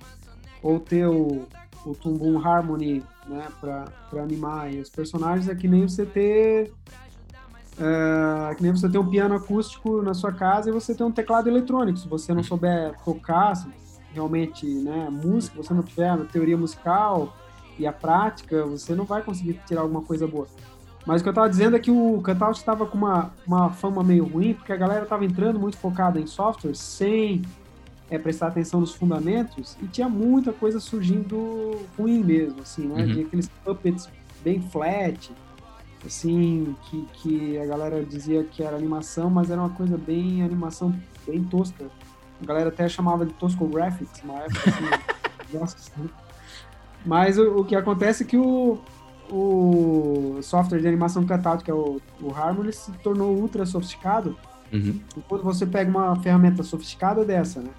ou 0.62 0.79
ter 0.79 1.07
o, 1.07 1.46
o 1.85 1.94
Tumbum 1.94 2.38
Harmony, 2.38 3.03
né, 3.27 3.48
para 3.61 4.22
animar 4.22 4.70
os 4.70 4.88
personagens, 4.88 5.48
é 5.48 5.55
que 5.55 5.68
nem 5.68 5.88
você 5.88 6.07
ter 6.07 6.72
é, 7.79 8.55
que 8.55 8.62
nem 8.62 8.70
você 8.70 8.88
ter 8.88 8.98
um 8.98 9.09
piano 9.09 9.35
acústico 9.35 10.03
na 10.03 10.14
sua 10.14 10.33
casa 10.33 10.68
e 10.68 10.72
você 10.72 10.94
ter 10.94 11.05
um 11.05 11.11
teclado 11.11 11.48
eletrônico. 11.48 11.98
Se 11.98 12.09
você 12.09 12.35
não 12.35 12.42
souber 12.42 12.94
tocar 13.05 13.55
realmente 14.12 14.66
né, 14.66 15.09
música, 15.11 15.57
você 15.57 15.72
não 15.72 15.83
tiver 15.83 16.16
teoria 16.27 16.57
musical 16.57 17.35
e 17.79 17.87
a 17.87 17.92
prática, 17.92 18.64
você 18.66 18.94
não 18.94 19.05
vai 19.05 19.22
conseguir 19.22 19.61
tirar 19.66 19.81
alguma 19.81 20.03
coisa 20.03 20.27
boa. 20.27 20.46
Mas 21.07 21.20
o 21.20 21.25
que 21.25 21.29
eu 21.29 21.33
estava 21.33 21.48
dizendo 21.48 21.75
é 21.75 21.81
que 21.81 21.90
o 21.90 22.22
Cutout 22.22 22.59
estava 22.59 22.87
com 22.87 22.96
uma, 22.96 23.33
uma 23.46 23.70
fama 23.70 24.05
meio 24.05 24.25
ruim, 24.25 24.55
porque 24.55 24.72
a 24.72 24.77
galera 24.77 25.03
estava 25.03 25.25
entrando 25.25 25.59
muito 25.59 25.77
focada 25.77 26.20
em 26.20 26.27
software, 26.27 26.75
sem 26.75 27.42
é, 28.12 28.18
prestar 28.18 28.48
atenção 28.48 28.79
nos 28.79 28.94
fundamentos, 28.94 29.75
e 29.83 29.87
tinha 29.87 30.07
muita 30.07 30.53
coisa 30.53 30.79
surgindo 30.79 31.81
ruim 31.96 32.22
mesmo, 32.22 32.61
assim, 32.61 32.87
né? 32.87 33.03
Uhum. 33.03 33.12
Tinha 33.12 33.27
aqueles 33.27 33.48
puppets 33.64 34.07
bem 34.44 34.61
flat, 34.61 35.33
assim, 36.07 36.77
que, 36.85 37.07
que 37.14 37.59
a 37.59 37.64
galera 37.64 38.05
dizia 38.05 38.44
que 38.44 38.62
era 38.62 38.77
animação, 38.77 39.31
mas 39.31 39.51
era 39.51 39.59
uma 39.59 39.70
coisa 39.70 39.96
bem 39.96 40.42
animação 40.42 40.94
bem 41.27 41.42
tosca. 41.42 41.87
A 42.42 42.44
galera 42.44 42.68
até 42.68 42.87
chamava 42.87 43.25
de 43.25 43.33
Tosco 43.33 43.66
Graphics, 43.66 44.20
uma 44.22 44.40
época 44.40 44.61
assim, 44.68 45.57
nossa, 45.59 45.77
assim. 45.79 46.11
Mas 47.07 47.38
o, 47.38 47.61
o, 47.61 47.64
que 47.64 47.75
acontece 47.75 48.25
é 48.25 48.27
que 48.27 48.37
o, 48.37 48.79
o 49.31 50.38
software 50.42 50.81
de 50.81 50.88
animação 50.88 51.27
cutout, 51.27 51.64
que 51.64 51.70
é 51.70 51.75
o, 51.75 51.98
o 52.20 52.31
Harmony, 52.35 52.75
se 52.75 52.92
tornou 52.98 53.35
ultra 53.35 53.64
sofisticado. 53.64 54.37
Uhum. 54.70 55.01
E 55.16 55.20
quando 55.22 55.44
você 55.44 55.64
pega 55.64 55.90
uma 55.90 56.14
ferramenta 56.16 56.62
sofisticada 56.62 57.25
dessa, 57.25 57.61
né? 57.61 57.70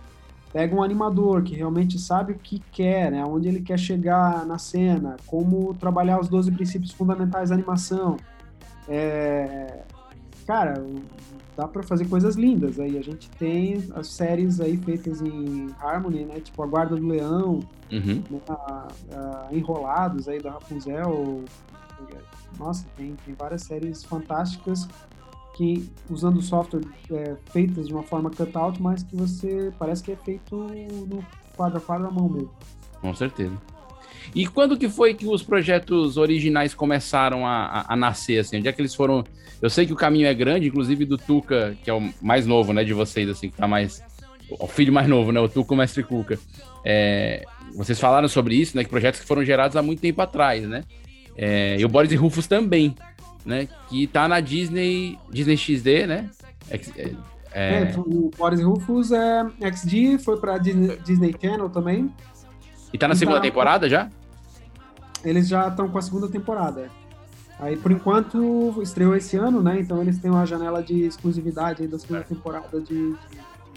Pega 0.53 0.75
um 0.75 0.83
animador 0.83 1.41
que 1.41 1.55
realmente 1.55 1.97
sabe 1.97 2.33
o 2.33 2.35
que 2.37 2.59
quer, 2.71 3.11
né? 3.11 3.25
Onde 3.25 3.47
ele 3.47 3.59
quer 3.59 3.79
chegar 3.79 4.45
na 4.45 4.59
cena, 4.59 5.17
como 5.25 5.73
trabalhar 5.73 6.19
os 6.19 6.29
12 6.29 6.51
princípios 6.51 6.91
fundamentais 6.91 7.49
da 7.49 7.55
animação. 7.55 8.17
É... 8.87 9.81
Cara, 10.45 10.85
dá 11.57 11.67
para 11.67 11.81
fazer 11.81 12.07
coisas 12.07 12.35
lindas. 12.35 12.79
Aí 12.79 12.99
a 12.99 13.01
gente 13.01 13.31
tem 13.31 13.83
as 13.95 14.07
séries 14.07 14.61
aí 14.61 14.77
feitas 14.77 15.21
em 15.21 15.69
Harmony, 15.81 16.23
né? 16.23 16.39
Tipo 16.39 16.61
A 16.61 16.67
Guarda 16.67 16.95
do 16.95 17.07
Leão, 17.07 17.59
uhum. 17.91 18.23
né? 18.29 18.39
a, 18.47 18.87
a 19.11 19.47
Enrolados 19.51 20.29
aí 20.29 20.39
da 20.39 20.51
Rapunzel. 20.51 21.43
Nossa, 22.59 22.85
tem, 22.95 23.15
tem 23.25 23.33
várias 23.33 23.63
séries 23.63 24.03
fantásticas 24.03 24.87
que 25.53 25.87
usando 26.09 26.41
software 26.41 26.81
é, 27.11 27.35
feitas 27.51 27.87
de 27.87 27.93
uma 27.93 28.03
forma 28.03 28.29
cutout, 28.29 28.81
mas 28.81 29.03
que 29.03 29.15
você 29.15 29.71
parece 29.77 30.03
que 30.03 30.11
é 30.11 30.15
feito 30.15 30.55
no 30.55 31.23
quadro 31.55 31.77
a 31.77 31.81
quadro 31.81 32.07
à 32.07 32.11
mão 32.11 32.27
mesmo. 32.27 32.51
Com 32.99 33.13
certeza. 33.13 33.55
E 34.33 34.47
quando 34.47 34.77
que 34.77 34.89
foi 34.89 35.13
que 35.13 35.27
os 35.27 35.43
projetos 35.43 36.17
originais 36.17 36.73
começaram 36.73 37.45
a, 37.45 37.65
a, 37.65 37.93
a, 37.93 37.95
nascer, 37.95 38.39
assim? 38.39 38.57
Onde 38.57 38.67
é 38.67 38.71
que 38.71 38.81
eles 38.81 38.95
foram... 38.95 39.23
Eu 39.61 39.69
sei 39.69 39.85
que 39.85 39.93
o 39.93 39.95
caminho 39.95 40.27
é 40.27 40.33
grande, 40.33 40.67
inclusive 40.67 41.05
do 41.05 41.17
Tuca, 41.17 41.77
que 41.83 41.89
é 41.89 41.93
o 41.93 42.09
mais 42.21 42.45
novo, 42.45 42.73
né, 42.73 42.83
de 42.83 42.93
vocês, 42.93 43.29
assim, 43.29 43.49
que 43.49 43.57
tá 43.57 43.67
mais... 43.67 44.01
O 44.59 44.67
filho 44.67 44.93
mais 44.93 45.07
novo, 45.07 45.31
né, 45.31 45.39
o 45.39 45.49
Tuca, 45.49 45.73
o 45.73 45.77
Mestre 45.77 46.03
Cuca. 46.03 46.39
É... 46.85 47.43
Vocês 47.75 47.99
falaram 47.99 48.27
sobre 48.27 48.55
isso, 48.55 48.75
né, 48.75 48.83
que 48.83 48.89
projetos 48.89 49.19
que 49.19 49.25
foram 49.25 49.43
gerados 49.43 49.75
há 49.75 49.81
muito 49.81 49.99
tempo 49.99 50.21
atrás, 50.21 50.67
né? 50.67 50.83
É... 51.35 51.77
E 51.79 51.85
o 51.85 51.89
Boris 51.89 52.11
e 52.11 52.15
Rufus 52.15 52.47
também, 52.47 52.95
né, 53.45 53.67
que 53.89 54.07
tá 54.07 54.27
na 54.27 54.39
Disney, 54.39 55.17
Disney 55.29 55.57
XD, 55.57 56.07
né? 56.07 56.29
É, 56.69 56.79
é... 57.53 57.91
é 57.91 57.93
o 57.97 58.31
Boris 58.37 58.59
e 58.59 58.63
Rufus 58.63 59.11
é 59.11 59.45
XD, 59.61 60.19
foi 60.19 60.39
pra 60.39 60.57
Disney, 60.57 60.97
Disney 61.03 61.35
Channel 61.39 61.69
também. 61.69 62.13
E 62.91 62.97
tá 62.97 63.07
na 63.07 63.15
segunda 63.15 63.37
tá, 63.37 63.43
temporada 63.43 63.89
já? 63.89 64.09
Eles 65.23 65.47
já 65.47 65.67
estão 65.67 65.89
com 65.89 65.97
a 65.97 66.01
segunda 66.01 66.27
temporada. 66.29 66.89
Aí, 67.59 67.77
por 67.77 67.91
enquanto, 67.91 68.81
estreou 68.81 69.15
esse 69.15 69.37
ano, 69.37 69.61
né? 69.61 69.79
Então 69.79 70.01
eles 70.01 70.17
têm 70.17 70.29
uma 70.29 70.45
janela 70.45 70.83
de 70.83 71.05
exclusividade 71.05 71.87
da 71.87 71.97
segunda 71.97 72.21
é. 72.21 72.23
temporada 72.23 72.81
de, 72.81 73.11
de, 73.11 73.17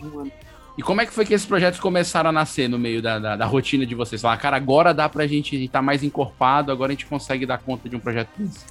de, 0.00 0.06
um 0.06 0.20
ano. 0.20 0.32
E 0.76 0.82
como 0.82 1.00
é 1.00 1.06
que 1.06 1.12
foi 1.12 1.24
que 1.24 1.32
esses 1.32 1.46
projetos 1.46 1.80
começaram 1.80 2.28
a 2.28 2.32
nascer 2.32 2.68
no 2.68 2.78
meio 2.78 3.00
da, 3.00 3.18
da, 3.18 3.36
da 3.36 3.46
rotina 3.46 3.86
de 3.86 3.94
vocês? 3.94 4.20
Falar, 4.20 4.36
cara, 4.36 4.56
agora 4.56 4.92
dá 4.92 5.08
pra 5.08 5.26
gente 5.26 5.56
estar 5.56 5.78
tá 5.78 5.82
mais 5.82 6.02
encorpado, 6.02 6.70
agora 6.70 6.92
a 6.92 6.94
gente 6.94 7.06
consegue 7.06 7.46
dar 7.46 7.58
conta 7.58 7.88
de 7.88 7.96
um 7.96 8.00
projeto 8.00 8.28
desse. 8.36 8.66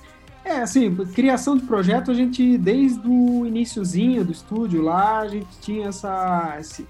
É, 0.45 0.61
assim, 0.61 0.95
criação 1.07 1.57
de 1.57 1.65
projeto, 1.65 2.11
a 2.11 2.13
gente, 2.13 2.55
desde 2.55 3.05
o 3.07 3.47
iníciozinho 3.47 4.23
do 4.23 4.31
estúdio 4.31 4.79
lá, 4.79 5.21
a 5.21 5.27
gente 5.27 5.47
tinha 5.59 5.87
essa, 5.87 6.55
esse, 6.59 6.87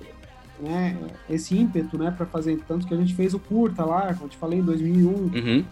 né, 0.59 0.97
esse 1.29 1.57
ímpeto, 1.57 1.97
né, 1.97 2.11
para 2.11 2.25
fazer 2.25 2.61
tanto 2.67 2.85
que 2.85 2.93
a 2.93 2.97
gente 2.97 3.15
fez 3.15 3.33
o 3.33 3.39
curta 3.39 3.85
lá, 3.85 4.13
como 4.13 4.25
eu 4.25 4.29
te 4.29 4.35
falei, 4.35 4.59
em 4.59 4.61
2001, 4.61 5.09
uhum. 5.09 5.65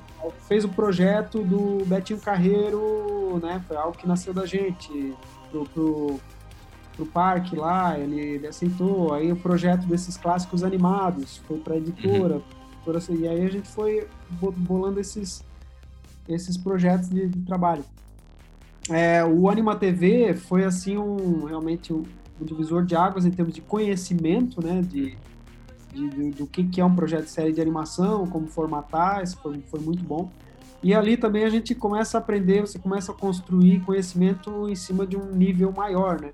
fez 0.48 0.63
o 0.63 0.69
projeto 0.69 1.43
do 1.43 1.84
Betinho 1.86 2.22
Carreiro, 2.22 3.38
né, 3.43 3.62
foi 3.67 3.76
algo 3.76 3.98
que 3.98 4.08
nasceu 4.08 4.34
da 4.34 4.46
gente, 4.46 5.13
pro, 5.52 5.65
pro, 5.65 6.19
pro 6.96 7.06
parque 7.06 7.54
lá, 7.54 8.00
ele, 8.00 8.17
ele 8.17 8.48
aceitou, 8.48 9.13
aí 9.13 9.30
o 9.30 9.36
projeto 9.36 9.86
desses 9.86 10.15
clássicos 10.15 10.63
animados, 10.63 11.41
foi 11.46 11.58
para 11.58 11.76
editora, 11.76 12.41
uhum. 12.88 12.96
assim, 12.96 13.19
e 13.19 13.28
aí 13.28 13.46
a 13.46 13.50
gente 13.50 13.67
foi 13.67 14.08
bolando 14.39 15.02
esses, 15.02 15.43
esses 16.28 16.58
projetos 16.58 17.10
de, 17.10 17.28
de 17.28 17.40
trabalho. 17.42 17.84
É, 18.90 19.24
o 19.24 19.50
Anima 19.50 19.76
TV 19.76 20.34
foi 20.34 20.66
assim 20.66 20.98
um 20.98 21.46
realmente 21.46 21.94
um, 21.94 22.04
um 22.40 22.46
divisor 22.46 22.86
de 22.86 22.96
águas 22.96 23.26
em 23.26 23.32
termos 23.32 23.54
de 23.54 23.62
conhecimento, 23.62 24.62
né, 24.62 24.82
de, 24.82 25.18
de, 25.94 26.10
de, 26.10 26.32
do 26.32 26.46
que, 26.46 26.64
que 26.66 26.82
é 26.82 26.86
um 26.86 26.94
projeto 26.94 27.24
de 27.24 27.30
série 27.30 27.54
de 27.54 27.62
animação, 27.62 28.28
como 28.28 28.48
formatar, 28.48 29.24
isso 29.24 29.38
foi, 29.42 29.62
foi 29.62 29.80
muito 29.80 30.04
bom. 30.04 30.30
E 30.82 30.94
ali 30.94 31.16
também 31.16 31.46
a 31.46 31.50
gente 31.50 31.74
começa 31.74 32.18
a 32.18 32.20
aprender, 32.20 32.60
você 32.60 32.78
começa 32.78 33.14
a 33.14 33.16
construir 33.16 33.80
conhecimento 33.82 34.68
em 34.68 34.76
cima 34.76 35.08
de 35.08 35.16
um 35.16 35.32
nível 35.32 35.72
maior, 35.72 36.20
né? 36.20 36.32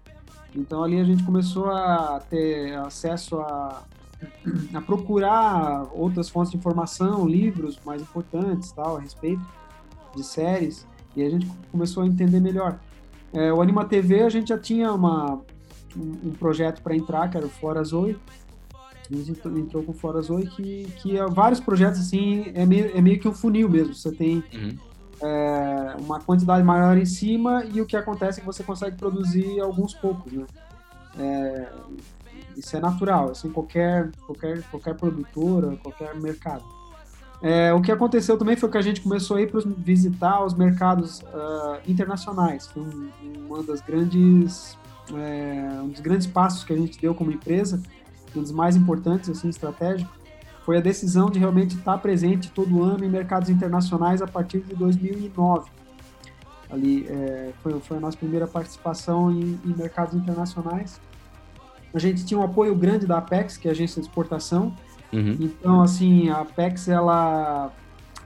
Então 0.56 0.84
ali 0.84 1.00
a 1.00 1.04
gente 1.04 1.24
começou 1.24 1.70
a 1.70 2.20
ter 2.28 2.74
acesso 2.80 3.38
a, 3.38 3.84
a 4.74 4.82
procurar 4.82 5.88
outras 5.94 6.30
fontes 6.30 6.52
de 6.52 6.58
informação, 6.58 7.28
livros 7.28 7.80
mais 7.86 8.02
importantes, 8.02 8.72
tal, 8.72 8.98
a 8.98 9.00
respeito 9.00 9.46
de 10.16 10.24
séries, 10.24 10.88
e 11.16 11.24
a 11.24 11.30
gente 11.30 11.48
começou 11.72 12.04
a 12.04 12.08
entender 12.08 12.40
melhor. 12.40 12.80
É, 13.34 13.52
o 13.54 13.62
Anima 13.62 13.86
TV 13.86 14.24
a 14.24 14.30
gente 14.30 14.50
já 14.50 14.58
tinha 14.58 14.92
uma, 14.92 15.42
um, 15.96 16.30
um 16.30 16.32
projeto 16.32 16.82
para 16.82 16.96
entrar, 16.96 17.30
que 17.30 17.38
era 17.38 17.46
o 17.46 17.50
Flora 17.50 17.84
Zoe. 17.84 18.18
A 19.12 19.16
gente 19.16 19.32
entrou 19.48 19.84
com 19.84 19.92
o 19.92 19.96
Flora 19.96 20.22
Zoe, 20.22 20.48
que, 20.48 20.86
que 20.98 21.18
é 21.18 21.26
vários 21.26 21.60
projetos, 21.60 22.00
assim, 22.00 22.52
é 22.54 22.66
meio, 22.66 22.96
é 22.96 23.02
meio 23.02 23.20
que 23.20 23.28
um 23.28 23.34
funil 23.34 23.68
mesmo. 23.68 23.94
Você 23.94 24.12
tem 24.12 24.44
uhum. 24.54 24.78
é, 25.22 25.96
uma 26.00 26.20
quantidade 26.20 26.64
maior 26.64 26.98
em 26.98 27.06
cima 27.06 27.66
e 27.66 27.82
o 27.82 27.86
que 27.86 27.98
acontece 27.98 28.40
é 28.40 28.42
que 28.42 28.48
você 28.48 28.64
consegue 28.64 28.98
produzir 28.98 29.60
alguns 29.60 29.96
poucos, 29.96 30.32
né? 30.32 30.46
É, 31.18 31.70
isso 32.56 32.76
é 32.78 32.80
natural, 32.80 33.32
assim, 33.32 33.50
qualquer, 33.52 34.12
qualquer, 34.26 34.62
qualquer 34.70 34.96
produtora, 34.96 35.76
qualquer 35.78 36.16
mercado. 36.16 36.64
É, 37.42 37.74
o 37.74 37.82
que 37.82 37.92
aconteceu 37.92 38.38
também 38.38 38.56
foi 38.56 38.70
que 38.70 38.78
a 38.78 38.82
gente 38.82 39.02
começou 39.02 39.38
a 39.38 39.42
ir 39.42 39.50
para 39.50 39.62
visitar 39.78 40.44
os 40.44 40.54
mercados 40.54 41.22
uh, 41.22 41.80
internacionais. 41.88 42.68
Foi 42.68 42.84
um, 42.84 43.10
uma 43.48 43.64
das 43.64 43.82
grandes 43.82 44.78
é, 45.14 45.80
um 45.82 45.90
dos 45.90 46.02
grandes 46.02 46.28
passos 46.28 46.64
que 46.64 46.74
a 46.74 46.78
gente 46.78 47.00
deu 47.00 47.16
como 47.16 47.32
empresa, 47.32 47.82
um 48.36 48.42
dos 48.42 48.52
mais 48.52 48.76
importantes, 48.76 49.30
assim, 49.30 49.50
estratégico, 49.50 50.12
foi 50.64 50.78
a 50.78 50.82
decisão 50.82 51.30
de 51.30 51.40
realmente 51.40 51.76
estar 51.76 51.98
presente 51.98 52.52
todo 52.52 52.84
ano 52.84 53.04
em 53.04 53.10
mercados 53.10 53.50
internacionais 53.50 54.22
a 54.22 54.28
partir 54.28 54.60
de 54.60 54.76
2009. 54.76 55.70
Ali 56.70 57.08
é, 57.10 57.52
foi, 57.64 57.80
foi 57.80 57.98
a 57.98 58.00
nossa 58.00 58.18
primeira 58.18 58.46
participação 58.46 59.32
em, 59.32 59.60
em, 59.66 59.76
mercados 59.76 60.14
internacionais. 60.14 61.02
A 61.92 61.98
gente 61.98 62.24
tinha 62.24 62.40
um 62.40 62.44
apoio 62.44 62.76
grande 62.76 63.08
da 63.08 63.18
Apex, 63.18 63.58
que 63.58 63.68
é 63.68 63.72
a 63.72 63.74
agência 63.74 64.00
de 64.00 64.08
exportação. 64.08 64.76
Uhum. 65.12 65.38
Então, 65.40 65.82
assim, 65.82 66.30
a 66.30 66.42
Apex 66.42 66.88
ela 66.88 67.72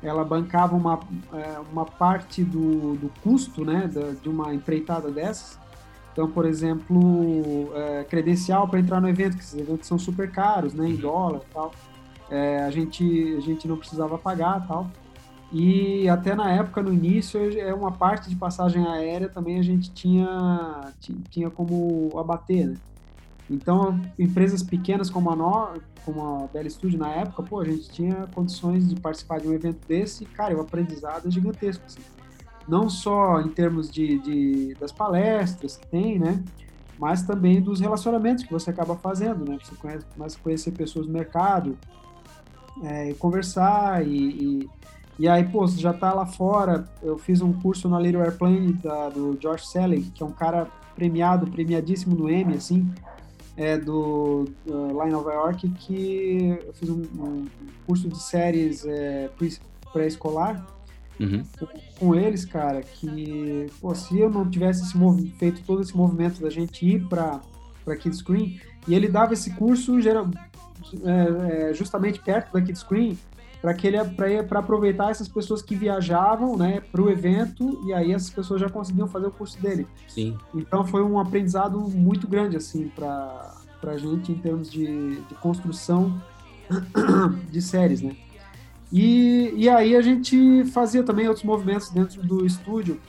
ela 0.04 0.26
bancava 0.26 0.76
uma, 0.76 1.00
é, 1.34 1.60
uma 1.72 1.86
parte 1.86 2.44
do, 2.44 2.96
do 2.96 3.10
custo 3.24 3.64
né, 3.64 3.90
de 4.22 4.28
uma 4.28 4.54
empreitada 4.54 5.10
dessas. 5.10 5.58
Então, 6.12 6.30
por 6.30 6.46
exemplo, 6.46 7.72
é, 7.74 8.04
credencial 8.04 8.68
para 8.68 8.80
entrar 8.80 9.00
no 9.00 9.08
evento, 9.08 9.38
que 9.38 9.44
esses 9.44 9.58
eventos 9.58 9.88
são 9.88 9.98
super 9.98 10.30
caros, 10.30 10.74
né, 10.74 10.88
em 10.88 10.96
uhum. 10.96 11.00
dólar 11.00 11.42
e 11.50 11.54
tal. 11.54 11.72
É, 12.30 12.64
a, 12.64 12.70
gente, 12.70 13.36
a 13.38 13.40
gente 13.40 13.68
não 13.68 13.78
precisava 13.78 14.18
pagar 14.18 14.68
tal. 14.68 14.88
E 15.52 16.10
até 16.10 16.36
na 16.36 16.52
época, 16.52 16.82
no 16.82 16.92
início, 16.92 17.40
é 17.60 17.74
uma 17.74 17.92
parte 17.92 18.30
de 18.30 18.36
passagem 18.36 18.86
aérea 18.88 19.30
também 19.30 19.60
a 19.60 19.62
gente 19.62 19.92
tinha, 19.92 20.92
tinha 21.30 21.50
como 21.50 22.12
abater, 22.18 22.68
né? 22.70 22.76
Então, 23.50 24.00
empresas 24.18 24.64
pequenas 24.64 25.10
como 25.10 25.30
a, 25.30 25.36
no, 25.36 25.82
como 26.06 26.44
a 26.44 26.48
Bell 26.48 26.70
Studio 26.70 26.98
na 26.98 27.10
época, 27.10 27.44
pô, 27.44 27.60
a 27.60 27.66
gente 27.66 27.90
tinha 27.90 28.28
condições 28.34 28.88
de 28.88 28.96
participar 29.00 29.40
de 29.40 29.48
um 29.48 29.54
evento 29.54 29.86
desse 29.88 30.24
e, 30.24 30.28
cara, 30.28 30.56
o 30.56 30.62
aprendizado 30.62 31.28
é 31.28 31.32
gigantesco, 31.32 31.84
assim. 31.86 32.02
Não 32.68 32.90
só 32.90 33.42
em 33.42 33.50
termos 33.50 33.92
de, 33.92 34.20
de, 34.20 34.74
das 34.80 34.92
palestras 34.92 35.76
que 35.76 35.86
tem, 35.88 36.18
né? 36.18 36.42
Mas 36.98 37.24
também 37.24 37.62
dos 37.62 37.82
relacionamentos 37.82 38.46
que 38.46 38.52
você 38.52 38.70
acaba 38.70 38.96
fazendo, 38.96 39.44
né? 39.44 39.58
Você 39.62 39.76
conhece, 39.76 40.06
começa 40.16 40.38
a 40.38 40.42
conhecer 40.42 40.72
pessoas 40.72 41.06
no 41.06 41.12
mercado, 41.12 41.78
é, 42.82 43.14
conversar 43.16 44.08
e, 44.08 44.18
e, 44.18 44.70
e, 45.20 45.28
aí, 45.28 45.44
pô, 45.44 45.68
você 45.68 45.82
já 45.82 45.92
tá 45.92 46.14
lá 46.14 46.26
fora. 46.26 46.88
Eu 47.02 47.18
fiz 47.18 47.42
um 47.42 47.52
curso 47.52 47.90
na 47.90 48.00
Little 48.00 48.22
Airplane 48.22 48.74
da, 48.74 49.10
do 49.10 49.38
George 49.42 49.68
Selig, 49.68 50.12
que 50.12 50.24
é 50.24 50.26
um 50.26 50.32
cara 50.32 50.68
premiado, 50.96 51.48
premiadíssimo 51.48 52.16
no 52.16 52.30
M, 52.30 52.54
assim, 52.54 52.90
é, 53.56 53.78
do, 53.78 54.46
do, 54.66 54.94
lá 54.94 55.08
em 55.08 55.12
Nova 55.12 55.32
York, 55.34 55.70
que 55.70 56.60
eu 56.66 56.74
fiz 56.74 56.90
um, 56.90 57.02
um 57.02 57.46
curso 57.86 58.08
de 58.08 58.22
séries 58.22 58.86
é, 58.86 59.30
pré-escolar 59.92 60.66
uhum. 61.20 61.44
com, 61.60 61.68
com, 62.00 62.16
eles, 62.16 62.46
cara, 62.46 62.82
que, 62.82 63.68
pô, 63.80 63.94
se 63.94 64.20
eu 64.20 64.30
não 64.30 64.50
tivesse 64.50 64.84
esse 64.84 64.98
feito 65.38 65.62
todo 65.64 65.82
esse 65.82 65.96
movimento 65.96 66.42
da 66.42 66.50
gente 66.50 66.86
ir 66.86 67.08
para 67.08 67.42
Kids 68.00 68.20
Screen, 68.20 68.60
e 68.88 68.96
ele 68.96 69.08
dava 69.08 69.34
esse 69.34 69.52
curso 69.52 70.02
geral, 70.02 70.30
é, 71.04 71.70
é, 71.70 71.74
justamente 71.74 72.20
perto 72.20 72.52
da 72.52 72.62
Kids 72.62 72.82
Screen, 72.82 73.18
para 73.64 73.74
que 73.74 73.88
ele 73.88 73.98
para 74.50 74.60
aproveitar 74.60 75.10
essas 75.10 75.30
pessoas 75.30 75.62
que 75.62 75.74
viajavam, 75.74 76.58
né, 76.58 76.82
para 76.92 77.02
o 77.02 77.10
evento 77.10 77.80
e 77.86 77.94
aí 77.94 78.12
essas 78.12 78.30
pessoas 78.30 78.60
já 78.60 78.70
conseguiam 78.70 79.08
fazer 79.08 79.28
o 79.28 79.32
curso 79.32 79.58
dele. 79.62 79.88
Sim. 80.06 80.38
Então 80.54 80.86
foi 80.86 81.02
um 81.02 81.18
aprendizado 81.18 81.80
muito 81.80 82.28
grande 82.28 82.58
assim 82.58 82.90
para 82.94 83.56
para 83.80 83.98
gente 83.98 84.34
em 84.34 84.36
termos 84.36 84.70
de, 84.70 85.16
de 85.16 85.36
construção 85.36 86.22
de 87.50 87.62
séries, 87.62 88.02
né? 88.02 88.18
E, 88.92 89.54
e 89.56 89.70
aí 89.70 89.96
a 89.96 90.02
gente 90.02 90.66
fazia 90.66 91.02
também 91.02 91.28
outros 91.28 91.46
movimentos 91.46 91.90
dentro 91.90 92.22
do 92.22 92.46
estúdio, 92.46 93.00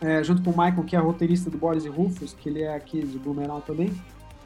é, 0.00 0.22
junto 0.22 0.42
com 0.42 0.50
o 0.50 0.52
Michael, 0.52 0.84
que 0.84 0.96
é 0.96 0.98
roteirista 0.98 1.48
do 1.48 1.58
Boris 1.58 1.84
e 1.84 1.88
Rufus, 1.88 2.34
que 2.34 2.48
ele 2.48 2.62
é 2.62 2.74
aqui 2.74 3.04
de 3.04 3.18
Blumenau 3.18 3.60
também. 3.60 3.92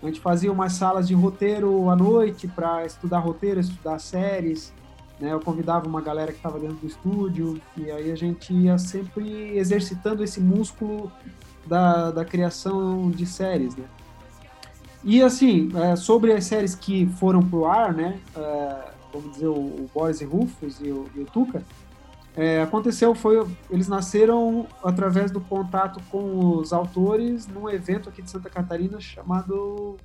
A 0.02 0.06
gente 0.06 0.20
fazia 0.20 0.52
umas 0.52 0.74
salas 0.74 1.08
de 1.08 1.14
roteiro 1.14 1.90
à 1.90 1.96
noite 1.96 2.46
para 2.46 2.86
estudar 2.86 3.18
roteiro, 3.18 3.58
estudar 3.58 3.98
séries. 3.98 4.72
Né? 5.20 5.32
Eu 5.32 5.40
convidava 5.40 5.86
uma 5.86 6.00
galera 6.00 6.32
que 6.32 6.38
estava 6.38 6.58
dentro 6.58 6.76
do 6.76 6.86
estúdio 6.86 7.60
e 7.76 7.90
aí 7.90 8.10
a 8.12 8.16
gente 8.16 8.52
ia 8.52 8.78
sempre 8.78 9.56
exercitando 9.56 10.22
esse 10.22 10.40
músculo 10.40 11.10
da, 11.66 12.10
da 12.10 12.24
criação 12.24 13.10
de 13.10 13.26
séries, 13.26 13.76
né? 13.76 13.84
E 15.04 15.22
assim, 15.22 15.70
é, 15.76 15.96
sobre 15.96 16.32
as 16.32 16.44
séries 16.44 16.74
que 16.74 17.06
foram 17.18 17.40
pro 17.42 17.66
ar, 17.66 17.92
né? 17.92 18.18
É, 18.36 18.90
vamos 19.12 19.32
dizer, 19.32 19.46
o, 19.46 19.52
o 19.52 19.90
Boys 19.94 20.20
e 20.20 20.24
Rufus 20.24 20.80
e 20.80 20.90
o, 20.90 21.08
e 21.14 21.20
o 21.20 21.24
Tuca, 21.24 21.62
é, 22.36 22.62
aconteceu 22.62 23.14
foi 23.14 23.44
eles 23.68 23.88
nasceram 23.88 24.66
através 24.82 25.30
do 25.30 25.40
contato 25.40 26.00
com 26.08 26.56
os 26.56 26.72
autores 26.72 27.48
num 27.48 27.68
evento 27.68 28.08
aqui 28.08 28.22
de 28.22 28.30
Santa 28.30 28.48
Catarina 28.48 29.00
chamado 29.00 29.96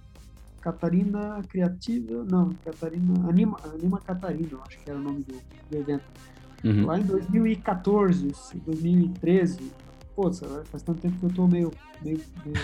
Catarina 0.64 1.42
Criativa, 1.50 2.24
não, 2.24 2.52
Catarina 2.64 3.28
Anima, 3.28 3.58
Anima 3.66 4.00
Catarina, 4.00 4.60
acho 4.66 4.80
que 4.80 4.90
era 4.90 4.98
o 4.98 5.02
nome 5.02 5.24
do, 5.24 5.36
do 5.70 5.78
evento. 5.78 6.06
Uhum. 6.64 6.86
Lá 6.86 6.98
em 6.98 7.04
2014, 7.04 8.32
2013. 8.66 9.72
Pô, 10.16 10.32
faz 10.32 10.82
tanto 10.82 11.02
tempo 11.02 11.18
que 11.20 11.26
eu 11.26 11.34
tô 11.34 11.48
meio. 11.48 11.70
meio, 12.02 12.22
meio... 12.46 12.56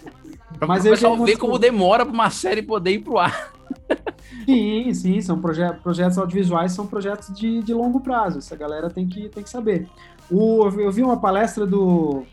Mas 0.66 0.86
o 0.86 0.88
pessoal 0.88 1.22
vê 1.22 1.36
como 1.36 1.58
demora 1.58 2.06
para 2.06 2.14
uma 2.14 2.30
série 2.30 2.62
poder 2.62 2.92
ir 2.92 3.00
pro 3.00 3.18
ar. 3.18 3.52
Sim, 4.46 4.94
sim, 4.94 5.20
são 5.20 5.40
proje 5.40 5.62
projetos 5.82 6.16
audiovisuais, 6.16 6.72
são 6.72 6.86
projetos 6.86 7.32
de, 7.34 7.62
de 7.62 7.74
longo 7.74 8.00
prazo. 8.00 8.38
Essa 8.38 8.56
galera 8.56 8.88
tem 8.88 9.06
que, 9.06 9.28
tem 9.28 9.42
que 9.42 9.50
saber. 9.50 9.88
O, 10.30 10.66
eu 10.80 10.90
vi 10.90 11.02
uma 11.02 11.20
palestra 11.20 11.66
do, 11.66 12.24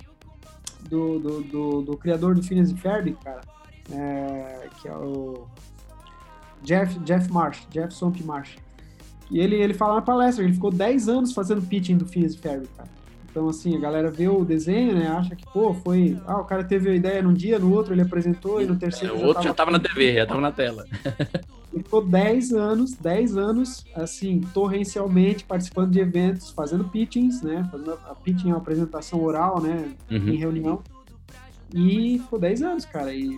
do, 0.89 1.19
do, 1.19 1.41
do, 1.41 1.81
do 1.81 1.97
criador 1.97 2.33
do 2.33 2.41
Phineas 2.41 2.71
e 2.71 2.75
Ferb, 2.75 3.15
cara, 3.23 3.41
é, 3.91 4.67
que 4.81 4.87
é 4.87 4.95
o 4.95 5.47
Jeff, 6.63 6.99
Jeff 6.99 7.31
Marsh, 7.31 7.67
Jeff 7.69 7.93
Somp 7.93 8.21
Marsh. 8.23 8.55
E 9.31 9.39
ele, 9.39 9.55
ele 9.55 9.73
fala 9.73 9.95
na 9.95 10.01
palestra, 10.01 10.43
ele 10.43 10.53
ficou 10.53 10.71
10 10.71 11.07
anos 11.07 11.33
fazendo 11.33 11.61
pitching 11.61 11.97
do 11.97 12.05
Phineas 12.05 12.35
Ferb, 12.35 12.67
cara. 12.75 12.89
Então, 13.29 13.47
assim, 13.47 13.75
a 13.75 13.79
galera 13.79 14.09
vê 14.09 14.27
o 14.27 14.43
desenho, 14.43 14.95
né? 14.95 15.07
Acha 15.07 15.35
que, 15.35 15.45
pô, 15.45 15.71
foi. 15.73 16.17
Ah, 16.25 16.39
o 16.39 16.45
cara 16.45 16.63
teve 16.63 16.89
a 16.89 16.95
ideia 16.95 17.21
num 17.21 17.33
dia, 17.33 17.59
no 17.59 17.71
outro 17.71 17.93
ele 17.93 18.01
apresentou 18.01 18.59
e 18.59 18.65
no 18.65 18.75
terceiro. 18.75 19.15
É, 19.15 19.17
o 19.17 19.23
outro 19.23 19.43
já 19.43 19.53
tava 19.53 19.69
na 19.69 19.79
TV, 19.79 20.15
já 20.15 20.25
tava 20.25 20.41
na 20.41 20.51
tela. 20.51 20.85
Ele 21.71 21.83
ficou 21.83 22.03
10 22.03 22.53
anos, 22.53 22.93
10 22.93 23.37
anos, 23.37 23.85
assim, 23.93 24.41
torrencialmente 24.53 25.43
participando 25.43 25.91
de 25.91 25.99
eventos, 25.99 26.49
fazendo 26.49 26.85
pitchings, 26.85 27.43
né? 27.43 27.67
Fazendo 27.71 27.93
a, 27.93 28.15
pitching 28.15 28.49
é 28.49 28.53
uma 28.53 28.57
apresentação 28.57 29.21
oral, 29.23 29.61
né? 29.61 29.93
Uhum. 30.09 30.29
Em 30.29 30.35
reunião. 30.35 30.81
E 31.71 32.17
ficou 32.17 32.39
10 32.39 32.63
anos, 32.63 32.85
cara. 32.85 33.13
E, 33.13 33.37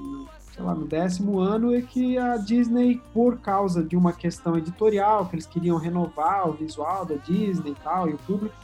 sei 0.53 0.63
lá, 0.63 0.75
no 0.75 0.85
décimo 0.85 1.39
ano 1.39 1.73
é 1.73 1.81
que 1.81 2.17
a 2.17 2.37
Disney, 2.37 3.01
por 3.13 3.39
causa 3.39 3.83
de 3.83 3.95
uma 3.95 4.13
questão 4.13 4.57
editorial, 4.57 5.25
que 5.25 5.35
eles 5.35 5.45
queriam 5.45 5.77
renovar 5.77 6.49
o 6.49 6.53
visual 6.53 7.05
da 7.05 7.15
Disney 7.15 7.71
e 7.71 7.83
tal, 7.83 8.09
e 8.09 8.13
o 8.13 8.17
público, 8.17 8.55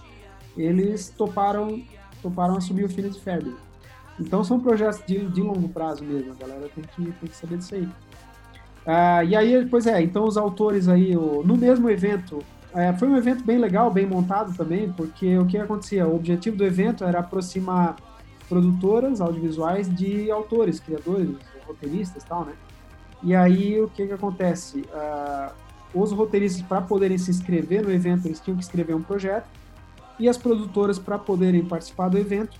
eles 0.57 1.09
toparam, 1.09 1.81
toparam 2.21 2.57
assumir 2.57 2.83
o 2.83 2.89
Filho 2.89 3.09
de 3.09 3.19
Febre. 3.19 3.55
Então 4.19 4.43
são 4.43 4.59
projetos 4.59 5.01
de, 5.05 5.25
de 5.27 5.41
longo 5.41 5.69
prazo 5.69 6.03
mesmo, 6.03 6.33
a 6.33 6.35
galera 6.35 6.69
tem 6.73 6.83
que, 6.83 7.11
tem 7.11 7.29
que 7.29 7.35
saber 7.35 7.57
disso 7.57 7.75
aí. 7.75 7.87
Ah, 8.85 9.23
e 9.23 9.35
aí, 9.35 9.65
pois 9.65 9.85
é, 9.85 10.01
então 10.01 10.25
os 10.25 10.37
autores 10.37 10.87
aí, 10.87 11.15
o, 11.15 11.43
no 11.43 11.55
mesmo 11.55 11.89
evento, 11.89 12.39
é, 12.73 12.93
foi 12.93 13.07
um 13.07 13.17
evento 13.17 13.43
bem 13.43 13.57
legal, 13.57 13.91
bem 13.91 14.05
montado 14.05 14.55
também, 14.55 14.91
porque 14.91 15.37
o 15.37 15.45
que 15.45 15.57
acontecia? 15.57 16.07
O 16.07 16.15
objetivo 16.15 16.57
do 16.57 16.65
evento 16.65 17.03
era 17.03 17.19
aproximar 17.19 17.95
produtoras 18.49 19.19
audiovisuais 19.19 19.93
de 19.93 20.31
autores, 20.31 20.79
criadores, 20.79 21.29
roteiristas 21.67 22.23
e 22.23 22.25
tal, 22.25 22.45
né? 22.45 22.53
E 23.23 23.35
aí, 23.35 23.79
o 23.81 23.87
que 23.87 24.07
que 24.07 24.13
acontece? 24.13 24.85
Ah, 24.93 25.51
os 25.93 26.11
roteiristas, 26.11 26.61
para 26.61 26.81
poderem 26.81 27.17
se 27.17 27.31
inscrever 27.31 27.83
no 27.83 27.91
evento, 27.91 28.27
eles 28.27 28.39
tinham 28.39 28.57
que 28.57 28.63
escrever 28.63 28.95
um 28.95 29.01
projeto, 29.01 29.47
e 30.19 30.27
as 30.27 30.37
produtoras, 30.37 30.97
para 30.97 31.17
poderem 31.17 31.63
participar 31.63 32.09
do 32.09 32.17
evento, 32.17 32.57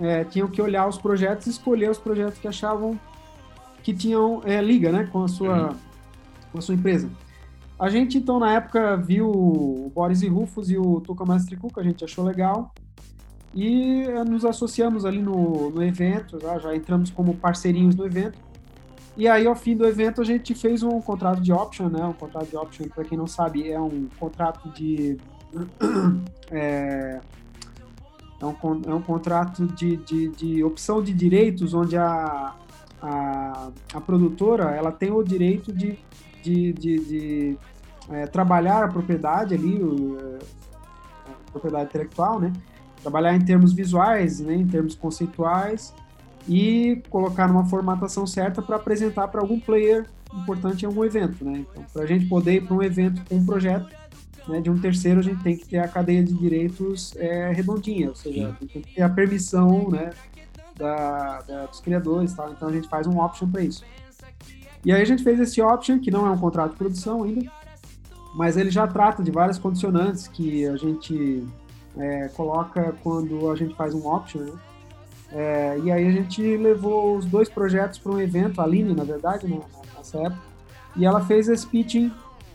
é, 0.00 0.24
tinham 0.24 0.48
que 0.48 0.60
olhar 0.60 0.88
os 0.88 0.98
projetos 0.98 1.46
e 1.46 1.50
escolher 1.50 1.90
os 1.90 1.98
projetos 1.98 2.38
que 2.38 2.48
achavam 2.48 2.98
que 3.82 3.94
tinham 3.94 4.42
é, 4.44 4.60
liga 4.60 4.92
né, 4.92 5.08
com, 5.10 5.24
a 5.24 5.28
sua, 5.28 5.70
uhum. 5.70 5.76
com 6.52 6.58
a 6.58 6.60
sua 6.60 6.74
empresa. 6.74 7.08
A 7.78 7.88
gente, 7.88 8.18
então, 8.18 8.38
na 8.38 8.52
época, 8.52 8.96
viu 8.96 9.30
o 9.30 9.90
Boris 9.94 10.20
e 10.22 10.28
Rufus 10.28 10.68
e 10.70 10.76
o 10.76 11.00
Tuca 11.00 11.24
Mastricuca, 11.24 11.80
a 11.80 11.84
gente 11.84 12.04
achou 12.04 12.24
legal. 12.24 12.74
E 13.52 14.02
é, 14.02 14.24
nos 14.24 14.44
associamos 14.44 15.04
ali 15.04 15.20
no, 15.20 15.70
no 15.70 15.82
evento, 15.82 16.38
já, 16.40 16.58
já 16.58 16.74
entramos 16.74 17.10
como 17.10 17.34
parceirinhos 17.34 17.96
no 17.96 18.06
evento. 18.06 18.38
E 19.16 19.26
aí, 19.26 19.46
ao 19.46 19.56
fim 19.56 19.76
do 19.76 19.84
evento, 19.86 20.20
a 20.20 20.24
gente 20.24 20.54
fez 20.54 20.82
um 20.82 21.00
contrato 21.00 21.40
de 21.40 21.52
option, 21.52 21.88
né? 21.88 22.04
Um 22.04 22.12
contrato 22.12 22.48
de 22.48 22.56
option, 22.56 22.86
para 22.88 23.04
quem 23.04 23.18
não 23.18 23.26
sabe, 23.26 23.70
é 23.70 23.80
um 23.80 24.08
contrato 24.18 24.68
de 24.70 25.18
é, 26.50 27.20
é, 28.40 28.46
um, 28.46 28.54
é 28.86 28.94
um 28.94 29.02
contrato 29.02 29.66
de, 29.66 29.96
de, 29.96 30.28
de 30.28 30.64
opção 30.64 31.02
de 31.02 31.12
direitos 31.12 31.74
onde 31.74 31.96
a, 31.96 32.54
a, 33.02 33.68
a 33.92 34.00
produtora 34.00 34.70
ela 34.70 34.92
tem 34.92 35.10
o 35.10 35.22
direito 35.24 35.72
de, 35.72 35.98
de, 36.42 36.72
de, 36.72 36.98
de 36.98 37.58
é, 38.10 38.26
trabalhar 38.26 38.84
a 38.84 38.88
propriedade 38.88 39.54
ali, 39.54 39.82
o, 39.82 40.18
é, 40.18 40.38
a 41.30 41.50
propriedade 41.50 41.86
intelectual, 41.86 42.38
né? 42.38 42.52
Trabalhar 43.02 43.34
em 43.34 43.40
termos 43.40 43.72
visuais, 43.72 44.40
né? 44.40 44.54
em 44.54 44.66
termos 44.66 44.94
conceituais 44.94 45.94
e 46.48 47.02
colocar 47.10 47.48
numa 47.48 47.64
formatação 47.64 48.26
certa 48.26 48.60
para 48.62 48.76
apresentar 48.76 49.28
para 49.28 49.40
algum 49.40 49.58
player 49.58 50.06
importante 50.34 50.82
em 50.82 50.86
algum 50.86 51.04
evento, 51.04 51.44
né? 51.44 51.64
Então, 51.70 51.84
para 51.92 52.02
a 52.02 52.06
gente 52.06 52.26
poder 52.26 52.54
ir 52.54 52.60
para 52.66 52.74
um 52.74 52.82
evento 52.82 53.22
com 53.28 53.36
um 53.36 53.44
projeto 53.44 53.88
né, 54.48 54.60
de 54.60 54.70
um 54.70 54.78
terceiro, 54.78 55.20
a 55.20 55.22
gente 55.22 55.42
tem 55.42 55.56
que 55.56 55.66
ter 55.66 55.78
a 55.78 55.88
cadeia 55.88 56.22
de 56.22 56.32
direitos 56.32 57.14
é, 57.16 57.52
redondinha, 57.52 58.08
ou 58.08 58.14
seja, 58.14 58.56
tem 58.58 58.68
que 58.68 58.94
ter 58.94 59.02
a 59.02 59.08
permissão, 59.08 59.90
né, 59.90 60.10
da, 60.76 61.42
da, 61.42 61.66
dos 61.66 61.80
criadores, 61.80 62.32
tal. 62.32 62.50
Então 62.50 62.68
a 62.68 62.72
gente 62.72 62.88
faz 62.88 63.06
um 63.06 63.20
option 63.20 63.48
para 63.48 63.62
isso. 63.62 63.84
E 64.84 64.92
aí 64.92 65.02
a 65.02 65.04
gente 65.04 65.22
fez 65.22 65.38
esse 65.38 65.60
option, 65.60 65.98
que 65.98 66.10
não 66.10 66.26
é 66.26 66.30
um 66.30 66.38
contrato 66.38 66.72
de 66.72 66.78
produção 66.78 67.22
ainda, 67.22 67.50
mas 68.34 68.56
ele 68.56 68.70
já 68.70 68.86
trata 68.86 69.22
de 69.22 69.30
várias 69.30 69.58
condicionantes 69.58 70.26
que 70.26 70.66
a 70.66 70.76
gente 70.76 71.46
é, 72.00 72.28
coloca 72.28 72.94
quando 73.02 73.50
a 73.50 73.56
gente 73.56 73.74
faz 73.74 73.94
um 73.94 74.06
option, 74.06 74.40
né? 74.40 74.52
É, 75.32 75.78
e 75.84 75.92
aí 75.92 76.08
a 76.08 76.10
gente 76.10 76.56
levou 76.56 77.16
os 77.16 77.24
dois 77.24 77.48
projetos 77.48 77.98
para 77.98 78.12
um 78.12 78.20
evento, 78.20 78.60
a 78.60 78.64
Aline, 78.64 78.94
na 78.94 79.04
verdade, 79.04 79.46
né, 79.46 79.60
nessa 79.96 80.18
época, 80.18 80.42
e 80.96 81.06
ela 81.06 81.20
fez 81.24 81.48
esse 81.48 81.64
pitching 81.64 82.12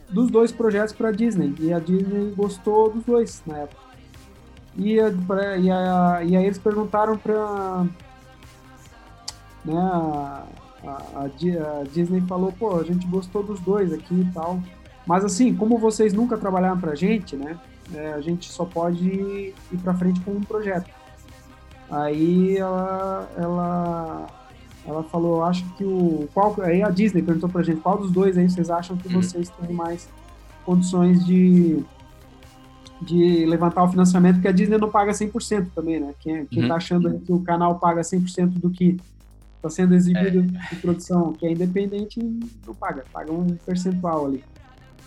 dos 0.09 0.29
dois 0.29 0.51
projetos 0.51 0.93
para 0.93 1.09
a 1.09 1.11
Disney, 1.11 1.55
e 1.59 1.71
a 1.71 1.79
Disney 1.79 2.33
gostou 2.35 2.91
dos 2.91 3.03
dois 3.05 3.41
na 3.47 3.59
época. 3.59 3.81
E, 4.77 4.99
a, 4.99 5.09
e, 5.57 5.71
a, 5.71 6.23
e 6.23 6.35
aí 6.35 6.45
eles 6.45 6.57
perguntaram 6.57 7.17
para 7.17 7.85
né, 9.63 9.73
a, 9.73 10.43
a, 11.15 11.83
Disney 11.89 12.21
falou, 12.27 12.51
pô, 12.51 12.77
a 12.77 12.83
gente 12.83 13.07
gostou 13.07 13.41
dos 13.41 13.59
dois 13.61 13.93
aqui 13.93 14.13
e 14.13 14.31
tal, 14.33 14.61
mas 15.07 15.23
assim, 15.23 15.55
como 15.55 15.77
vocês 15.77 16.11
nunca 16.13 16.37
trabalharam 16.37 16.77
para 16.77 16.91
a 16.91 16.95
gente, 16.95 17.37
né, 17.37 17.57
é, 17.93 18.13
a 18.13 18.21
gente 18.21 18.51
só 18.51 18.65
pode 18.65 19.05
ir 19.05 19.77
para 19.83 19.93
frente 19.93 20.19
com 20.21 20.31
um 20.31 20.41
projeto. 20.41 20.89
Aí 21.89 22.57
ela, 22.57 23.29
ela, 23.37 24.27
ela 24.85 25.03
falou, 25.03 25.43
acho 25.43 25.63
que 25.75 25.83
o. 25.83 26.27
Qual, 26.33 26.55
aí 26.61 26.81
a 26.81 26.89
Disney 26.89 27.21
perguntou 27.21 27.49
pra 27.49 27.61
gente 27.61 27.81
qual 27.81 27.97
dos 27.97 28.11
dois 28.11 28.37
aí 28.37 28.49
vocês 28.49 28.69
acham 28.69 28.97
que 28.97 29.07
uhum. 29.07 29.21
vocês 29.21 29.49
têm 29.49 29.75
mais 29.75 30.09
condições 30.65 31.23
de, 31.23 31.83
de 33.01 33.45
levantar 33.45 33.83
o 33.83 33.89
financiamento, 33.89 34.35
porque 34.35 34.47
a 34.47 34.51
Disney 34.51 34.79
não 34.79 34.89
paga 34.89 35.11
100% 35.11 35.67
também, 35.75 35.99
né? 35.99 36.13
Quem, 36.19 36.45
quem 36.47 36.63
uhum. 36.63 36.69
tá 36.69 36.75
achando 36.75 37.19
que 37.19 37.31
o 37.31 37.39
canal 37.41 37.77
paga 37.77 38.01
100% 38.01 38.47
do 38.47 38.71
que 38.71 38.97
está 39.57 39.69
sendo 39.69 39.93
exibido 39.93 40.39
é. 40.39 40.73
de 40.73 40.75
produção, 40.81 41.33
que 41.33 41.45
é 41.45 41.51
independente, 41.51 42.19
não 42.65 42.73
paga, 42.73 43.03
paga 43.13 43.31
um 43.31 43.55
percentual 43.63 44.25
ali 44.25 44.43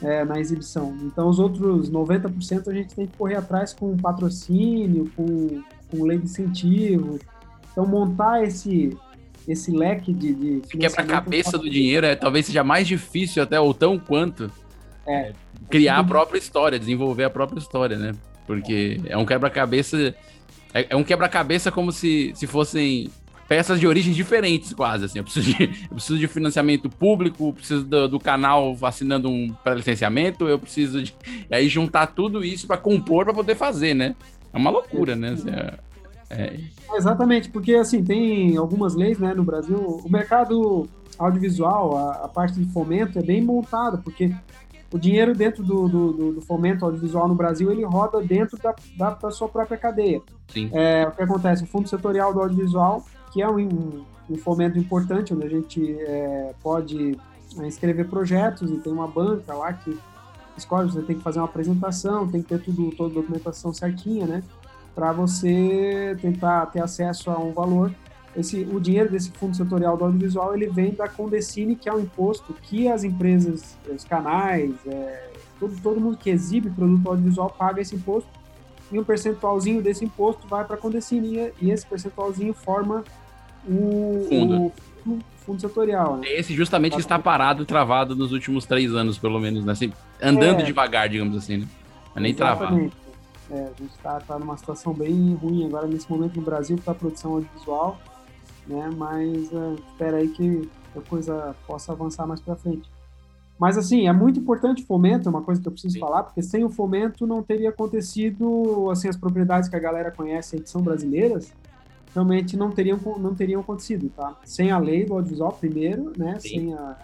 é, 0.03 0.25
na 0.25 0.39
exibição. 0.39 0.97
Então, 1.03 1.29
os 1.29 1.39
outros 1.39 1.91
90% 1.91 2.69
a 2.69 2.75
gente 2.75 2.95
tem 2.95 3.07
que 3.07 3.17
correr 3.17 3.37
atrás 3.37 3.73
com 3.73 3.97
patrocínio, 3.97 5.11
com 5.17 5.63
com 5.91 6.05
lei 6.05 6.19
de 6.19 6.25
incentivo. 6.25 7.19
Então, 7.73 7.87
montar 7.87 8.45
esse, 8.45 8.97
esse 9.47 9.71
leque 9.71 10.13
de. 10.13 10.35
de 10.35 10.61
Quebra-cabeça 10.79 11.59
do 11.59 11.69
dinheiro 11.69 12.07
é, 12.07 12.15
talvez 12.15 12.47
seja 12.47 12.63
mais 12.63 12.87
difícil, 12.87 13.43
até, 13.43 13.59
ou 13.59 13.73
tão 13.75 13.99
quanto. 13.99 14.51
É. 15.07 15.33
Criar 15.71 15.99
a 15.99 16.05
própria 16.05 16.39
história, 16.39 16.79
desenvolver 16.79 17.25
a 17.25 17.31
própria 17.31 17.59
história, 17.59 17.97
né? 17.97 18.13
Porque 18.47 19.01
é 19.07 19.17
um 19.17 19.27
quebra-cabeça. 19.27 20.15
É, 20.73 20.87
é 20.91 20.97
um 20.97 21.05
quebra-cabeça 21.05 21.73
como 21.73 21.93
se, 21.93 22.33
se 22.35 22.47
fossem 22.47 23.11
peças 23.49 23.81
de 23.81 23.87
origens 23.87 24.15
diferentes, 24.15 24.73
quase. 24.75 25.07
Assim. 25.07 25.19
Eu, 25.19 25.25
preciso 25.25 25.53
de, 25.53 25.65
eu 25.91 25.95
preciso 25.95 26.19
de 26.19 26.29
financiamento 26.29 26.89
público, 26.91 27.53
preciso 27.55 27.85
do, 27.85 28.07
do 28.07 28.21
canal 28.21 28.77
assinando 28.83 29.29
um 29.29 29.53
pré-licenciamento, 29.65 30.47
eu 30.47 30.59
preciso 30.59 31.03
de. 31.03 31.15
E 31.51 31.55
aí 31.55 31.69
juntar 31.69 32.09
tudo 32.09 32.45
isso 32.45 32.67
para 32.67 32.77
compor 32.77 33.25
para 33.25 33.35
poder 33.35 33.57
fazer, 33.57 33.95
né? 33.95 34.15
É 34.53 34.57
uma 34.59 34.71
loucura, 34.71 35.17
né? 35.17 35.31
Assim, 35.31 35.51
é, 35.51 35.79
é... 36.31 36.61
Exatamente, 36.95 37.49
porque 37.49 37.75
assim, 37.75 38.05
tem 38.05 38.57
algumas 38.57 38.95
leis 38.95 39.19
né, 39.19 39.33
no 39.35 39.43
Brasil, 39.43 39.79
o 39.79 40.09
mercado 40.11 40.89
audiovisual, 41.19 41.97
a, 41.97 42.25
a 42.25 42.29
parte 42.29 42.59
de 42.61 42.71
fomento 42.73 43.19
é 43.19 43.23
bem 43.23 43.43
montada, 43.43 43.99
porque 43.99 44.33
o 44.93 44.99
dinheiro 44.99 45.35
dentro 45.35 45.63
do, 45.63 45.89
do, 45.89 46.33
do, 46.33 46.41
fomento 46.41 46.85
audiovisual 46.85 47.29
no 47.29 47.35
Brasil, 47.35 47.71
ele 47.71 47.85
roda 47.85 48.23
dentro 48.23 48.57
da, 48.59 48.75
da, 48.97 49.11
da 49.11 49.31
sua 49.31 49.49
própria 49.49 49.77
cadeia. 49.77 50.23
Sim. 50.49 50.71
É, 50.73 51.07
o 51.07 51.11
que 51.11 51.23
acontece? 51.23 51.65
O 51.65 51.67
Fundo 51.67 51.89
Setorial 51.89 52.33
do 52.33 52.41
Audiovisual, 52.41 53.05
que 53.31 53.43
é 53.43 53.49
um, 53.49 54.05
um 54.29 54.37
fomento 54.37 54.79
importante, 54.79 55.33
onde 55.33 55.47
a 55.47 55.49
gente 55.49 55.97
é, 56.01 56.55
pode 56.63 57.19
é, 57.59 57.67
inscrever 57.67 58.09
projetos 58.09 58.71
e 58.71 58.77
tem 58.77 58.93
uma 58.93 59.07
banca 59.07 59.55
lá 59.55 59.73
que 59.73 59.99
escolhe, 60.57 60.91
você 60.91 61.03
tem 61.03 61.17
que 61.17 61.23
fazer 61.23 61.39
uma 61.39 61.47
apresentação, 61.47 62.29
tem 62.29 62.43
que 62.43 62.49
ter 62.49 62.61
tudo, 62.61 62.91
toda 62.97 63.13
a 63.13 63.15
documentação 63.15 63.73
certinha, 63.73 64.27
né? 64.27 64.43
Para 64.95 65.13
você 65.13 66.17
tentar 66.21 66.67
ter 66.67 66.83
acesso 66.83 67.31
a 67.31 67.39
um 67.39 67.53
valor. 67.53 67.95
Esse, 68.37 68.63
o 68.73 68.79
dinheiro 68.81 69.11
desse 69.11 69.31
fundo 69.31 69.57
setorial 69.57 69.97
do 69.97 70.05
audiovisual 70.05 70.55
ele 70.55 70.69
vem 70.69 70.93
da 70.93 71.09
Condecine, 71.09 71.77
que 71.77 71.89
é 71.89 71.95
um 71.95 72.01
imposto 72.01 72.53
que 72.63 72.89
as 72.89 73.05
empresas, 73.05 73.77
os 73.89 74.05
canais, 74.05 74.75
é, 74.87 75.31
todo, 75.59 75.81
todo 75.81 76.01
mundo 76.01 76.17
que 76.17 76.31
exibe 76.31 76.71
produto 76.71 77.09
audiovisual 77.09 77.51
paga 77.51 77.81
esse 77.81 77.95
imposto 77.95 78.29
e 78.91 78.99
um 78.99 79.05
percentualzinho 79.05 79.83
desse 79.83 80.05
imposto 80.05 80.47
vai 80.47 80.65
para 80.65 80.77
a 80.77 80.79
Condecine 80.79 81.53
e 81.61 81.71
esse 81.71 81.87
percentualzinho 81.87 82.55
forma 82.55 83.05
o 83.67 84.27
fundo, 84.29 84.73
o 85.07 85.21
fundo 85.45 85.61
setorial. 85.61 86.17
Né? 86.17 86.29
Esse 86.29 86.55
justamente 86.55 86.93
tá 86.93 86.99
está 86.99 87.19
parado, 87.19 87.67
travado 87.67 88.17
nos 88.17 88.33
últimos 88.33 88.65
três 88.65 88.95
anos, 88.95 89.19
pelo 89.19 89.39
menos, 89.39 89.65
né? 89.65 89.73
Assim, 89.73 89.93
andando 90.23 90.61
é, 90.61 90.65
devagar, 90.65 91.09
digamos 91.09 91.37
assim, 91.37 91.59
né? 91.59 91.69
Mas 92.15 92.23
nem 92.23 92.35
travado. 92.35 92.91
É, 93.51 93.63
a 93.63 93.83
gente 93.83 93.95
está 93.95 94.21
tá 94.21 94.39
numa 94.39 94.57
situação 94.57 94.93
bem 94.93 95.35
ruim 95.35 95.67
agora 95.67 95.87
nesse 95.87 96.11
momento 96.11 96.37
no 96.37 96.43
Brasil 96.43 96.79
para 96.83 96.93
a 96.93 96.97
produção 96.97 97.35
audiovisual, 97.35 97.99
né? 98.67 98.91
Mas 98.97 99.51
uh, 99.53 99.79
espera 99.91 100.19
aí 100.19 100.29
que 100.29 100.69
a 100.97 101.01
coisa 101.09 101.55
possa 101.67 101.93
avançar 101.93 102.27
mais 102.27 102.41
para 102.41 102.57
frente. 102.57 102.89
Mas 103.59 103.77
assim, 103.77 104.07
é 104.07 104.13
muito 104.13 104.39
importante 104.39 104.83
o 104.83 104.87
fomento, 104.87 105.29
é 105.29 105.31
uma 105.31 105.43
coisa 105.43 105.61
que 105.61 105.67
eu 105.67 105.73
preciso 105.73 105.95
Sim. 105.95 106.01
falar, 106.01 106.23
porque 106.23 106.43
sem 106.43 106.65
o 106.65 106.71
fomento 106.71 107.27
não 107.27 107.43
teria 107.43 107.71
acontecido 107.71 108.89
assim 108.91 109.09
as 109.09 109.17
propriedades 109.17 109.69
que 109.69 109.75
a 109.75 109.81
galera 109.81 110.13
conhece 110.13 110.61
que 110.61 110.71
são 110.71 110.81
brasileiras, 110.81 111.53
realmente 112.15 112.57
não 112.57 112.71
teriam, 112.71 112.99
não 113.19 113.35
teriam 113.35 113.61
acontecido, 113.61 114.11
tá? 114.11 114.37
Sem 114.45 114.71
a 114.71 114.79
lei 114.79 115.05
do 115.05 115.15
audiovisual, 115.15 115.53
primeiro, 115.53 116.13
né? 116.17 116.39
Sim. 116.39 116.49
Sem 116.49 116.75
a, 116.75 116.97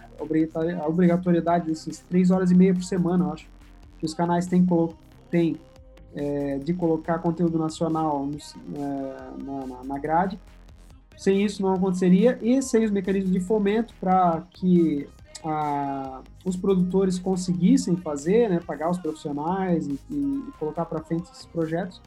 a 0.81 0.87
obrigatoriedade 0.87 1.67
desses 1.67 1.99
três 1.99 2.31
horas 2.31 2.51
e 2.51 2.55
meia 2.55 2.73
por 2.73 2.83
semana, 2.83 3.25
eu 3.25 3.33
acho, 3.33 3.47
que 3.99 4.05
os 4.05 4.13
canais 4.13 4.47
têm, 4.47 4.65
têm 5.29 5.57
é, 6.15 6.57
de 6.59 6.73
colocar 6.73 7.19
conteúdo 7.19 7.57
nacional 7.57 8.25
nos, 8.25 8.55
é, 8.73 9.43
na, 9.43 9.83
na 9.83 9.99
grade. 9.99 10.39
Sem 11.17 11.45
isso 11.45 11.61
não 11.61 11.73
aconteceria 11.73 12.37
e 12.41 12.61
sem 12.61 12.83
os 12.83 12.91
mecanismos 12.91 13.31
de 13.31 13.39
fomento 13.39 13.93
para 13.99 14.43
que 14.51 15.07
a, 15.45 16.21
os 16.43 16.55
produtores 16.55 17.19
conseguissem 17.19 17.95
fazer, 17.95 18.49
né, 18.49 18.59
pagar 18.65 18.89
os 18.89 18.97
profissionais 18.97 19.87
e, 19.87 19.99
e 20.09 20.43
colocar 20.59 20.85
para 20.85 21.01
frente 21.01 21.29
esses 21.31 21.45
projetos, 21.45 22.01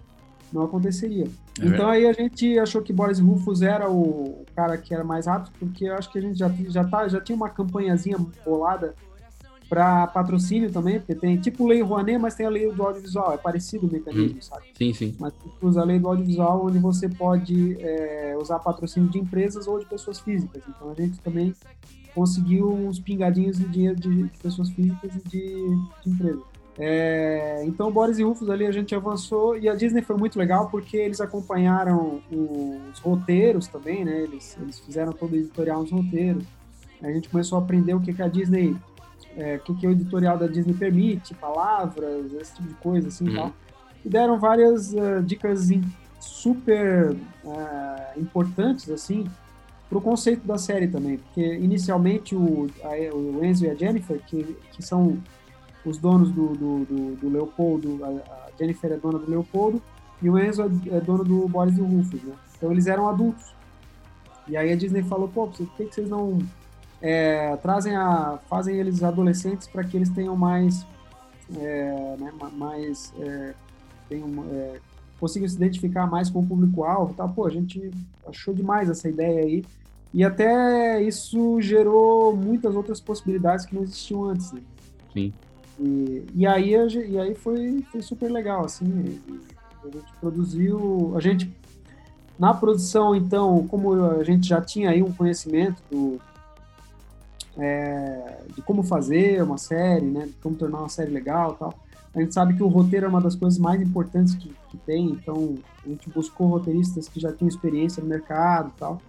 não 0.52 0.62
aconteceria. 0.62 1.26
É 1.60 1.66
então 1.66 1.88
aí 1.88 2.06
a 2.06 2.12
gente 2.12 2.58
achou 2.58 2.82
que 2.82 2.92
Boris 2.92 3.20
Rufus 3.20 3.62
era 3.62 3.90
o 3.90 4.44
cara 4.56 4.76
que 4.76 4.92
era 4.92 5.04
mais 5.04 5.26
rápido, 5.26 5.52
porque 5.58 5.84
eu 5.84 5.94
acho 5.94 6.10
que 6.10 6.18
a 6.18 6.22
gente 6.22 6.38
já, 6.38 6.48
já, 6.68 6.84
tá, 6.84 7.06
já 7.06 7.20
tinha 7.20 7.36
uma 7.36 7.48
campanhazinha 7.48 8.16
bolada 8.44 8.94
para 9.68 10.06
patrocínio 10.06 10.72
também, 10.72 10.98
porque 10.98 11.14
tem 11.14 11.36
tipo 11.36 11.66
lei 11.66 11.82
Rouanet, 11.82 12.18
mas 12.18 12.34
tem 12.34 12.46
a 12.46 12.48
lei 12.48 12.72
do 12.72 12.82
audiovisual, 12.82 13.34
é 13.34 13.36
parecido 13.36 13.86
o 13.86 13.92
mecanismo, 13.92 14.38
hum, 14.38 14.42
sabe? 14.42 14.64
Sim, 14.76 14.94
sim. 14.94 15.16
Mas 15.20 15.34
usa 15.60 15.82
a 15.82 15.84
lei 15.84 15.98
do 15.98 16.08
audiovisual, 16.08 16.64
onde 16.64 16.78
você 16.78 17.06
pode 17.06 17.76
é, 17.78 18.34
usar 18.40 18.58
patrocínio 18.60 19.10
de 19.10 19.18
empresas 19.18 19.66
ou 19.66 19.78
de 19.78 19.84
pessoas 19.84 20.18
físicas. 20.18 20.62
Então 20.66 20.90
a 20.90 20.94
gente 20.94 21.20
também 21.20 21.54
conseguiu 22.14 22.72
uns 22.72 22.98
pingadinhos 22.98 23.58
de 23.58 23.68
dinheiro 23.68 23.96
de, 23.96 24.24
de 24.24 24.38
pessoas 24.38 24.70
físicas 24.70 25.14
e 25.14 25.28
de, 25.28 25.54
de 26.02 26.10
empresas. 26.10 26.42
É, 26.80 27.64
então, 27.66 27.90
Boris 27.90 28.18
e 28.20 28.22
Rufus 28.22 28.48
ali 28.48 28.64
a 28.64 28.70
gente 28.70 28.94
avançou 28.94 29.58
e 29.58 29.68
a 29.68 29.74
Disney 29.74 30.00
foi 30.00 30.16
muito 30.16 30.38
legal 30.38 30.68
porque 30.70 30.96
eles 30.96 31.20
acompanharam 31.20 32.20
os 32.30 33.00
roteiros 33.00 33.66
também, 33.66 34.04
né? 34.04 34.22
Eles, 34.22 34.56
eles 34.60 34.78
fizeram 34.78 35.12
todo 35.12 35.32
o 35.32 35.36
editorial 35.36 35.80
nos 35.80 35.90
roteiros. 35.90 36.44
A 37.02 37.10
gente 37.10 37.28
começou 37.28 37.58
a 37.58 37.62
aprender 37.62 37.94
o 37.94 38.00
que, 38.00 38.12
que 38.12 38.22
a 38.22 38.28
Disney, 38.28 38.76
é, 39.36 39.56
o 39.56 39.60
que, 39.60 39.74
que 39.74 39.86
o 39.88 39.90
editorial 39.90 40.38
da 40.38 40.46
Disney 40.46 40.74
permite, 40.74 41.34
palavras, 41.34 42.32
esse 42.34 42.54
tipo 42.54 42.68
de 42.68 42.74
coisa, 42.74 43.08
assim, 43.08 43.28
uhum. 43.28 43.34
tal. 43.34 43.52
E 44.04 44.08
deram 44.08 44.38
várias 44.38 44.92
uh, 44.92 45.20
dicas 45.24 45.68
super 46.20 47.10
uh, 47.44 48.20
importantes, 48.20 48.88
assim, 48.90 49.28
para 49.88 49.98
o 49.98 50.00
conceito 50.00 50.46
da 50.46 50.58
série 50.58 50.86
também, 50.86 51.16
porque 51.18 51.56
inicialmente 51.56 52.34
o, 52.34 52.68
a, 52.82 53.14
o 53.14 53.44
Enzo 53.44 53.64
e 53.64 53.70
a 53.70 53.74
Jennifer, 53.74 54.20
que, 54.26 54.56
que 54.72 54.82
são 54.82 55.18
os 55.84 55.96
donos 55.96 56.30
do, 56.30 56.48
do, 56.48 56.84
do, 56.84 57.16
do 57.16 57.28
Leopoldo, 57.30 57.98
a, 58.04 58.48
Jennifer 58.58 58.92
é 58.92 58.96
dona 58.96 59.18
do 59.18 59.30
Leopoldo 59.30 59.80
e 60.20 60.28
o 60.28 60.38
Enzo 60.38 60.62
é, 60.62 60.96
é 60.96 61.00
dono 61.00 61.24
do 61.24 61.48
Boris 61.48 61.78
e 61.78 61.80
Rufus, 61.80 62.22
né? 62.22 62.34
Então 62.56 62.72
eles 62.72 62.86
eram 62.86 63.08
adultos. 63.08 63.54
E 64.46 64.56
aí 64.56 64.72
a 64.72 64.76
Disney 64.76 65.02
falou, 65.02 65.28
pô, 65.28 65.46
por 65.46 65.66
que, 65.76 65.84
vocês 65.84 66.08
não 66.08 66.38
é, 67.00 67.56
trazem 67.56 67.96
a, 67.96 68.38
fazem 68.48 68.76
eles 68.76 69.02
adolescentes 69.02 69.68
para 69.68 69.84
que 69.84 69.96
eles 69.96 70.10
tenham 70.10 70.36
mais, 70.36 70.84
é, 71.56 72.16
né, 72.18 72.32
mais, 72.52 73.12
é, 73.20 73.54
tenham, 74.08 74.28
consigam 75.18 75.48
se 75.48 75.56
identificar 75.56 76.06
mais 76.06 76.30
com 76.30 76.40
o 76.40 76.46
público-alvo, 76.46 77.14
tá? 77.14 77.26
Pô, 77.26 77.46
a 77.46 77.50
gente 77.50 77.90
achou 78.26 78.54
demais 78.54 78.88
essa 78.88 79.08
ideia 79.08 79.44
aí 79.44 79.64
E 80.12 80.24
até 80.24 81.02
isso 81.02 81.60
gerou 81.60 82.36
muitas 82.36 82.74
outras 82.74 83.00
possibilidades 83.00 83.66
que 83.66 83.74
não 83.74 83.82
existiam 83.82 84.24
antes. 84.24 84.52
Né? 84.52 84.60
Sim. 85.12 85.32
E, 85.78 86.26
e, 86.34 86.46
aí, 86.46 86.74
e 87.08 87.18
aí 87.18 87.34
foi, 87.34 87.84
foi 87.90 88.02
super 88.02 88.30
legal, 88.30 88.64
assim. 88.64 89.20
A 89.84 89.90
gente 89.90 90.12
produziu. 90.20 91.12
A 91.16 91.20
gente. 91.20 91.52
Na 92.38 92.54
produção, 92.54 93.16
então, 93.16 93.66
como 93.66 93.92
a 93.92 94.22
gente 94.22 94.48
já 94.48 94.60
tinha 94.60 94.90
aí 94.90 95.02
um 95.02 95.10
conhecimento 95.10 95.82
do, 95.90 96.20
é, 97.58 98.42
de 98.54 98.62
como 98.62 98.82
fazer 98.82 99.42
uma 99.42 99.58
série, 99.58 100.06
né, 100.06 100.26
de 100.26 100.32
como 100.34 100.54
tornar 100.54 100.78
uma 100.78 100.88
série 100.88 101.10
legal 101.10 101.54
tal. 101.54 101.74
A 102.14 102.20
gente 102.20 102.32
sabe 102.32 102.54
que 102.54 102.62
o 102.62 102.68
roteiro 102.68 103.06
é 103.06 103.08
uma 103.08 103.20
das 103.20 103.34
coisas 103.34 103.58
mais 103.58 103.82
importantes 103.82 104.34
que, 104.34 104.54
que 104.68 104.76
tem, 104.76 105.06
então 105.10 105.56
a 105.84 105.88
gente 105.88 106.08
buscou 106.10 106.46
roteiristas 106.48 107.08
que 107.08 107.18
já 107.18 107.32
tinham 107.32 107.48
experiência 107.48 108.02
no 108.02 108.08
mercado 108.08 108.72
tal. 108.78 109.00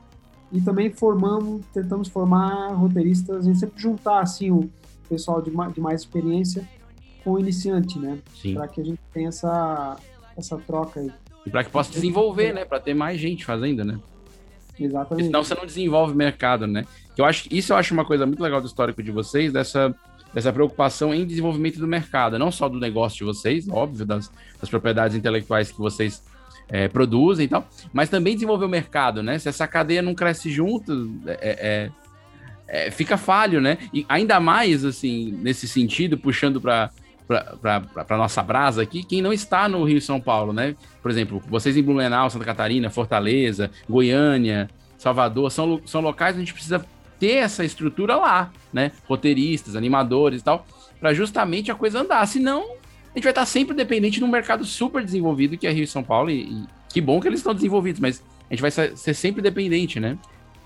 E 0.51 0.59
também 0.59 0.91
formamos, 0.91 1.65
tentamos 1.73 2.07
formar 2.07 2.73
roteiristas, 2.73 3.37
a 3.37 3.41
gente 3.41 3.59
sempre 3.59 3.79
juntar 3.79 4.21
assim 4.21 4.49
o 4.51 4.69
pessoal 5.07 5.41
de 5.41 5.51
mais, 5.51 5.73
de 5.73 5.81
mais 5.81 6.01
experiência 6.01 6.67
com 7.23 7.33
o 7.33 7.39
iniciante, 7.39 7.99
né? 7.99 8.19
Para 8.53 8.67
que 8.67 8.81
a 8.81 8.83
gente 8.83 8.99
tenha 9.13 9.29
essa, 9.29 9.97
essa 10.35 10.57
troca 10.57 10.99
aí. 10.99 11.11
E 11.45 11.49
para 11.49 11.63
que 11.63 11.69
possa 11.69 11.91
desenvolver, 11.91 12.53
né? 12.53 12.65
Para 12.65 12.79
ter 12.79 12.93
mais 12.93 13.19
gente 13.19 13.45
fazendo, 13.45 13.83
né? 13.83 13.99
Exatamente. 14.79 15.07
Porque 15.09 15.23
senão 15.25 15.43
você 15.43 15.55
não 15.55 15.65
desenvolve 15.65 16.15
mercado, 16.15 16.65
né? 16.65 16.85
Que 17.15 17.21
eu 17.21 17.25
acho, 17.25 17.47
isso 17.51 17.73
eu 17.73 17.77
acho 17.77 17.93
uma 17.93 18.05
coisa 18.05 18.25
muito 18.25 18.41
legal 18.41 18.61
do 18.61 18.67
histórico 18.67 19.03
de 19.03 19.11
vocês, 19.11 19.51
dessa, 19.51 19.93
dessa 20.33 20.53
preocupação 20.53 21.13
em 21.13 21.25
desenvolvimento 21.25 21.79
do 21.79 21.87
mercado, 21.87 22.37
não 22.37 22.51
só 22.51 22.69
do 22.69 22.79
negócio 22.79 23.19
de 23.19 23.23
vocês, 23.23 23.67
óbvio, 23.67 24.05
das, 24.05 24.31
das 24.59 24.69
propriedades 24.69 25.15
intelectuais 25.15 25.71
que 25.71 25.77
vocês 25.79 26.23
é, 26.67 26.87
produzem 26.87 27.45
e 27.45 27.49
tal, 27.49 27.67
mas 27.91 28.09
também 28.09 28.35
desenvolver 28.35 28.65
o 28.65 28.69
mercado, 28.69 29.23
né? 29.23 29.39
Se 29.39 29.49
essa 29.49 29.67
cadeia 29.67 30.01
não 30.01 30.13
cresce 30.13 30.51
junto, 30.51 31.11
é, 31.25 31.91
é, 32.67 32.85
é 32.87 32.91
fica 32.91 33.17
falho, 33.17 33.59
né? 33.59 33.77
E 33.93 34.05
ainda 34.07 34.39
mais, 34.39 34.85
assim, 34.85 35.31
nesse 35.41 35.67
sentido, 35.67 36.17
puxando 36.17 36.61
para 36.61 36.91
para 37.61 38.17
nossa 38.17 38.41
brasa 38.41 38.81
aqui, 38.81 39.03
quem 39.03 39.21
não 39.21 39.31
está 39.31 39.69
no 39.69 39.83
Rio 39.83 40.01
São 40.01 40.19
Paulo, 40.19 40.51
né? 40.51 40.75
Por 40.99 41.11
exemplo, 41.11 41.39
vocês 41.47 41.77
em 41.77 41.83
Blumenau, 41.83 42.27
Santa 42.27 42.43
Catarina, 42.43 42.89
Fortaleza, 42.89 43.69
Goiânia, 43.87 44.67
Salvador, 44.97 45.51
são, 45.51 45.79
são 45.85 46.01
locais 46.01 46.33
onde 46.33 46.41
a 46.41 46.45
gente 46.45 46.53
precisa 46.53 46.83
ter 47.19 47.35
essa 47.35 47.63
estrutura 47.63 48.15
lá, 48.15 48.51
né? 48.71 48.91
Roteiristas, 49.07 49.75
animadores 49.75 50.41
e 50.41 50.43
tal, 50.43 50.65
para 50.99 51.13
justamente 51.13 51.71
a 51.71 51.75
coisa 51.75 51.99
andar. 51.99 52.25
Senão, 52.27 52.61
a 52.61 53.17
gente 53.17 53.23
vai 53.23 53.31
estar 53.31 53.45
sempre 53.45 53.75
dependente 53.75 54.19
de 54.19 54.23
um 54.23 54.29
mercado 54.29 54.63
super 54.63 55.03
desenvolvido 55.03 55.57
que 55.57 55.67
é 55.67 55.71
Rio 55.71 55.83
e 55.83 55.87
São 55.87 56.03
Paulo. 56.03 56.29
E, 56.29 56.43
e 56.43 56.63
que 56.87 57.01
bom 57.01 57.19
que 57.19 57.27
eles 57.27 57.39
estão 57.39 57.53
desenvolvidos, 57.53 57.99
mas 57.99 58.23
a 58.49 58.53
gente 58.53 58.61
vai 58.61 58.71
ser, 58.71 59.13
sempre 59.13 59.41
dependente, 59.41 59.99
né? 59.99 60.17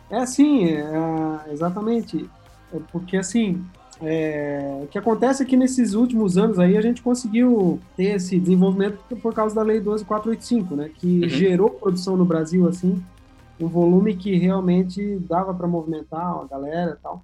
É 0.09 0.25
sim, 0.25 0.65
é, 0.65 1.51
exatamente. 1.51 2.29
É 2.73 2.77
porque 2.91 3.17
assim, 3.17 3.63
é, 4.01 4.79
o 4.83 4.87
que 4.87 4.97
acontece 4.97 5.43
é 5.43 5.45
que 5.45 5.57
nesses 5.57 5.93
últimos 5.93 6.37
anos 6.37 6.59
aí 6.59 6.77
a 6.77 6.81
gente 6.81 7.01
conseguiu 7.01 7.79
ter 7.95 8.15
esse 8.15 8.39
desenvolvimento 8.39 8.99
por 9.21 9.33
causa 9.33 9.55
da 9.55 9.61
Lei 9.61 9.79
12485, 9.79 10.75
né? 10.75 10.89
Que 10.93 11.21
uhum. 11.21 11.29
gerou 11.29 11.69
produção 11.69 12.17
no 12.17 12.25
Brasil, 12.25 12.67
assim, 12.67 13.03
um 13.59 13.67
volume 13.67 14.15
que 14.15 14.35
realmente 14.37 15.17
dava 15.19 15.53
para 15.53 15.67
movimentar 15.67 16.41
a 16.41 16.45
galera 16.45 16.97
e 16.99 17.03
tal. 17.03 17.23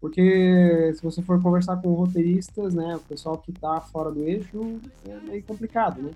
Porque 0.00 0.92
se 0.94 1.02
você 1.02 1.22
for 1.22 1.40
conversar 1.42 1.76
com 1.76 1.94
roteiristas, 1.94 2.74
né, 2.74 2.96
o 2.96 3.00
pessoal 3.00 3.38
que 3.38 3.50
está 3.50 3.80
fora 3.80 4.10
do 4.10 4.22
eixo, 4.22 4.78
é 5.08 5.18
meio 5.26 5.42
complicado, 5.44 6.02
né? 6.02 6.10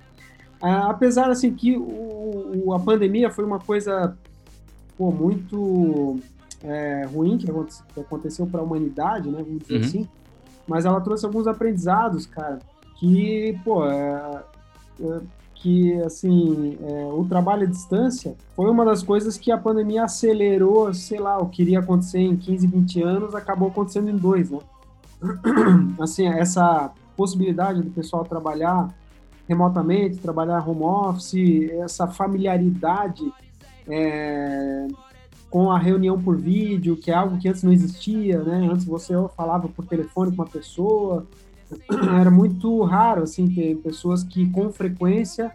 Ah, 0.60 0.90
apesar, 0.90 1.30
assim, 1.30 1.54
que 1.54 1.76
o, 1.76 2.72
a 2.74 2.80
pandemia 2.80 3.30
foi 3.30 3.44
uma 3.44 3.60
coisa 3.60 4.16
pô, 4.96 5.12
muito 5.12 6.18
é, 6.62 7.06
ruim 7.06 7.38
que 7.38 7.46
aconteceu 7.98 8.46
para 8.46 8.60
a 8.60 8.64
humanidade, 8.64 9.30
né, 9.30 9.42
vamos 9.42 9.62
dizer 9.62 9.76
uhum. 9.76 9.84
assim, 9.84 10.08
mas 10.66 10.84
ela 10.84 11.00
trouxe 11.00 11.24
alguns 11.24 11.46
aprendizados, 11.46 12.26
cara, 12.26 12.58
que, 12.98 13.58
pô, 13.64 13.86
é, 13.86 14.42
é, 15.00 15.20
que, 15.60 15.92
assim, 16.02 16.78
é, 16.82 17.06
o 17.06 17.24
trabalho 17.24 17.64
à 17.64 17.66
distância 17.66 18.36
foi 18.54 18.70
uma 18.70 18.84
das 18.84 19.02
coisas 19.02 19.36
que 19.36 19.50
a 19.50 19.58
pandemia 19.58 20.04
acelerou, 20.04 20.92
sei 20.94 21.18
lá, 21.18 21.38
o 21.38 21.48
que 21.48 21.62
iria 21.62 21.80
acontecer 21.80 22.20
em 22.20 22.36
15, 22.36 22.66
20 22.66 23.02
anos, 23.02 23.34
acabou 23.34 23.68
acontecendo 23.68 24.08
em 24.08 24.16
dois, 24.16 24.50
né? 24.50 24.58
Assim, 26.00 26.26
essa 26.28 26.92
possibilidade 27.16 27.82
do 27.82 27.90
pessoal 27.90 28.24
trabalhar 28.24 28.94
remotamente, 29.48 30.18
trabalhar 30.18 30.66
home 30.68 30.82
office, 30.82 31.70
essa 31.80 32.06
familiaridade 32.06 33.24
é, 33.88 34.86
com 35.50 35.72
a 35.72 35.78
reunião 35.78 36.20
por 36.20 36.36
vídeo, 36.36 36.96
que 36.96 37.10
é 37.10 37.14
algo 37.14 37.38
que 37.38 37.48
antes 37.48 37.62
não 37.62 37.72
existia, 37.72 38.42
né? 38.42 38.68
Antes 38.70 38.84
você 38.84 39.14
falava 39.36 39.68
por 39.68 39.86
telefone 39.86 40.30
com 40.30 40.42
uma 40.42 40.48
pessoa, 40.48 41.26
era 42.18 42.30
muito 42.30 42.82
raro, 42.82 43.22
assim, 43.22 43.48
ter 43.48 43.76
pessoas 43.76 44.22
que 44.22 44.48
com 44.50 44.70
frequência 44.72 45.52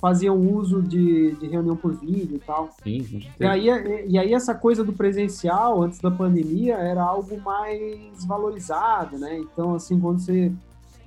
faziam 0.00 0.36
uso 0.36 0.82
de, 0.82 1.32
de 1.36 1.46
reunião 1.46 1.74
por 1.74 1.94
vídeo 1.94 2.36
e 2.36 2.38
tal. 2.38 2.68
Sim, 2.82 3.26
e 3.40 3.46
aí, 3.46 3.68
e 4.06 4.18
aí 4.18 4.34
essa 4.34 4.54
coisa 4.54 4.84
do 4.84 4.92
presencial, 4.92 5.82
antes 5.82 5.98
da 5.98 6.10
pandemia, 6.10 6.74
era 6.74 7.02
algo 7.02 7.40
mais 7.40 8.22
valorizado, 8.26 9.16
né? 9.16 9.38
Então, 9.38 9.74
assim, 9.74 9.98
quando 9.98 10.20
você 10.20 10.52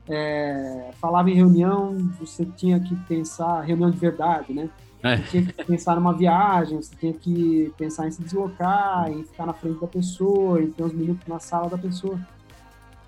é, 0.10 0.90
falava 1.00 1.30
em 1.30 1.36
reunião, 1.36 1.96
você 2.20 2.44
tinha 2.44 2.80
que 2.80 2.96
pensar, 3.08 3.62
reunião 3.62 3.92
de 3.92 3.98
verdade, 3.98 4.52
né? 4.52 4.68
É. 5.04 5.18
Você 5.18 5.24
tinha 5.30 5.44
que 5.44 5.64
pensar 5.64 5.96
numa 5.96 6.14
viagem, 6.14 6.82
você 6.82 6.96
tinha 6.96 7.14
que 7.14 7.72
pensar 7.78 8.08
em 8.08 8.12
se 8.12 8.24
deslocar, 8.24 9.12
em 9.12 9.24
ficar 9.24 9.46
na 9.46 9.54
frente 9.54 9.80
da 9.80 9.88
pessoa, 9.88 10.60
em 10.60 10.72
ter 10.72 10.84
uns 10.84 10.94
minutos 10.94 11.28
na 11.28 11.40
sala 11.40 11.70
da 11.70 11.78
pessoa. 11.78 12.20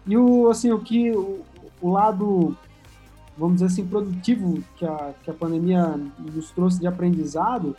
E 0.05 0.17
o, 0.17 0.49
assim, 0.49 0.71
o 0.71 0.79
que 0.79 1.11
o, 1.11 1.41
o 1.81 1.91
lado, 1.91 2.57
vamos 3.37 3.55
dizer 3.55 3.67
assim, 3.67 3.85
produtivo 3.85 4.63
que 4.77 4.85
a, 4.85 5.13
que 5.23 5.29
a 5.29 5.33
pandemia 5.33 5.99
nos 6.17 6.51
trouxe 6.51 6.79
de 6.79 6.87
aprendizado 6.87 7.75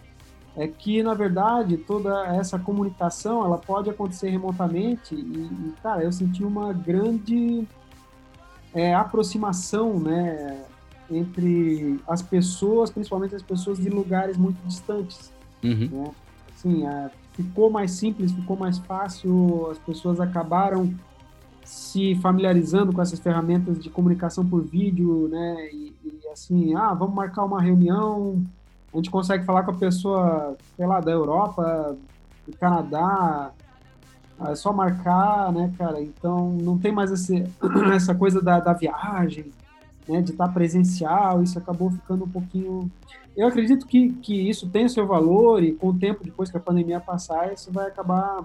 é 0.57 0.67
que, 0.67 1.03
na 1.03 1.15
verdade, 1.15 1.77
toda 1.77 2.27
essa 2.27 2.59
comunicação, 2.59 3.45
ela 3.45 3.59
pode 3.59 3.89
acontecer 3.89 4.31
remotamente 4.31 5.15
e, 5.15 5.19
e 5.19 5.75
cara, 5.83 6.03
eu 6.03 6.13
senti 6.13 6.45
uma 6.45 6.73
grande 6.73 7.67
é, 8.75 8.95
aproximação, 8.95 9.99
né, 9.99 10.65
entre 11.11 12.01
as 12.07 12.23
pessoas, 12.23 12.91
principalmente 12.91 13.35
as 13.35 13.43
pessoas 13.43 13.79
de 13.79 13.89
lugares 13.89 14.37
muito 14.37 14.59
distantes. 14.67 15.33
Uhum. 15.63 15.89
Né? 15.91 16.11
Assim, 16.55 16.87
é, 16.87 17.11
ficou 17.33 17.71
mais 17.71 17.93
simples, 17.93 18.33
ficou 18.33 18.57
mais 18.57 18.79
fácil, 18.79 19.69
as 19.71 19.79
pessoas 19.79 20.21
acabaram 20.21 20.95
se 21.65 22.15
familiarizando 22.17 22.93
com 22.93 23.01
essas 23.01 23.19
ferramentas 23.19 23.79
de 23.79 23.91
comunicação 23.91 24.47
por 24.47 24.63
vídeo, 24.63 25.29
né? 25.29 25.69
E, 25.73 25.95
e, 26.05 26.29
assim, 26.33 26.75
ah, 26.75 26.95
vamos 26.95 27.15
marcar 27.15 27.45
uma 27.45 27.61
reunião, 27.61 28.43
a 28.93 28.97
gente 28.97 29.11
consegue 29.11 29.45
falar 29.45 29.63
com 29.63 29.71
a 29.71 29.77
pessoa, 29.77 30.57
sei 30.77 30.87
lá, 30.87 31.01
da 31.01 31.13
Europa, 31.13 31.97
do 32.47 32.57
Canadá, 32.57 33.53
é 34.49 34.55
só 34.55 34.73
marcar, 34.73 35.53
né, 35.53 35.73
cara? 35.77 36.01
Então 36.01 36.53
não 36.53 36.79
tem 36.79 36.91
mais 36.91 37.13
esse, 37.13 37.45
essa 37.95 38.15
coisa 38.15 38.41
da, 38.41 38.59
da 38.59 38.73
viagem, 38.73 39.53
né, 40.09 40.23
de 40.23 40.33
estar 40.33 40.49
presencial, 40.49 41.43
isso 41.43 41.59
acabou 41.59 41.91
ficando 41.91 42.25
um 42.25 42.29
pouquinho. 42.29 42.91
Eu 43.37 43.47
acredito 43.47 43.87
que, 43.87 44.13
que 44.15 44.49
isso 44.49 44.69
tem 44.69 44.87
o 44.87 44.91
seu 44.91 45.07
valor 45.07 45.63
e 45.63 45.73
com 45.73 45.89
o 45.89 45.99
tempo, 45.99 46.25
depois 46.25 46.51
que 46.51 46.57
a 46.57 46.61
pandemia 46.61 46.99
passar, 46.99 47.53
isso 47.53 47.71
vai 47.71 47.87
acabar 47.87 48.45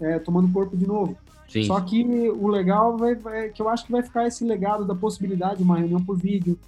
é, 0.00 0.18
tomando 0.18 0.52
corpo 0.52 0.76
de 0.76 0.86
novo. 0.86 1.16
Sim. 1.48 1.64
Só 1.64 1.80
que 1.80 2.02
o 2.04 2.48
legal 2.48 2.96
vai, 2.96 3.14
vai, 3.14 3.48
que 3.50 3.62
eu 3.62 3.68
acho 3.68 3.86
que 3.86 3.92
vai 3.92 4.02
ficar 4.02 4.26
esse 4.26 4.44
legado 4.44 4.84
da 4.84 4.94
possibilidade 4.94 5.58
de 5.58 5.62
uma 5.62 5.78
reunião 5.78 6.02
por 6.02 6.16
vídeo. 6.16 6.58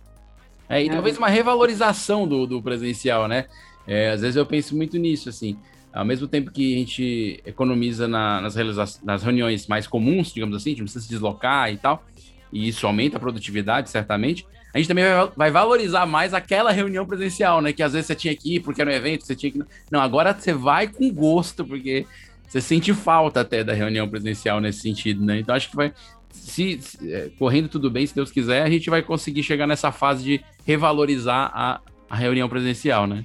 É, 0.68 0.82
e 0.82 0.88
é. 0.88 0.92
talvez 0.92 1.18
uma 1.18 1.28
revalorização 1.28 2.26
do, 2.26 2.46
do 2.46 2.62
presencial, 2.62 3.26
né? 3.26 3.46
É, 3.86 4.10
às 4.10 4.20
vezes 4.20 4.36
eu 4.36 4.46
penso 4.46 4.76
muito 4.76 4.96
nisso, 4.98 5.28
assim. 5.28 5.56
Ao 5.92 6.04
mesmo 6.04 6.28
tempo 6.28 6.50
que 6.50 6.74
a 6.74 6.78
gente 6.78 7.42
economiza 7.44 8.06
na, 8.06 8.42
nas, 8.42 9.00
nas 9.02 9.22
reuniões 9.22 9.66
mais 9.66 9.86
comuns, 9.86 10.32
digamos 10.32 10.54
assim, 10.54 10.70
a 10.70 10.72
gente 10.72 10.78
não 10.80 10.84
precisa 10.84 11.04
se 11.04 11.10
deslocar 11.10 11.72
e 11.72 11.78
tal, 11.78 12.04
e 12.52 12.68
isso 12.68 12.86
aumenta 12.86 13.16
a 13.16 13.20
produtividade, 13.20 13.88
certamente, 13.88 14.46
a 14.72 14.78
gente 14.78 14.88
também 14.88 15.04
vai, 15.04 15.28
vai, 15.34 15.50
valorizar 15.50 16.06
mais 16.06 16.34
aquela 16.34 16.70
reunião 16.70 17.06
presencial, 17.06 17.62
né? 17.62 17.72
Que 17.72 17.82
às 17.82 17.94
vezes 17.94 18.06
você 18.06 18.14
tinha 18.14 18.36
que 18.36 18.56
ir 18.56 18.60
porque 18.60 18.80
era 18.82 18.90
um 18.90 18.94
evento, 18.94 19.24
você 19.24 19.34
tinha 19.34 19.50
que. 19.50 19.62
Não, 19.90 20.00
agora 20.00 20.34
você 20.34 20.52
vai 20.52 20.86
com 20.86 21.10
gosto, 21.12 21.64
porque 21.64 22.06
você 22.48 22.60
sente 22.60 22.94
falta 22.94 23.42
até 23.42 23.62
da 23.62 23.74
reunião 23.74 24.08
presencial 24.08 24.60
nesse 24.60 24.80
sentido, 24.80 25.22
né? 25.24 25.38
Então 25.38 25.54
acho 25.54 25.70
que 25.70 25.76
vai. 25.76 25.92
Se, 26.30 26.80
se 26.80 27.12
é, 27.12 27.30
correndo 27.38 27.68
tudo 27.68 27.90
bem, 27.90 28.06
se 28.06 28.14
Deus 28.14 28.30
quiser, 28.30 28.62
a 28.62 28.70
gente 28.70 28.88
vai 28.88 29.02
conseguir 29.02 29.42
chegar 29.42 29.66
nessa 29.66 29.92
fase 29.92 30.24
de 30.24 30.44
revalorizar 30.64 31.50
a, 31.54 31.80
a 32.08 32.16
reunião 32.16 32.48
presencial, 32.48 33.06
né? 33.06 33.24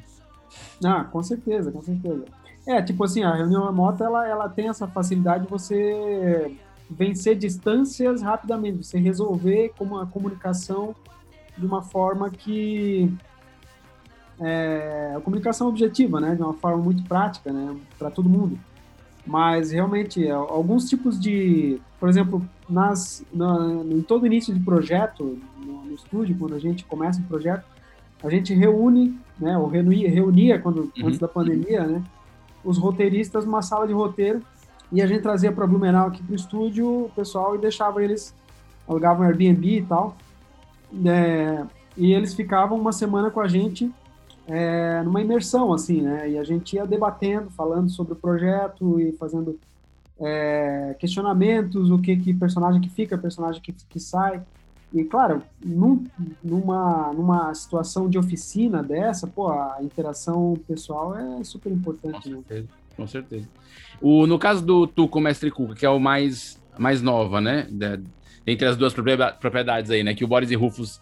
Ah, 0.84 1.05
com 1.05 1.24
certeza, 1.24 1.71
com 1.71 1.82
certeza. 1.82 2.26
É, 2.65 2.82
tipo 2.82 3.03
assim, 3.03 3.24
a 3.24 3.34
reunião 3.34 3.65
remota, 3.65 4.03
ela, 4.03 4.28
ela 4.28 4.49
tem 4.49 4.69
essa 4.69 4.88
facilidade 4.88 5.45
de 5.45 5.49
você 5.49 6.55
vencer 6.89 7.38
distâncias 7.38 8.21
rapidamente, 8.21 8.86
você 8.86 8.99
resolver 8.99 9.74
como 9.78 9.97
a 9.97 10.05
comunicação 10.05 10.95
de 11.57 11.65
uma 11.65 11.82
forma 11.82 12.30
que 12.30 13.13
é, 14.39 15.13
a 15.15 15.21
comunicação 15.21 15.67
objetiva, 15.67 16.19
né, 16.19 16.36
de 16.36 16.41
uma 16.41 16.53
forma 16.53 16.84
muito 16.84 17.03
prática, 17.03 17.51
né, 17.51 17.76
para 17.97 18.09
todo 18.09 18.30
mundo. 18.30 18.57
Mas 19.26 19.71
realmente, 19.71 20.30
alguns 20.30 20.89
tipos 20.89 21.19
de. 21.19 21.80
Por 21.99 22.09
exemplo, 22.09 22.45
nas, 22.69 23.24
na, 23.34 23.82
em 23.89 24.01
todo 24.01 24.26
início 24.26 24.53
de 24.53 24.59
projeto, 24.59 25.39
no, 25.57 25.86
no, 25.86 25.93
estúdio, 25.93 26.36
quando 26.38 26.55
a 26.55 26.59
gente 26.59 26.84
começa 26.84 27.21
um 27.21 27.24
projeto, 27.24 27.63
a 28.21 28.30
gente 28.30 28.53
reúne, 28.53 29.17
né, 29.39 29.57
ou 29.57 29.67
reunia, 29.67 30.09
reunia 30.09 30.59
quando, 30.59 30.91
uhum. 30.97 31.07
antes 31.07 31.19
da 31.19 31.28
pandemia, 31.28 31.86
né, 31.86 32.03
os 32.63 32.78
roteiristas 32.78 33.45
numa 33.45 33.61
sala 33.61 33.88
de 33.88 33.93
roteiro 33.93 34.41
e 34.91 35.01
a 35.01 35.07
gente 35.07 35.21
trazia 35.21 35.51
para 35.51 35.65
Blumenau 35.65 36.07
aqui 36.07 36.21
para 36.21 36.34
o 36.34 36.36
estúdio 36.36 37.05
o 37.05 37.11
pessoal 37.15 37.55
e 37.55 37.57
deixava 37.57 38.03
eles, 38.03 38.34
alugavam 38.88 39.26
Airbnb 39.26 39.78
e 39.78 39.82
tal, 39.84 40.15
é, 41.05 41.63
e 41.97 42.13
eles 42.13 42.34
ficavam 42.34 42.80
uma 42.80 42.91
semana 42.91 43.30
com 43.32 43.39
a 43.39 43.47
gente 43.47 43.91
é, 44.47 45.01
numa 45.03 45.21
imersão, 45.21 45.73
assim, 45.73 46.01
né? 46.01 46.29
E 46.31 46.37
a 46.37 46.43
gente 46.43 46.75
ia 46.75 46.85
debatendo, 46.85 47.49
falando 47.51 47.89
sobre 47.89 48.13
o 48.13 48.15
projeto 48.15 48.99
e 48.99 49.13
fazendo 49.13 49.59
é, 50.19 50.95
questionamentos, 50.99 51.89
o 51.89 51.97
que 51.97 52.15
que 52.17 52.33
personagem 52.33 52.81
que 52.81 52.89
fica, 52.89 53.17
personagem 53.17 53.61
que, 53.61 53.73
que 53.73 53.99
sai. 53.99 54.41
E, 54.93 55.03
claro, 55.03 55.41
num, 55.63 56.05
numa, 56.43 57.11
numa 57.13 57.53
situação 57.55 58.07
de 58.07 58.17
oficina 58.17 58.83
dessa, 58.83 59.25
pô, 59.25 59.49
a 59.49 59.77
interação 59.81 60.55
pessoal 60.67 61.17
é 61.17 61.43
super 61.43 61.71
importante, 61.71 62.29
com 62.29 62.29
né? 62.29 62.35
certeza, 62.35 62.61
né? 62.61 62.67
Com 62.95 63.07
certeza. 63.07 63.49
O, 63.99 64.27
no 64.27 64.37
caso 64.37 64.63
do 64.63 64.85
Tuco 64.85 65.19
Mestre 65.19 65.49
Cuca, 65.49 65.73
que 65.73 65.85
é 65.85 65.89
o 65.89 65.99
mais, 65.99 66.61
mais 66.77 67.01
nova, 67.01 67.41
né? 67.41 67.67
De, 67.71 68.01
entre 68.45 68.67
as 68.67 68.77
duas 68.77 68.93
propriedades 68.93 69.89
aí, 69.89 70.03
né? 70.03 70.13
Que 70.13 70.23
o 70.23 70.27
Boris 70.27 70.51
e 70.51 70.55
Rufus 70.55 71.01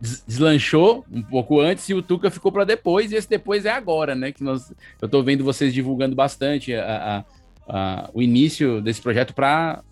deslanchou 0.00 1.04
um 1.12 1.22
pouco 1.22 1.60
antes 1.60 1.88
e 1.88 1.94
o 1.94 2.00
Tuca 2.00 2.30
ficou 2.30 2.50
para 2.50 2.64
depois, 2.64 3.12
e 3.12 3.16
esse 3.16 3.28
depois 3.28 3.66
é 3.66 3.70
agora, 3.70 4.14
né? 4.14 4.32
Que 4.32 4.42
nós, 4.42 4.70
eu 5.00 5.06
estou 5.06 5.22
vendo 5.22 5.44
vocês 5.44 5.74
divulgando 5.74 6.16
bastante 6.16 6.74
a, 6.74 7.24
a, 7.68 7.74
a, 7.76 8.10
o 8.14 8.22
início 8.22 8.80
desse 8.80 9.00
projeto 9.00 9.34
para 9.34 9.82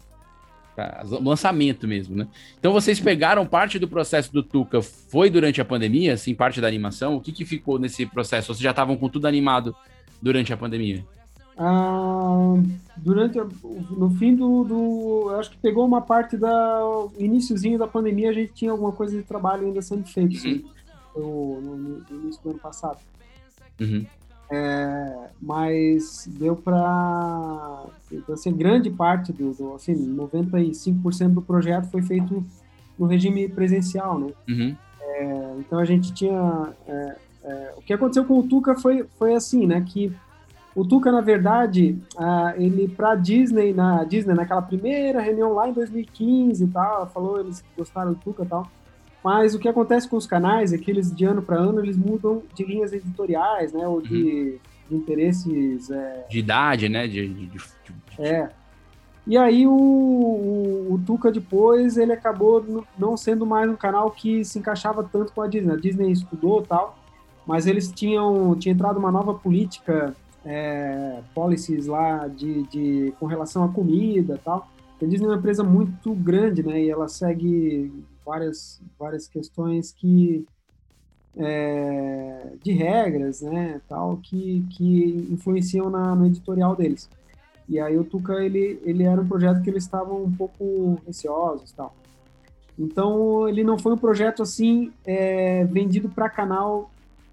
lançamento 1.21 1.89
mesmo, 1.89 2.17
né? 2.17 2.27
Então 2.59 2.73
vocês 2.73 3.01
pegaram 3.01 3.45
parte 3.45 3.79
do 3.79 3.89
processo 3.89 4.33
do 4.33 4.43
Tuca, 4.43 4.81
foi 4.81 5.29
durante 5.29 5.61
a 5.61 5.65
pandemia, 5.65 6.15
assim, 6.15 6.35
parte 6.35 6.61
da 6.61 6.69
animação? 6.69 7.17
O 7.17 7.21
que, 7.21 7.33
que 7.33 7.45
ficou 7.45 7.79
nesse 7.79 8.07
processo? 8.07 8.55
Vocês 8.55 8.63
já 8.63 8.71
estavam 8.71 8.97
com 8.97 9.09
tudo 9.09 9.27
animado 9.27 9.75
durante 10.23 10.53
a 10.53 10.57
pandemia? 10.57 11.05
Ah, 11.61 12.55
durante 12.97 13.37
no 13.91 14.11
fim 14.11 14.35
do, 14.37 14.63
do 14.63 15.31
acho 15.39 15.51
que 15.51 15.59
pegou 15.59 15.85
uma 15.85 16.01
parte 16.01 16.37
da 16.37 16.81
iníciozinho 17.19 17.77
da 17.77 17.87
pandemia 17.89 18.31
a 18.31 18.33
gente 18.33 18.53
tinha 18.53 18.71
alguma 18.71 18.93
coisa 18.93 19.17
de 19.17 19.25
trabalho 19.25 19.67
ainda 19.67 19.83
sendo 19.83 20.07
feito 20.07 20.37
uhum. 20.47 20.63
no, 21.17 21.61
no, 21.61 21.77
no, 21.77 22.23
início 22.23 22.41
do 22.45 22.51
ano 22.51 22.59
passado 22.61 22.99
uhum. 23.81 24.07
é, 24.49 25.31
mas 25.43 26.29
deu 26.29 26.55
para 26.55 27.87
assim 28.33 28.53
grande 28.53 28.89
parte 28.89 29.33
do, 29.33 29.53
do 29.53 29.75
assim 29.75 29.95
95% 29.95 31.35
do 31.35 31.43
projeto 31.43 31.91
foi 31.91 32.03
feito 32.03 32.45
no 32.97 33.07
regime 33.07 33.49
presencial 33.49 34.17
né 34.19 34.33
uhum. 34.49 34.77
é, 35.01 35.55
então 35.59 35.81
a 35.81 35.85
gente 35.85 36.13
tinha 36.15 36.73
é, 36.87 37.17
é 37.43 37.75
o 37.77 37.83
que 37.83 37.93
aconteceu 37.93 38.25
com 38.25 38.39
o 38.39 38.47
Tuca 38.47 38.77
foi 38.77 39.05
foi 39.19 39.35
assim 39.35 39.67
né 39.67 39.81
que 39.81 40.13
o 40.79 40.87
Tuca, 40.87 41.11
na 41.11 41.21
verdade, 41.21 41.99
uh, 42.15 42.55
ele 42.57 42.87
para 42.87 43.17
Disney, 43.17 43.73
na 43.73 44.05
Disney, 44.05 44.33
naquela 44.33 44.63
primeira 44.63 45.21
reunião 45.21 45.53
lá 45.53 45.69
em 45.69 45.73
2015 45.73 46.63
e 46.63 46.69
tal, 46.69 47.09
falou 47.09 47.41
eles 47.41 47.65
gostaram 47.77 48.13
do 48.13 48.21
Tuca 48.21 48.45
e 48.45 48.47
tal. 48.47 48.71
Mas 49.25 49.57
o 49.57 49.59
que 49.59 49.69
acontece 49.69 50.09
com 50.09 50.17
os 50.17 50.25
canais 50.25 50.73
é 50.73 50.79
que 50.79 50.89
eles, 50.89 51.13
de 51.13 51.25
ano 51.25 51.43
para 51.43 51.59
ano, 51.59 51.81
eles 51.81 51.97
mudam 51.97 52.45
de 52.55 52.65
linhas 52.65 52.93
editoriais, 52.93 53.73
né? 53.73 53.89
Ou 53.89 54.01
de, 54.01 54.15
uhum. 54.15 54.59
de 54.89 54.97
interesses. 54.97 55.91
É... 55.91 56.27
De 56.31 56.39
idade, 56.39 56.89
né? 56.89 57.09
De, 57.09 57.27
de, 57.27 57.47
de, 57.47 57.61
É. 58.17 58.49
E 59.27 59.37
aí 59.37 59.67
o, 59.67 59.73
o, 59.73 60.95
o, 60.95 61.03
Tuca 61.05 61.33
depois, 61.33 61.97
ele 61.97 62.13
acabou 62.13 62.87
não 62.97 63.17
sendo 63.17 63.45
mais 63.45 63.69
um 63.69 63.75
canal 63.75 64.13
que 64.13 64.45
se 64.45 64.61
encaixava 64.61 65.03
tanto 65.03 65.33
com 65.33 65.43
a 65.43 65.49
Disney. 65.49 65.73
A 65.73 65.77
Disney 65.77 66.13
estudou 66.13 66.63
tal, 66.63 66.97
mas 67.45 67.67
eles 67.67 67.91
tinham 67.91 68.55
tinha 68.55 68.73
entrado 68.73 68.97
uma 68.97 69.11
nova 69.11 69.35
política 69.35 70.15
é, 70.45 71.21
policies 71.35 71.87
lá 71.87 72.29
de, 72.29 72.63
de, 72.65 73.13
com 73.19 73.27
relação 73.27 73.65
à 73.65 73.69
comida 73.69 74.35
e 74.35 74.39
tal. 74.39 74.69
A 75.01 75.07
Disney 75.07 75.27
é 75.27 75.31
uma 75.31 75.37
empresa 75.39 75.63
muito 75.63 76.13
grande, 76.15 76.63
né? 76.63 76.83
E 76.83 76.91
ela 76.91 77.09
segue 77.09 77.93
várias, 78.25 78.81
várias 78.99 79.29
questões 79.29 79.93
que 79.93 80.45
é, 81.37 82.53
de 82.63 82.73
regras, 82.73 83.41
né, 83.43 83.81
tal, 83.89 84.17
que, 84.19 84.67
que 84.71 85.29
influenciam 85.31 85.89
na, 85.89 86.15
no 86.15 86.27
editorial 86.27 86.75
deles. 86.75 87.09
E 87.69 87.79
aí 87.79 87.97
o 87.97 88.05
Tuca, 88.05 88.43
ele, 88.43 88.81
ele 88.85 89.05
era 89.05 89.21
um 89.21 89.29
projeto 89.29 89.63
que 89.63 89.71
eles 89.71 89.85
estavam 89.85 90.25
um 90.25 90.33
pouco 90.33 91.01
receosos, 91.07 91.71
tal. 91.73 91.95
Então 92.79 93.49
ele 93.49 93.63
não 93.63 93.79
foi 93.79 93.93
um 93.93 93.99
projeto 93.99 94.43
assim 94.43 94.93
é, 95.05 95.65
vendido 95.65 96.09
para 96.09 96.29
canal 96.29 96.91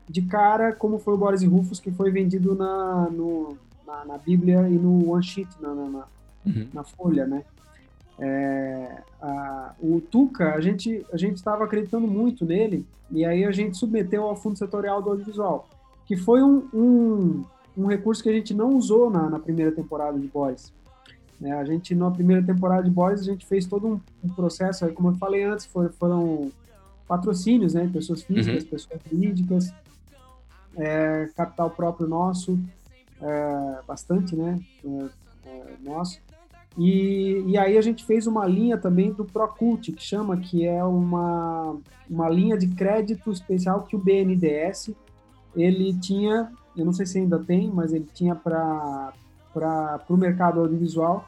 de 0.07 0.21
cara, 0.21 0.73
como 0.73 0.99
foi 0.99 1.13
o 1.13 1.17
Boris 1.17 1.41
e 1.41 1.47
Rufus, 1.47 1.79
que 1.79 1.91
foi 1.91 2.11
vendido 2.11 2.55
na, 2.55 3.09
no, 3.09 3.57
na, 3.85 4.05
na, 4.05 4.17
Bíblia 4.17 4.67
e 4.69 4.73
no 4.73 5.11
One 5.11 5.23
Sheet, 5.23 5.49
na, 5.59 5.73
na, 5.73 6.05
uhum. 6.45 6.67
na 6.73 6.83
Folha, 6.83 7.25
né? 7.25 7.43
É, 8.17 9.01
a, 9.21 9.73
o 9.81 9.99
Tuca, 9.99 10.53
a 10.53 10.61
gente 10.61 11.05
a 11.11 11.17
gente 11.17 11.35
estava 11.35 11.65
acreditando 11.65 12.07
muito 12.07 12.45
nele 12.45 12.85
e 13.11 13.25
aí 13.25 13.43
a 13.43 13.51
gente 13.51 13.75
submeteu 13.75 14.23
ao 14.23 14.37
Fundo 14.37 14.57
Setorial 14.57 15.01
do 15.01 15.09
Audiovisual, 15.09 15.67
que 16.05 16.15
foi 16.15 16.41
um, 16.41 16.67
um, 16.73 17.43
um 17.77 17.87
recurso 17.87 18.23
que 18.23 18.29
a 18.29 18.33
gente 18.33 18.53
não 18.53 18.75
usou 18.75 19.09
na, 19.09 19.29
na 19.29 19.39
primeira 19.39 19.71
temporada 19.71 20.17
de 20.17 20.27
Boys. 20.27 20.73
É, 21.41 21.51
a 21.51 21.65
gente, 21.65 21.93
na 21.93 22.09
primeira 22.09 22.41
temporada 22.41 22.83
de 22.83 22.89
Boys, 22.89 23.19
a 23.19 23.23
gente 23.23 23.45
fez 23.45 23.65
todo 23.65 23.87
um, 23.87 23.99
um 24.23 24.29
processo, 24.29 24.87
como 24.93 25.09
eu 25.09 25.15
falei 25.15 25.43
antes, 25.43 25.65
for, 25.65 25.91
foram 25.99 26.51
patrocínios, 27.07 27.73
né? 27.73 27.89
Pessoas 27.91 28.23
físicas, 28.23 28.63
uhum. 28.63 28.69
pessoas 28.69 28.99
jurídicas, 29.11 29.73
é, 30.77 31.29
capital 31.35 31.69
próprio 31.69 32.07
nosso, 32.07 32.59
é, 33.21 33.79
bastante, 33.87 34.35
né? 34.35 34.59
É, 34.85 35.49
é, 35.49 35.75
nosso. 35.81 36.19
E, 36.77 37.43
e 37.47 37.57
aí 37.57 37.77
a 37.77 37.81
gente 37.81 38.03
fez 38.03 38.27
uma 38.27 38.45
linha 38.45 38.77
também 38.77 39.11
do 39.11 39.23
Procult, 39.23 39.91
que 39.93 40.03
chama, 40.03 40.37
que 40.37 40.65
é 40.65 40.83
uma, 40.83 41.77
uma 42.09 42.29
linha 42.29 42.57
de 42.57 42.67
crédito 42.67 43.31
especial 43.31 43.83
que 43.83 43.95
o 43.95 43.99
BNDES, 43.99 44.91
ele 45.55 45.93
tinha, 45.97 46.51
eu 46.75 46.83
não 46.83 46.91
sei 46.91 47.05
se 47.05 47.17
ainda 47.17 47.39
tem, 47.39 47.71
mas 47.71 47.93
ele 47.93 48.07
tinha 48.13 48.35
para 48.35 49.13
o 50.09 50.17
mercado 50.17 50.59
audiovisual, 50.59 51.25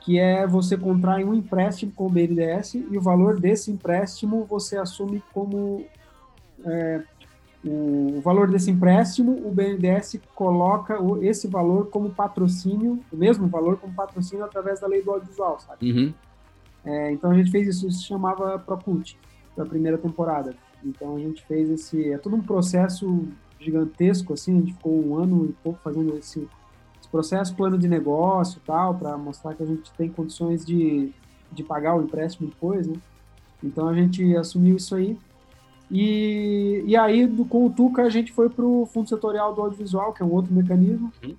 que 0.00 0.18
é 0.18 0.46
você 0.46 0.76
contrair 0.76 1.24
um 1.24 1.34
empréstimo 1.34 1.92
com 1.92 2.06
o 2.06 2.10
BNDES 2.10 2.74
e 2.74 2.98
o 2.98 3.00
valor 3.00 3.38
desse 3.38 3.70
empréstimo 3.70 4.44
você 4.46 4.78
assume 4.78 5.22
como 5.32 5.84
é, 6.64 7.02
o 7.70 8.20
valor 8.22 8.50
desse 8.50 8.70
empréstimo, 8.70 9.46
o 9.46 9.50
BNDES 9.50 10.18
coloca 10.34 10.98
esse 11.20 11.46
valor 11.46 11.88
como 11.90 12.10
patrocínio, 12.10 12.98
o 13.12 13.16
mesmo 13.16 13.46
valor 13.46 13.76
como 13.76 13.92
patrocínio 13.92 14.44
através 14.44 14.80
da 14.80 14.86
lei 14.86 15.02
do 15.02 15.10
audiovisual, 15.10 15.60
sabe? 15.60 15.92
Uhum. 15.92 16.14
É, 16.84 17.12
então 17.12 17.30
a 17.30 17.34
gente 17.34 17.50
fez 17.50 17.68
isso, 17.68 17.86
isso 17.86 17.98
se 17.98 18.04
chamava 18.04 18.58
Procult, 18.58 19.16
da 19.54 19.66
primeira 19.66 19.98
temporada. 19.98 20.54
Então 20.82 21.16
a 21.16 21.18
gente 21.18 21.44
fez 21.46 21.68
esse, 21.68 22.10
é 22.10 22.16
todo 22.16 22.36
um 22.36 22.42
processo 22.42 23.28
gigantesco, 23.60 24.32
assim, 24.32 24.56
a 24.56 24.60
gente 24.60 24.72
ficou 24.72 25.06
um 25.06 25.16
ano 25.16 25.46
e 25.46 25.52
pouco 25.62 25.78
fazendo 25.82 26.16
esse, 26.16 26.48
esse 26.98 27.08
processo, 27.10 27.54
plano 27.54 27.76
de 27.76 27.88
negócio 27.88 28.60
e 28.62 28.66
tal, 28.66 28.94
para 28.94 29.18
mostrar 29.18 29.54
que 29.54 29.62
a 29.62 29.66
gente 29.66 29.92
tem 29.92 30.08
condições 30.08 30.64
de, 30.64 31.12
de 31.52 31.62
pagar 31.62 31.96
o 31.96 32.02
empréstimo 32.02 32.48
depois, 32.48 32.86
né? 32.86 32.96
Então 33.62 33.88
a 33.88 33.94
gente 33.94 34.36
assumiu 34.36 34.76
isso 34.76 34.94
aí 34.94 35.18
e, 35.90 36.82
e 36.86 36.96
aí, 36.96 37.26
do, 37.26 37.44
com 37.44 37.66
o 37.66 37.70
Tuca, 37.70 38.02
a 38.02 38.10
gente 38.10 38.32
foi 38.32 38.48
para 38.48 38.64
o 38.64 38.86
Fundo 38.86 39.08
Setorial 39.08 39.54
do 39.54 39.62
Audiovisual, 39.62 40.12
que 40.12 40.22
é 40.22 40.26
um 40.26 40.32
outro 40.32 40.52
mecanismo. 40.52 41.12
Uhum. 41.24 41.34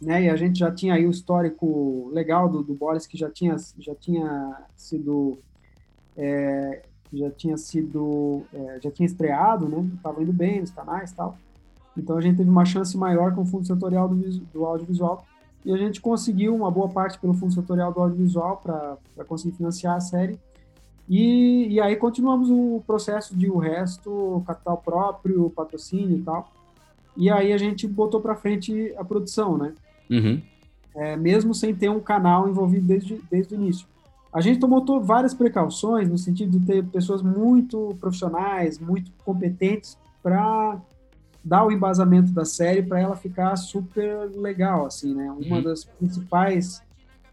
Né, 0.00 0.24
e 0.24 0.28
a 0.28 0.36
gente 0.36 0.58
já 0.58 0.70
tinha 0.70 0.94
aí 0.94 1.06
o 1.06 1.10
histórico 1.10 2.10
legal 2.12 2.48
do, 2.48 2.62
do 2.62 2.74
Boris, 2.74 3.06
que 3.06 3.16
já 3.16 3.30
tinha, 3.30 3.56
já 3.78 3.94
tinha 3.94 4.56
sido. 4.76 5.38
É, 6.16 6.82
já 7.12 7.30
tinha 7.30 7.56
sido. 7.56 8.42
É, 8.52 8.80
já 8.82 8.90
tinha 8.90 9.06
estreado, 9.06 9.68
né? 9.68 9.88
Estava 9.94 10.22
indo 10.22 10.32
bem 10.32 10.60
nos 10.60 10.70
canais 10.70 11.10
e 11.10 11.14
tal. 11.14 11.38
Então 11.96 12.16
a 12.16 12.20
gente 12.20 12.38
teve 12.38 12.50
uma 12.50 12.64
chance 12.64 12.96
maior 12.96 13.34
com 13.34 13.42
o 13.42 13.46
Fundo 13.46 13.66
Setorial 13.66 14.08
do, 14.08 14.16
do 14.16 14.64
Audiovisual. 14.64 15.24
E 15.64 15.72
a 15.72 15.76
gente 15.76 16.00
conseguiu 16.00 16.54
uma 16.54 16.70
boa 16.70 16.88
parte 16.88 17.18
pelo 17.18 17.34
Fundo 17.34 17.52
Setorial 17.52 17.92
do 17.92 18.00
Audiovisual 18.00 18.56
para 18.56 19.24
conseguir 19.24 19.56
financiar 19.56 19.96
a 19.96 20.00
série. 20.00 20.38
E, 21.08 21.68
e 21.68 21.80
aí 21.80 21.96
continuamos 21.96 22.48
o 22.50 22.82
processo 22.86 23.36
de 23.36 23.50
o 23.50 23.58
resto, 23.58 24.42
capital 24.46 24.78
próprio, 24.78 25.50
patrocínio 25.50 26.18
e 26.18 26.22
tal. 26.22 26.50
E 27.16 27.30
aí 27.30 27.52
a 27.52 27.58
gente 27.58 27.86
botou 27.86 28.20
para 28.20 28.34
frente 28.34 28.94
a 28.96 29.04
produção, 29.04 29.58
né? 29.58 29.74
Uhum. 30.10 30.40
É, 30.94 31.16
mesmo 31.16 31.54
sem 31.54 31.74
ter 31.74 31.90
um 31.90 32.00
canal 32.00 32.48
envolvido 32.48 32.86
desde, 32.86 33.20
desde 33.30 33.54
o 33.54 33.56
início. 33.56 33.86
A 34.32 34.40
gente 34.40 34.60
tomou 34.60 34.82
várias 35.02 35.34
precauções 35.34 36.08
no 36.08 36.16
sentido 36.16 36.58
de 36.58 36.66
ter 36.66 36.84
pessoas 36.84 37.22
muito 37.22 37.96
profissionais, 38.00 38.78
muito 38.78 39.10
competentes 39.24 39.98
para 40.22 40.80
dá 41.44 41.64
o 41.64 41.72
embasamento 41.72 42.30
da 42.30 42.44
série 42.44 42.82
para 42.82 43.00
ela 43.00 43.16
ficar 43.16 43.56
super 43.56 44.30
legal, 44.36 44.86
assim, 44.86 45.12
né? 45.12 45.30
Uma 45.30 45.56
uhum. 45.56 45.62
das 45.62 45.84
principais 45.84 46.80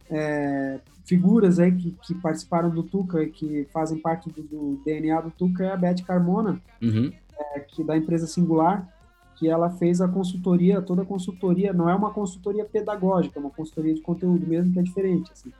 é, 0.10 0.80
figuras 1.06 1.60
aí 1.60 1.72
que, 1.72 1.92
que, 2.02 2.16
participaram 2.16 2.70
do 2.70 2.84
Tuca 2.84 3.22
e 3.22 3.30
que 3.30 3.68
fazem 3.72 4.00
parte 4.00 4.30
do, 4.30 4.42
do, 4.42 4.82
DNA 4.84 5.22
do 5.22 5.32
Tuca 5.32 5.64
é 5.64 5.72
a 5.72 5.78
Beth 5.78 6.04
Carmona, 6.06 6.62
uhum. 6.82 7.12
é, 7.38 7.60
que 7.60 7.84
da 7.84 7.96
empresa 7.96 8.28
Singular, 8.28 8.88
que 9.36 9.48
ela 9.48 9.70
fez 9.70 10.02
a 10.02 10.08
consultoria, 10.08 10.82
toda 10.82 11.04
a 11.04 11.06
consultoria, 11.06 11.72
não 11.72 11.90
é 11.90 11.96
uma 11.96 12.12
consultoria 12.12 12.66
pedagógica, 12.66 13.40
é 13.40 13.42
uma 13.42 13.52
consultoria 13.52 13.94
de 13.94 14.02
conteúdo 14.02 14.46
mesmo, 14.46 14.74
que 14.74 14.80
é 14.80 14.84
diferente, 14.84 15.32
assim, 15.32 15.52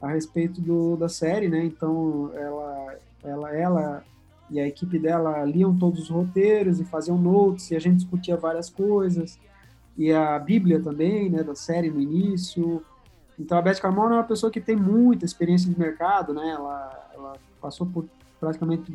a 0.00 0.08
respeito 0.08 0.60
do, 0.60 0.96
da 0.96 1.08
série, 1.08 1.48
né? 1.48 1.64
Então, 1.64 2.30
ela, 2.34 2.96
ela, 3.22 3.56
ela 3.56 4.04
e 4.50 4.58
a 4.58 4.66
equipe 4.66 4.98
dela 4.98 5.44
liam 5.44 5.76
todos 5.78 6.00
os 6.00 6.08
roteiros 6.08 6.80
e 6.80 6.84
faziam 6.84 7.16
notes, 7.16 7.70
e 7.70 7.76
a 7.76 7.78
gente 7.78 7.98
discutia 7.98 8.36
várias 8.36 8.68
coisas, 8.68 9.38
e 9.96 10.12
a 10.12 10.38
Bíblia 10.38 10.80
também, 10.80 11.30
né, 11.30 11.42
da 11.42 11.54
série 11.54 11.90
no 11.90 12.00
início. 12.00 12.82
Então, 13.40 13.56
a 13.56 13.62
Beth 13.62 13.80
Carmona 13.80 14.16
é 14.16 14.18
uma 14.18 14.24
pessoa 14.24 14.52
que 14.52 14.60
tem 14.60 14.76
muita 14.76 15.24
experiência 15.24 15.72
de 15.72 15.78
mercado, 15.78 16.34
né? 16.34 16.50
Ela, 16.50 17.10
ela 17.14 17.32
passou 17.58 17.86
por 17.86 18.04
praticamente 18.38 18.94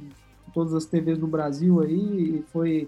todas 0.53 0.73
as 0.73 0.85
TVs 0.85 1.17
no 1.17 1.27
Brasil 1.27 1.81
aí, 1.81 2.37
e 2.37 2.45
foi 2.51 2.87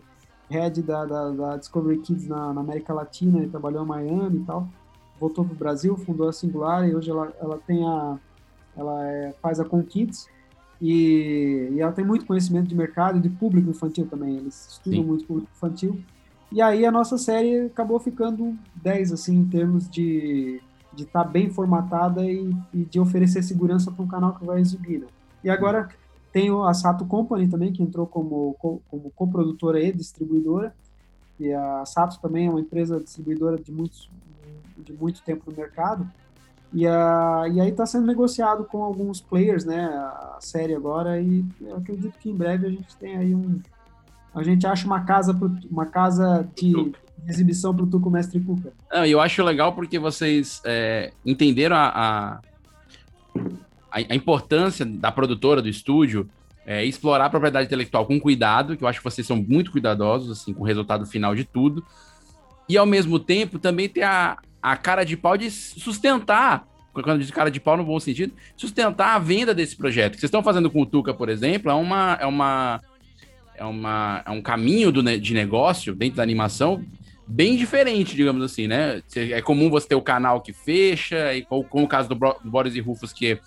head 0.50 0.82
da, 0.84 1.04
da, 1.04 1.30
da 1.32 1.58
Discovery 1.58 1.98
Kids 1.98 2.28
na, 2.28 2.54
na, 2.54 2.62
América 2.62 2.94
Latina 2.94 3.44
e 3.44 3.50
trabalhou 3.50 3.84
em 3.84 3.88
Miami 3.88 4.38
e 4.38 4.44
tal. 4.44 4.68
Voltou 5.20 5.44
para 5.44 5.54
o 5.54 5.58
Brasil, 5.58 5.98
fundou 5.98 6.30
a 6.30 6.34
Singular 6.34 6.88
e 6.88 6.96
hoje 6.96 7.10
ela, 7.10 7.34
ela 7.42 7.58
tem 7.66 7.84
a 7.84 8.18
ela 8.78 9.04
é, 9.08 9.34
faz 9.42 9.60
a 9.60 9.66
Com 9.66 9.82
Kids 9.82 10.28
e, 10.80 11.70
e, 11.74 11.82
ela 11.82 11.92
tem 11.92 12.06
muito 12.06 12.28
conhecimento 12.28 12.68
de 12.68 12.76
mercado 12.76 13.18
e 13.18 13.22
de 13.22 13.30
público 13.30 13.72
infantil 13.72 14.08
também. 14.08 14.38
Eles 14.38 14.74
estudam 14.74 15.02
Sim. 15.02 15.08
muito 15.08 15.26
público 15.26 15.50
infantil. 15.56 16.00
E 16.52 16.62
aí 16.62 16.86
a 16.86 16.92
nossa 16.92 17.18
série 17.18 17.66
acabou 17.66 18.00
ficando 18.00 18.56
10 18.76 19.12
assim 19.12 19.38
em 19.38 19.46
termos 19.46 19.90
de 19.90 20.62
de 20.98 21.04
estar 21.04 21.24
tá 21.24 21.30
bem 21.30 21.50
formatada 21.50 22.26
e, 22.26 22.52
e, 22.74 22.84
de 22.84 23.00
oferecer 23.00 23.44
segurança 23.44 23.92
para 23.92 24.04
um 24.04 24.08
canal 24.08 24.34
que 24.34 24.44
vai 24.44 24.60
exibir. 24.60 25.02
Né? 25.02 25.08
E 25.44 25.50
agora 25.50 25.88
tem 26.34 26.50
a 26.50 26.74
Sato 26.74 27.06
Company 27.06 27.48
também, 27.48 27.72
que 27.72 27.84
entrou 27.84 28.08
como, 28.08 28.56
como 28.60 29.12
coprodutora 29.16 29.80
e 29.80 29.92
distribuidora. 29.92 30.74
E 31.40 31.54
a 31.54 31.86
Sato 31.86 32.20
também 32.20 32.48
é 32.48 32.50
uma 32.50 32.60
empresa 32.60 33.00
distribuidora 33.00 33.58
de, 33.58 33.72
muitos, 33.72 34.10
de 34.76 34.92
muito 34.92 35.22
tempo 35.22 35.50
no 35.50 35.56
mercado. 35.56 36.10
E, 36.74 36.86
a, 36.86 37.44
e 37.52 37.62
aí 37.62 37.70
está 37.70 37.86
sendo 37.86 38.08
negociado 38.08 38.66
com 38.66 38.84
alguns 38.84 39.22
players, 39.22 39.64
né, 39.64 39.86
a 39.86 40.38
série 40.42 40.76
agora, 40.76 41.22
e 41.22 41.46
eu 41.62 41.78
acredito 41.78 42.18
que 42.18 42.30
em 42.30 42.36
breve 42.36 42.68
a 42.68 42.70
gente 42.70 42.96
tem 42.98 43.16
aí 43.16 43.34
um... 43.34 43.62
A 44.36 44.44
gente 44.44 44.68
acha 44.68 44.86
uma 44.86 45.02
casa, 45.02 45.34
pro, 45.34 45.50
uma 45.72 45.86
casa 45.86 46.48
de, 46.56 46.94
exibição 47.28 47.76
para 47.76 47.84
o 47.84 47.88
Tuco 47.88 48.10
Mestre 48.10 48.40
Cuca. 48.40 48.72
Não, 48.92 49.06
eu 49.06 49.20
acho 49.20 49.44
legal 49.44 49.74
porque 49.74 50.00
vocês 50.00 50.62
é, 50.66 51.12
entenderam 51.26 51.76
a, 51.76 51.92
a 51.96 52.42
a, 53.92 54.16
importância 54.16 54.86
da 54.86 55.12
produtora, 55.12 55.62
do 55.62 55.70
estúdio, 55.70 56.30
é, 56.66 56.86
explorar 56.86 57.26
a 57.26 57.30
propriedade 57.30 57.66
intelectual 57.66 58.06
com 58.06 58.20
cuidado, 58.20 58.76
que 58.76 58.84
eu 58.84 58.88
acho 58.88 59.00
que 59.00 59.04
vocês 59.04 59.26
são 59.26 59.38
muito 59.38 59.72
cuidadosos, 59.72 60.30
assim, 60.30 60.54
com 60.54 60.64
o 60.64 60.66
resultado 60.66 61.06
final 61.06 61.34
de 61.34 61.44
tudo. 61.44 61.84
E, 62.68 62.78
ao 62.78 62.86
mesmo 62.86 63.20
tempo, 63.20 63.58
também 63.58 63.88
ter 63.88 64.04
a, 64.04 64.38
a 64.62 64.76
cara 64.76 65.04
de 65.04 65.16
pau 65.16 65.38
de 65.38 65.50
sustentar, 65.50 66.68
quando 66.92 67.22
digo 67.22 67.32
cara 67.32 67.50
de 67.50 67.60
pau 67.60 67.78
no 67.78 67.86
bom 67.86 68.00
sentido, 68.00 68.34
sustentar 68.56 69.16
a 69.16 69.20
venda 69.20 69.54
desse 69.54 69.76
projeto. 69.76 70.14
O 70.14 70.16
que 70.16 70.22
vocês 70.22 70.28
estão 70.28 70.44
fazendo 70.44 70.70
com 70.70 70.82
o 70.82 70.86
Tuca, 70.86 71.14
por 71.14 71.30
exemplo, 71.30 71.72
é 71.72 71.76
uma... 71.76 72.18
É 72.20 72.26
uma 72.26 72.82
é, 73.60 73.66
uma, 73.66 74.22
é 74.24 74.30
um 74.30 74.40
caminho 74.40 74.92
do, 74.92 75.02
de 75.20 75.34
negócio 75.34 75.96
dentro 75.96 76.18
da 76.18 76.22
animação 76.24 76.86
bem 77.28 77.58
diferente, 77.58 78.16
digamos 78.16 78.42
assim, 78.42 78.68
né? 78.68 79.02
É 79.16 79.42
comum 79.42 79.70
você 79.70 79.90
ter 79.90 79.96
o 79.96 80.02
canal 80.02 80.42
que 80.42 80.54
fecha, 80.54 81.34
e 81.34 81.44
como, 81.44 81.66
o 81.72 81.88
caso 81.88 82.08
do, 82.08 82.16
do 82.16 82.50
Boris 82.50 82.76
e 82.76 82.80
Rufus, 82.80 83.12
que 83.12 83.40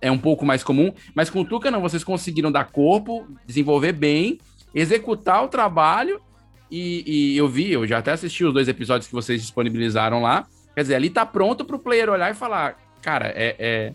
é 0.00 0.10
um 0.10 0.18
pouco 0.18 0.46
mais 0.46 0.62
comum, 0.62 0.92
mas 1.14 1.28
com 1.28 1.40
o 1.40 1.44
Tuca 1.44 1.70
não, 1.70 1.80
vocês 1.80 2.04
conseguiram 2.04 2.50
dar 2.50 2.64
corpo, 2.64 3.26
desenvolver 3.46 3.92
bem, 3.92 4.38
executar 4.74 5.44
o 5.44 5.48
trabalho, 5.48 6.20
e, 6.70 7.34
e, 7.34 7.36
eu 7.36 7.48
vi, 7.48 7.72
eu 7.72 7.86
já 7.86 7.98
até 7.98 8.12
assisti 8.12 8.44
os 8.44 8.54
dois 8.54 8.66
episódios 8.66 9.06
que 9.06 9.12
vocês 9.12 9.42
disponibilizaram 9.42 10.22
lá, 10.22 10.46
quer 10.74 10.82
dizer, 10.82 10.94
ali 10.94 11.10
tá 11.10 11.26
pronto 11.26 11.64
pro 11.64 11.78
player 11.78 12.08
olhar 12.08 12.30
e 12.30 12.34
falar, 12.34 12.78
cara, 13.02 13.26
é, 13.36 13.56
é 13.58 13.92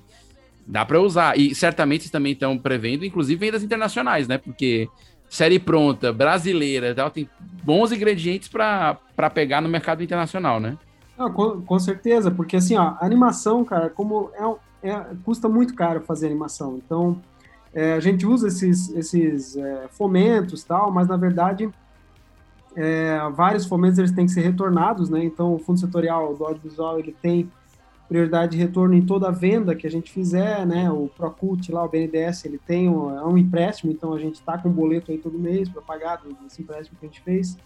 dá 0.65 0.85
para 0.85 0.99
usar, 0.99 1.39
e 1.39 1.55
certamente 1.55 2.03
vocês 2.03 2.11
também 2.11 2.33
estão 2.33 2.57
prevendo, 2.57 3.05
inclusive, 3.05 3.39
vendas 3.39 3.63
internacionais, 3.63 4.27
né, 4.27 4.37
porque 4.37 4.87
série 5.29 5.59
pronta, 5.59 6.11
brasileira, 6.13 6.93
tal, 6.95 7.09
tem 7.09 7.29
bons 7.63 7.91
ingredientes 7.91 8.47
para 8.47 8.97
pegar 9.33 9.61
no 9.61 9.69
mercado 9.69 10.03
internacional, 10.03 10.59
né? 10.59 10.77
Não, 11.17 11.31
com, 11.31 11.61
com, 11.61 11.79
certeza, 11.79 12.29
porque 12.29 12.57
assim, 12.57 12.77
ó, 12.77 12.95
animação, 13.01 13.63
cara, 13.65 13.89
como 13.89 14.29
é, 14.83 14.89
é 14.89 15.05
custa 15.25 15.49
muito 15.49 15.73
caro 15.73 16.01
fazer 16.01 16.27
animação, 16.27 16.77
então 16.77 17.19
é, 17.73 17.93
a 17.93 17.99
gente 17.99 18.25
usa 18.25 18.47
esses, 18.47 18.89
esses 18.89 19.57
é, 19.57 19.87
fomentos 19.89 20.63
tal, 20.63 20.91
mas 20.91 21.07
na 21.07 21.17
verdade 21.17 21.69
é, 22.75 23.19
vários 23.33 23.65
fomentos 23.65 23.97
eles 23.97 24.11
têm 24.11 24.27
que 24.27 24.31
ser 24.31 24.41
retornados, 24.41 25.09
né? 25.09 25.23
Então 25.23 25.55
o 25.55 25.59
fundo 25.59 25.79
setorial 25.79 26.35
do 26.35 26.45
audiovisual 26.45 26.99
ele 26.99 27.15
tem 27.19 27.51
prioridade 28.07 28.53
de 28.53 28.57
retorno 28.57 28.95
em 28.95 29.05
toda 29.05 29.27
a 29.27 29.31
venda 29.31 29.75
que 29.75 29.85
a 29.85 29.91
gente 29.91 30.11
fizer, 30.11 30.65
né? 30.65 30.89
O 30.89 31.09
Procult 31.15 31.69
lá, 31.71 31.83
o 31.83 31.89
BNDES, 31.89 32.45
ele 32.45 32.57
tem 32.57 32.89
um, 32.89 33.17
é 33.17 33.25
um 33.25 33.37
empréstimo, 33.37 33.91
então 33.91 34.13
a 34.13 34.19
gente 34.19 34.35
está 34.35 34.57
com 34.57 34.69
um 34.69 34.73
boleto 34.73 35.11
aí 35.11 35.17
todo 35.17 35.37
mês 35.37 35.67
para 35.67 35.81
pagar 35.81 36.21
desse 36.41 36.61
empréstimo 36.61 36.97
que 36.99 37.05
a 37.05 37.09
gente 37.09 37.21
fez. 37.21 37.57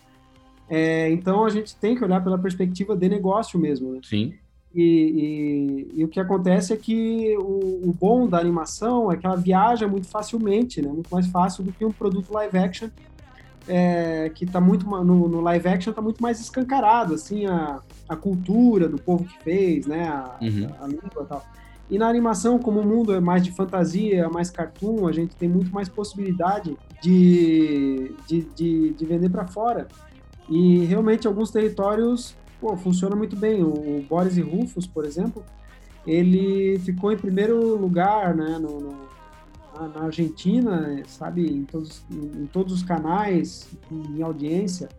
É, 0.68 1.12
então 1.12 1.46
a 1.46 1.50
gente 1.50 1.76
tem 1.76 1.96
que 1.96 2.04
olhar 2.04 2.24
pela 2.24 2.38
perspectiva 2.38 2.96
de 2.96 3.10
negócio 3.10 3.60
mesmo, 3.60 3.92
né? 3.92 4.00
Sim. 4.04 4.34
E, 4.74 5.90
e, 5.94 6.00
e, 6.00 6.06
o 6.06 6.08
que 6.08 6.18
acontece 6.18 6.72
é 6.72 6.78
que 6.78 7.36
o, 7.38 7.90
o, 7.90 7.94
bom 8.00 8.26
da 8.26 8.40
animação 8.40 9.12
é 9.12 9.18
que 9.18 9.26
ela 9.26 9.36
viaja 9.36 9.86
muito 9.86 10.08
facilmente, 10.08 10.82
né? 10.82 10.88
Muito 10.88 11.10
mais 11.10 11.28
fácil 11.28 11.62
do 11.62 11.74
que 11.74 11.84
um 11.84 11.92
produto 11.92 12.32
live 12.32 12.58
action 12.58 12.88
é, 13.68 14.32
que 14.34 14.46
está 14.46 14.60
muito 14.60 14.86
no, 14.86 15.28
no, 15.28 15.42
live 15.42 15.68
action 15.68 15.92
está 15.92 16.02
muito 16.02 16.22
mais 16.22 16.40
escancarado 16.40 17.14
assim 17.14 17.46
a, 17.46 17.80
a 18.10 18.16
cultura 18.16 18.90
do 18.90 18.98
povo 18.98 19.24
que 19.24 19.38
fez, 19.44 19.86
né, 19.86 20.08
a, 20.08 20.38
uhum. 20.42 20.70
a, 20.80 20.86
a 20.86 20.88
língua 20.88 21.24
e 21.24 21.26
tal. 21.26 21.46
E 21.90 21.98
na 21.98 22.08
animação, 22.08 22.58
como 22.58 22.80
o 22.80 22.86
mundo 22.86 23.14
é 23.14 23.20
mais 23.20 23.44
de 23.44 23.52
fantasia, 23.52 24.30
mais 24.30 24.50
cartoon, 24.50 25.08
a 25.08 25.12
gente 25.12 25.36
tem 25.36 25.50
muito 25.50 25.74
mais 25.74 25.90
possibilidade 25.90 26.78
de, 27.02 28.16
de, 28.26 28.44
de, 28.56 28.94
de 28.94 29.06
vender 29.06 29.30
para 29.30 29.46
fora. 29.46 29.90
E 30.50 30.86
realmente 30.86 31.28
alguns 31.28 31.52
territórios 31.52 32.34
pô, 32.62 32.78
funciona 32.78 33.14
muito 33.14 33.36
bem. 33.36 33.62
O 33.62 34.06
Boris 34.10 34.38
e 34.38 34.42
Rufus, 34.42 34.88
por 34.88 35.04
exemplo, 35.04 35.44
ele 36.08 36.80
ficou 36.80 37.12
em 37.12 37.18
primeiro 37.18 37.76
lugar 37.76 38.34
né, 38.36 38.58
no, 38.58 38.80
no 38.80 38.96
na, 39.80 40.06
Argentina, 40.06 41.02
sabe, 41.08 41.46
em 41.46 41.64
todos, 41.64 42.04
em 42.12 42.46
todos 42.48 42.74
os 42.74 42.84
canais, 42.84 43.70
em 43.92 44.22
audiência. 44.22 44.90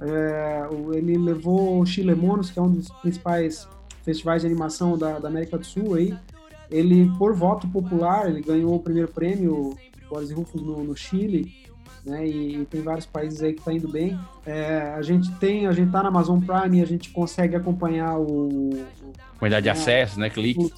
É, 0.00 0.68
ele 0.92 1.16
levou 1.16 1.80
o 1.80 1.86
Chile 1.86 2.14
Monos, 2.14 2.50
que 2.50 2.58
é 2.58 2.62
um 2.62 2.70
dos 2.70 2.88
principais 3.00 3.68
festivais 4.02 4.42
de 4.42 4.48
animação 4.48 4.98
da, 4.98 5.18
da, 5.18 5.28
América 5.28 5.56
do 5.56 5.64
Sul 5.64 5.94
aí. 5.94 6.16
Ele, 6.70 7.10
por 7.18 7.34
voto 7.34 7.68
popular, 7.68 8.28
ele 8.28 8.40
ganhou 8.40 8.74
o 8.74 8.80
primeiro 8.80 9.08
prêmio 9.08 9.76
Boris 10.08 10.30
Rufus 10.30 10.62
no, 10.62 10.82
no 10.82 10.96
Chile, 10.96 11.52
né? 12.04 12.26
E, 12.26 12.62
e, 12.62 12.64
tem 12.66 12.82
vários 12.82 13.06
países 13.06 13.42
aí 13.42 13.52
que 13.52 13.62
tá 13.62 13.72
indo 13.72 13.88
bem. 13.88 14.18
É, 14.44 14.94
a 14.96 15.02
gente 15.02 15.30
tem, 15.36 15.66
a 15.66 15.72
gente 15.72 15.90
tá 15.90 16.02
na 16.02 16.08
Amazon 16.08 16.40
Prime, 16.40 16.82
a 16.82 16.86
gente 16.86 17.10
consegue 17.10 17.56
acompanhar 17.56 18.18
o, 18.18 18.70
o 19.40 19.48
de 19.60 19.70
acesso, 19.70 20.18
né? 20.18 20.28
Cliques 20.28 20.72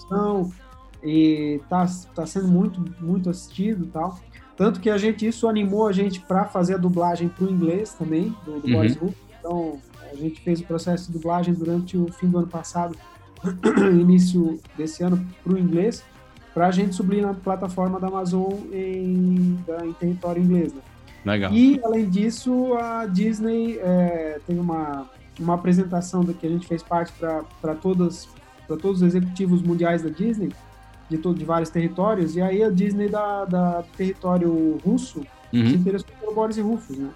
e 1.06 1.60
tá, 1.68 1.86
tá 2.14 2.26
sendo 2.26 2.48
muito, 2.48 2.84
muito 3.00 3.30
assistido 3.30 3.84
e 3.84 3.88
tal. 3.88 4.18
Tanto 4.56 4.80
que 4.80 4.90
a 4.90 4.98
gente, 4.98 5.26
isso 5.26 5.48
animou 5.48 5.86
a 5.86 5.92
gente 5.92 6.18
para 6.18 6.44
fazer 6.46 6.74
a 6.74 6.78
dublagem 6.78 7.28
para 7.28 7.44
o 7.44 7.50
inglês 7.50 7.94
também, 7.94 8.34
do, 8.44 8.58
do 8.58 8.66
uhum. 8.66 8.72
Boys 8.72 8.96
Group. 8.96 9.14
Então, 9.38 9.78
a 10.10 10.14
gente 10.16 10.40
fez 10.40 10.60
o 10.60 10.64
processo 10.64 11.06
de 11.06 11.12
dublagem 11.12 11.54
durante 11.54 11.96
o 11.96 12.10
fim 12.10 12.26
do 12.26 12.38
ano 12.38 12.48
passado, 12.48 12.96
início 14.00 14.58
desse 14.76 15.04
ano, 15.04 15.24
para 15.44 15.52
o 15.52 15.58
inglês, 15.58 16.02
para 16.52 16.66
a 16.66 16.70
gente 16.70 16.94
subir 16.94 17.22
na 17.22 17.34
plataforma 17.34 18.00
da 18.00 18.08
Amazon 18.08 18.50
em, 18.72 19.58
em 19.84 19.92
território 20.00 20.42
inglês. 20.42 20.72
Né? 20.72 20.80
Legal. 21.24 21.52
E, 21.52 21.78
além 21.84 22.08
disso, 22.08 22.74
a 22.74 23.06
Disney 23.06 23.78
é, 23.78 24.40
tem 24.46 24.58
uma, 24.58 25.08
uma 25.38 25.54
apresentação 25.54 26.24
que 26.24 26.46
a 26.46 26.50
gente 26.50 26.66
fez 26.66 26.82
parte 26.82 27.12
para 27.12 27.74
todos 27.74 28.28
os 28.82 29.02
executivos 29.02 29.60
mundiais 29.60 30.02
da 30.02 30.08
Disney, 30.08 30.50
de, 31.08 31.18
todo, 31.18 31.38
de 31.38 31.44
vários 31.44 31.70
territórios, 31.70 32.36
e 32.36 32.42
aí 32.42 32.62
a 32.62 32.70
Disney 32.70 33.08
da, 33.08 33.44
da 33.44 33.80
do 33.80 33.88
território 33.96 34.78
russo 34.84 35.20
uhum. 35.52 35.66
se 35.66 35.74
interessou 35.74 36.08
pelo 36.20 36.34
Boris 36.34 36.56
e 36.56 36.60
Rufus, 36.60 36.98
né? 36.98 37.10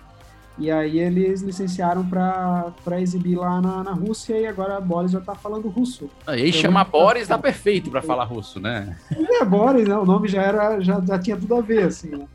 E 0.58 0.70
aí 0.70 0.98
eles 0.98 1.40
licenciaram 1.40 2.06
para 2.06 3.00
exibir 3.00 3.36
lá 3.36 3.62
na, 3.62 3.82
na 3.82 3.92
Rússia 3.92 4.38
e 4.38 4.46
agora 4.46 4.76
a 4.76 4.80
Boris 4.80 5.10
já 5.10 5.20
tá 5.20 5.34
falando 5.34 5.68
russo. 5.68 6.10
Aí 6.26 6.48
então, 6.48 6.60
chama 6.60 6.84
Boris, 6.84 7.28
tá 7.28 7.38
perfeito 7.38 7.90
para 7.90 8.02
falar 8.02 8.24
russo, 8.24 8.60
né? 8.60 8.94
É, 9.10 9.44
Boris, 9.44 9.88
né? 9.88 9.96
O 9.96 10.04
nome 10.04 10.28
já 10.28 10.42
era, 10.42 10.80
já, 10.80 11.00
já 11.00 11.18
tinha 11.18 11.36
tudo 11.36 11.54
a 11.54 11.60
ver, 11.62 11.84
assim. 11.84 12.10
Né? 12.10 12.26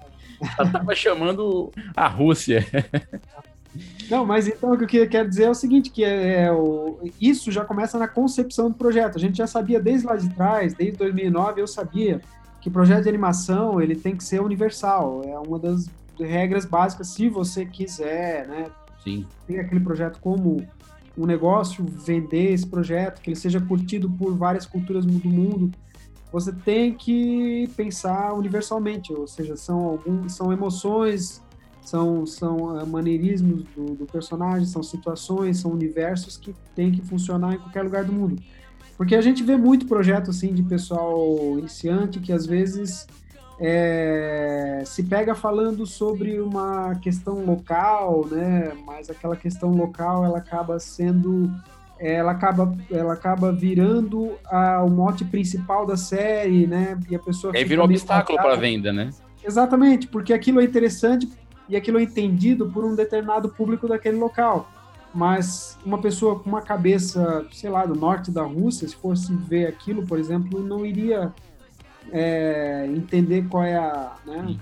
Já 0.58 0.66
tava 0.72 0.95
chamando 0.95 1.72
a 1.95 2.08
Rússia. 2.08 2.66
Não, 4.09 4.26
mas 4.26 4.47
então 4.47 4.71
o 4.71 4.88
que 4.88 4.97
eu 4.97 5.09
quero 5.09 5.28
dizer 5.28 5.43
é 5.43 5.49
o 5.49 5.55
seguinte, 5.55 5.89
que 5.89 6.03
é, 6.03 6.43
é 6.43 6.51
o, 6.51 6.99
isso 7.19 7.51
já 7.51 7.65
começa 7.65 7.97
na 7.97 8.07
concepção 8.07 8.69
do 8.69 8.76
projeto. 8.76 9.17
A 9.17 9.19
gente 9.19 9.38
já 9.38 9.47
sabia 9.47 9.80
desde 9.80 10.05
lá 10.05 10.15
de 10.15 10.30
trás, 10.30 10.73
desde 10.73 10.97
2009 10.97 11.61
eu 11.61 11.67
sabia 11.67 12.21
que 12.61 12.69
projeto 12.69 13.03
de 13.03 13.09
animação 13.09 13.82
ele 13.82 13.95
tem 13.95 14.15
que 14.15 14.23
ser 14.23 14.41
universal. 14.41 15.21
É 15.26 15.38
uma 15.39 15.59
das 15.59 15.89
regras 16.19 16.65
básicas 16.65 17.07
se 17.09 17.30
você 17.30 17.65
quiser, 17.65 18.47
né? 18.47 18.67
Sim. 19.03 19.26
Ter 19.47 19.59
aquele 19.59 19.82
projeto 19.82 20.19
como 20.19 20.65
um 21.17 21.26
negócio, 21.26 21.86
vender 21.86 22.53
esse 22.53 22.67
projeto, 22.67 23.21
que 23.21 23.30
ele 23.30 23.36
seja 23.36 23.61
curtido 23.61 24.09
por 24.09 24.36
várias 24.36 24.65
culturas 24.65 25.05
do 25.05 25.30
mundo, 25.30 25.71
você 26.32 26.51
tem 26.51 26.93
que 26.93 27.69
pensar 27.78 28.34
universalmente, 28.34 29.13
ou 29.13 29.28
seja, 29.28 29.55
são 29.55 29.86
alguns, 29.86 30.34
são 30.34 30.51
emoções, 30.51 31.41
são, 31.86 32.25
são 32.25 32.57
uh, 32.75 32.88
maneirismos 32.88 33.63
do, 33.75 33.95
do, 33.95 34.05
personagem, 34.05 34.65
são 34.65 34.83
situações, 34.83 35.59
são 35.59 35.71
universos 35.71 36.36
que 36.36 36.53
tem 36.75 36.91
que 36.91 37.01
funcionar 37.01 37.53
em 37.53 37.57
qualquer 37.57 37.83
lugar 37.83 38.03
do 38.03 38.11
mundo. 38.11 38.41
Porque 38.97 39.15
a 39.15 39.21
gente 39.21 39.43
vê 39.43 39.55
muito 39.55 39.86
projeto 39.86 40.31
assim 40.31 40.53
de 40.53 40.63
pessoal 40.63 41.59
iniciante 41.59 42.19
que 42.19 42.31
às 42.31 42.45
vezes 42.45 43.05
é, 43.59 44.83
se 44.86 45.03
pega 45.03 45.36
falando 45.36 45.86
sobre 45.86 46.39
uma 46.39 46.95
questão 46.95 47.45
local, 47.45 48.25
né? 48.31 48.71
Mas 48.86 49.09
aquela 49.09 49.36
questão 49.36 49.71
local 49.71 50.25
ela 50.25 50.38
acaba 50.38 50.79
sendo 50.79 51.51
ela 51.97 52.31
acaba, 52.31 52.75
ela 52.91 53.13
acaba 53.13 53.53
virando 53.53 54.33
a, 54.45 54.83
o 54.83 54.89
mote 54.89 55.23
principal 55.23 55.86
da 55.86 55.95
série, 55.95 56.67
né? 56.67 56.99
E 57.09 57.15
a 57.15 57.19
pessoa. 57.19 57.53
E 57.53 57.57
aí 57.57 57.63
vira 57.63 57.81
um 57.81 57.86
obstáculo 57.86 58.38
para 58.38 58.53
a 58.53 58.57
venda, 58.57 58.91
né? 58.91 59.09
Exatamente, 59.43 60.07
porque 60.07 60.33
aquilo 60.33 60.59
é 60.59 60.63
interessante 60.63 61.29
e 61.68 61.76
aquilo 61.76 61.99
é 61.99 62.03
entendido 62.03 62.68
por 62.68 62.84
um 62.84 62.95
determinado 62.95 63.49
público 63.49 63.88
daquele 63.88 64.18
local. 64.18 64.70
Mas 65.13 65.78
uma 65.86 65.97
pessoa 65.97 66.39
com 66.39 66.49
uma 66.49 66.61
cabeça, 66.61 67.45
sei 67.51 67.70
lá, 67.70 67.86
do 67.86 67.95
norte 67.95 68.30
da 68.32 68.43
Rússia, 68.43 68.88
se 68.88 68.95
fosse 68.95 69.34
ver 69.34 69.68
aquilo, 69.68 70.05
por 70.05 70.20
exemplo, 70.20 70.61
não 70.61 70.86
iria 70.86 71.34
é, 72.11 72.86
entender 72.89 73.47
qual 73.47 73.63
é 73.63 73.78
a, 73.78 74.13
né, 74.26 74.57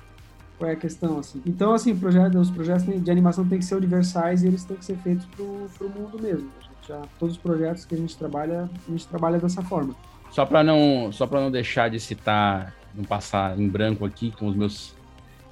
qual 0.58 0.70
é 0.70 0.74
a 0.74 0.78
questão, 0.78 1.18
assim. 1.18 1.42
Então, 1.46 1.74
assim, 1.74 1.96
projeto, 1.96 2.38
os 2.38 2.52
projetos 2.52 2.86
de 3.04 3.12
animação 3.12 3.48
têm 3.48 3.58
que 3.58 3.66
ser 3.66 3.76
universais 3.76 4.44
e 4.44 4.48
eles 4.48 4.64
têm 4.64 4.78
que 4.78 4.86
ser 4.86 4.98
feitos 4.98 5.26
para 5.26 5.44
o 5.44 5.90
mundo 5.90 6.22
mesmo. 6.22 6.50
Já, 6.88 7.02
todos 7.18 7.36
os 7.36 7.42
projetos 7.42 7.86
que 7.86 7.96
a 7.96 7.98
gente 7.98 8.16
trabalha, 8.16 8.70
a 8.88 8.92
gente 8.92 9.08
trabalha 9.08 9.40
dessa 9.40 9.64
forma. 9.64 9.96
Só 10.30 10.46
para 10.46 10.64
não, 10.64 11.12
só 11.12 11.26
para 11.26 11.40
não 11.40 11.50
deixar 11.50 11.90
de 11.90 12.00
citar, 12.00 12.76
não 12.94 13.04
passar 13.04 13.58
em 13.58 13.68
branco 13.68 14.06
aqui 14.06 14.32
com 14.32 14.48
os 14.48 14.56
meus 14.56 14.94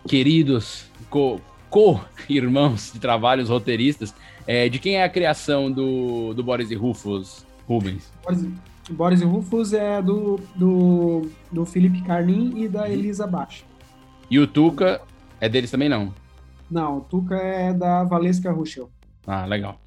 queridos 0.08 0.86
co-irmãos 1.10 2.90
co 2.90 2.94
de 2.94 3.00
trabalho, 3.00 3.44
os 3.44 3.50
roteiristas, 3.50 4.14
é, 4.48 4.68
de 4.70 4.80
quem 4.80 4.96
é 4.96 5.04
a 5.04 5.10
criação 5.10 5.72
do, 5.72 6.34
do 6.34 6.44
Boris 6.44 6.72
e 6.72 6.76
Rufus, 6.76 7.46
Rubens? 7.68 8.12
Boris, 8.24 8.48
Boris 8.90 9.22
e 9.22 9.26
Rufus 9.26 9.74
é 9.74 10.02
do, 10.02 10.40
do, 10.56 11.30
do 11.52 11.66
Felipe 11.66 12.02
Carnin 12.02 12.64
e 12.64 12.68
da 12.68 12.90
Elisa 12.90 13.28
Baixa. 13.28 13.64
E 14.30 14.40
o 14.40 14.48
Tuca 14.48 15.02
é 15.40 15.48
deles 15.50 15.72
também, 15.72 15.90
não? 15.90 16.14
Não, 16.70 16.98
o 16.98 17.02
Tuca 17.02 17.36
é 17.36 17.74
da 17.74 18.04
Valesca 18.04 18.52
Ruschel. 18.52 18.90
Ah, 19.28 19.46
legal. 19.46 19.80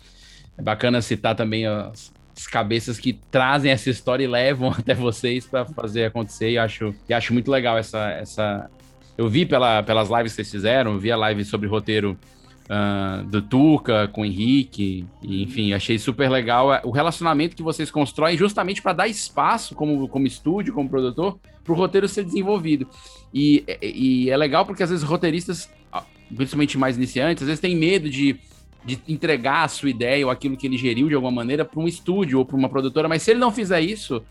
É 0.57 0.63
bacana 0.63 1.01
citar 1.01 1.35
também 1.35 1.67
as, 1.67 2.13
as 2.37 2.47
cabeças 2.47 2.99
que 2.99 3.15
trazem 3.31 3.71
essa 3.71 3.89
história 3.91 4.25
e 4.25 4.29
levam 4.29 4.71
até 4.77 4.95
vocês 4.95 5.47
para 5.47 5.65
fazer 5.65 6.05
acontecer. 6.07 6.51
E 6.51 6.59
acho, 6.59 6.95
e 7.09 7.15
acho 7.15 7.33
muito 7.33 7.51
legal 7.51 7.79
essa, 7.79 8.11
essa. 8.11 8.71
Eu 9.17 9.29
vi 9.29 9.47
pela, 9.47 9.83
pelas 9.83 10.09
lives 10.09 10.33
que 10.33 10.37
vocês 10.37 10.51
fizeram, 10.51 10.99
vi 10.99 11.11
a 11.13 11.17
live 11.17 11.45
sobre 11.45 11.69
roteiro 11.69 12.19
uh, 12.65 13.25
do 13.25 13.41
Tuca 13.41 14.09
com 14.09 14.23
o 14.23 14.25
Henrique, 14.25 15.07
e, 15.23 15.43
enfim, 15.43 15.73
achei 15.73 15.99
super 15.99 16.29
legal 16.29 16.81
o 16.85 16.91
relacionamento 16.91 17.55
que 17.55 17.63
vocês 17.63 17.91
constroem 17.91 18.37
justamente 18.37 18.83
para 18.83 18.93
dar 18.93 19.09
espaço 19.09 19.75
como, 19.75 20.09
como 20.09 20.27
estúdio, 20.27 20.75
como 20.75 20.89
produtor, 20.89 21.39
para 21.63 21.73
o 21.73 21.77
roteiro 21.77 22.09
ser 22.09 22.25
desenvolvido. 22.25 22.89
E, 23.33 23.65
e 23.81 24.31
é 24.31 24.37
legal 24.37 24.67
porque 24.67 24.83
às 24.83 24.91
vezes 24.91 25.05
roteiristas, 25.05 25.71
ah, 25.93 26.03
principalmente 26.35 26.77
mais 26.77 26.97
iniciantes, 26.97 27.43
às 27.43 27.49
vezes 27.49 27.61
têm 27.61 27.77
medo 27.77 28.11
de 28.11 28.39
de 28.85 29.01
entregar 29.09 29.65
a 29.65 29.69
sua 29.69 29.89
ideia 29.89 30.27
ou 30.27 30.31
aquilo 30.31 30.57
que 30.57 30.67
ele 30.67 30.77
geriu 30.77 31.09
de 31.09 31.15
alguma 31.15 31.33
maneira 31.33 31.65
para 31.65 31.81
um 31.81 31.89
estúdio 31.89 32.39
ou 32.39 32.45
para 32.45 32.57
uma 32.57 32.69
produtora, 32.69 33.09
mas 33.09 33.23
se 33.23 33.31
ele 33.31 33.41
não 33.41 33.51
fizer 33.51 33.81
isso, 33.81 34.23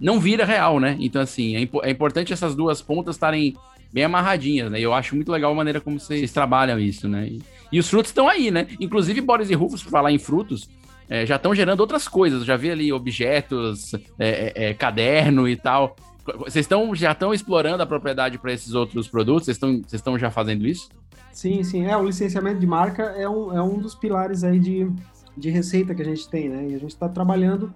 não 0.00 0.18
vira 0.18 0.44
real, 0.44 0.80
né? 0.80 0.96
Então, 0.98 1.22
assim, 1.22 1.54
é, 1.54 1.60
impo 1.60 1.80
é 1.84 1.90
importante 1.90 2.32
essas 2.32 2.54
duas 2.54 2.82
pontas 2.82 3.14
estarem 3.14 3.56
bem 3.92 4.04
amarradinhas, 4.04 4.70
né? 4.70 4.80
E 4.80 4.82
eu 4.82 4.94
acho 4.94 5.14
muito 5.14 5.30
legal 5.30 5.52
a 5.52 5.54
maneira 5.54 5.80
como 5.80 6.00
vocês 6.00 6.32
trabalham 6.32 6.78
isso, 6.78 7.08
né? 7.08 7.26
E, 7.26 7.42
e 7.70 7.78
os 7.78 7.88
frutos 7.88 8.10
estão 8.10 8.28
aí, 8.28 8.50
né? 8.50 8.66
Inclusive, 8.80 9.20
Boris 9.20 9.50
e 9.50 9.54
Rufus, 9.54 9.82
por 9.82 9.90
falar 9.90 10.10
em 10.10 10.18
frutos, 10.18 10.68
é, 11.08 11.26
já 11.26 11.36
estão 11.36 11.54
gerando 11.54 11.80
outras 11.80 12.08
coisas. 12.08 12.40
Eu 12.40 12.46
já 12.46 12.56
vi 12.56 12.70
ali 12.70 12.92
objetos, 12.92 13.92
é, 13.94 14.00
é, 14.18 14.70
é 14.70 14.74
caderno 14.74 15.46
e 15.46 15.56
tal. 15.56 15.94
Vocês 16.38 16.64
estão 16.64 16.94
já 16.94 17.12
estão 17.12 17.34
explorando 17.34 17.82
a 17.82 17.86
propriedade 17.86 18.38
para 18.38 18.52
esses 18.52 18.74
outros 18.74 19.08
produtos? 19.08 19.44
Vocês 19.44 19.58
estão, 19.92 20.18
já 20.18 20.30
fazendo 20.30 20.66
isso? 20.66 20.88
Sim, 21.32 21.62
sim. 21.64 21.84
É, 21.84 21.96
o 21.96 22.04
licenciamento 22.04 22.60
de 22.60 22.66
marca 22.66 23.02
é 23.02 23.28
um, 23.28 23.56
é 23.56 23.62
um 23.62 23.78
dos 23.78 23.94
pilares 23.94 24.44
aí 24.44 24.58
de, 24.58 24.88
de 25.36 25.50
receita 25.50 25.94
que 25.94 26.02
a 26.02 26.04
gente 26.04 26.28
tem, 26.28 26.48
né? 26.48 26.68
E 26.70 26.74
a 26.74 26.78
gente 26.78 26.92
está 26.92 27.08
trabalhando 27.08 27.72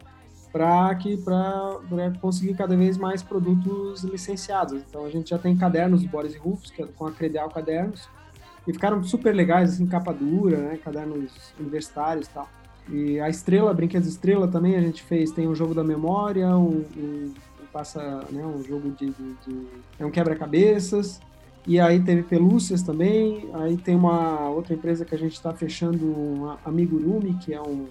para 0.56 0.94
que 0.94 1.18
para 1.18 1.78
conseguir 2.18 2.54
cada 2.54 2.74
vez 2.74 2.96
mais 2.96 3.22
produtos 3.22 4.02
licenciados. 4.02 4.82
Então 4.88 5.04
a 5.04 5.10
gente 5.10 5.28
já 5.28 5.38
tem 5.38 5.54
cadernos 5.54 6.02
do 6.02 6.08
Boris 6.08 6.34
Rufus, 6.34 6.70
que 6.70 6.82
é 6.82 6.86
com 6.86 7.06
a 7.06 7.12
Credeal 7.12 7.50
Cadernos, 7.50 8.08
e 8.66 8.72
ficaram 8.72 9.04
super 9.04 9.34
legais, 9.34 9.74
assim, 9.74 9.86
capa 9.86 10.14
dura, 10.14 10.56
né? 10.56 10.78
Cadernos 10.82 11.30
universitários 11.60 12.26
e 12.26 12.30
tal. 12.30 12.48
E 12.88 13.20
a 13.20 13.28
Estrela, 13.28 13.74
Brinquedos 13.74 14.08
Estrela 14.08 14.48
também 14.48 14.76
a 14.76 14.80
gente 14.80 15.02
fez, 15.02 15.30
tem 15.30 15.46
um 15.46 15.54
jogo 15.54 15.74
da 15.74 15.84
memória, 15.84 16.48
um, 16.56 16.86
um, 16.96 17.34
um 17.60 17.66
passa, 17.70 18.24
né, 18.30 18.42
um 18.42 18.62
jogo 18.64 18.92
de, 18.92 19.10
de, 19.10 19.34
de 19.46 19.66
é 19.98 20.06
um 20.06 20.10
quebra-cabeças, 20.10 21.20
e 21.66 21.78
aí 21.78 22.00
teve 22.00 22.22
pelúcias 22.22 22.82
também. 22.82 23.50
Aí 23.52 23.76
tem 23.76 23.94
uma 23.94 24.48
outra 24.48 24.72
empresa 24.72 25.04
que 25.04 25.14
a 25.14 25.18
gente 25.18 25.34
está 25.34 25.52
fechando, 25.52 26.06
um 26.06 26.56
Amigurumi, 26.64 27.34
que 27.34 27.52
é 27.52 27.60
um, 27.60 27.88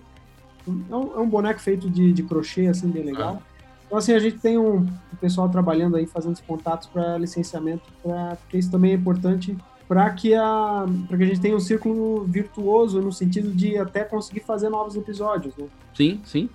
é 0.67 0.95
um, 0.95 1.15
é 1.15 1.19
um, 1.19 1.29
boneco 1.29 1.59
feito 1.59 1.89
de, 1.89 2.13
de 2.13 2.23
crochê, 2.23 2.67
assim, 2.67 2.89
bem 2.89 3.03
legal. 3.03 3.41
Ah. 3.41 3.55
Então, 3.85 3.97
assim, 3.97 4.13
a 4.13 4.19
gente 4.19 4.37
tem 4.39 4.57
um, 4.57 4.77
um 4.77 5.15
pessoal 5.19 5.47
trabalhando 5.49 5.95
aí, 5.95 6.05
fazendo 6.05 6.33
os 6.33 6.41
contatos 6.41 6.87
para 6.87 7.17
licenciamento, 7.17 7.83
pra, 8.01 8.35
porque 8.35 8.57
isso 8.57 8.71
também 8.71 8.91
é 8.91 8.95
importante 8.95 9.55
para 9.87 10.09
que, 10.09 10.33
a, 10.33 10.85
que 11.07 11.13
a 11.15 11.25
gente 11.25 11.39
tenha 11.39 11.55
um 11.55 11.59
círculo 11.59 12.23
virtuoso 12.23 12.99
no 13.01 13.11
sentido 13.11 13.51
de 13.51 13.77
até 13.77 14.03
conseguir 14.03 14.39
fazer 14.41 14.69
novos 14.69 14.95
episódios, 14.95 15.55
né? 15.55 15.67
Sim, 15.93 16.19
sim. 16.23 16.49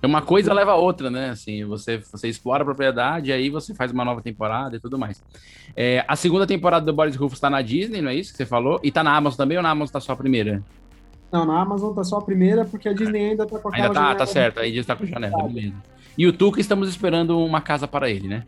Uma 0.00 0.22
coisa 0.22 0.54
leva 0.54 0.72
a 0.72 0.76
outra, 0.76 1.10
né? 1.10 1.30
Assim, 1.30 1.64
você, 1.64 1.98
você 1.98 2.28
explora 2.28 2.62
a 2.62 2.64
propriedade, 2.64 3.32
aí 3.32 3.50
você 3.50 3.74
faz 3.74 3.90
uma 3.90 4.04
nova 4.04 4.22
temporada 4.22 4.76
e 4.76 4.80
tudo 4.80 4.96
mais. 4.96 5.20
É, 5.74 6.04
a 6.06 6.14
segunda 6.14 6.46
temporada 6.46 6.86
do 6.86 6.92
Boris 6.92 7.16
Rufus 7.16 7.40
tá 7.40 7.50
na 7.50 7.60
Disney, 7.62 8.00
não 8.00 8.10
é 8.10 8.14
isso 8.14 8.30
que 8.30 8.36
você 8.36 8.46
falou? 8.46 8.78
E 8.84 8.92
tá 8.92 9.02
na 9.02 9.16
Amazon 9.16 9.36
também 9.36 9.56
ou 9.56 9.62
na 9.62 9.70
Amazon 9.70 9.92
tá 9.92 10.00
só 10.00 10.12
a 10.12 10.16
primeira? 10.16 10.62
Não, 11.30 11.44
na 11.44 11.60
Amazon 11.60 11.94
tá 11.94 12.02
só 12.04 12.18
a 12.18 12.22
primeira, 12.22 12.64
porque 12.64 12.88
a 12.88 12.92
Disney 12.92 13.30
ainda 13.30 13.46
tá 13.46 13.58
com 13.58 13.68
aquela 13.68 13.88
Ainda 13.88 14.00
tá, 14.00 14.14
tá 14.14 14.26
certo, 14.26 14.60
aí 14.60 14.70
Disney 14.70 14.86
tá 14.86 14.96
com 14.96 15.06
janela, 15.06 15.42
beleza. 15.48 15.74
E 16.16 16.26
o 16.26 16.32
Tuca, 16.32 16.60
estamos 16.60 16.88
esperando 16.88 17.38
uma 17.38 17.60
casa 17.60 17.86
para 17.86 18.10
ele, 18.10 18.28
né? 18.28 18.44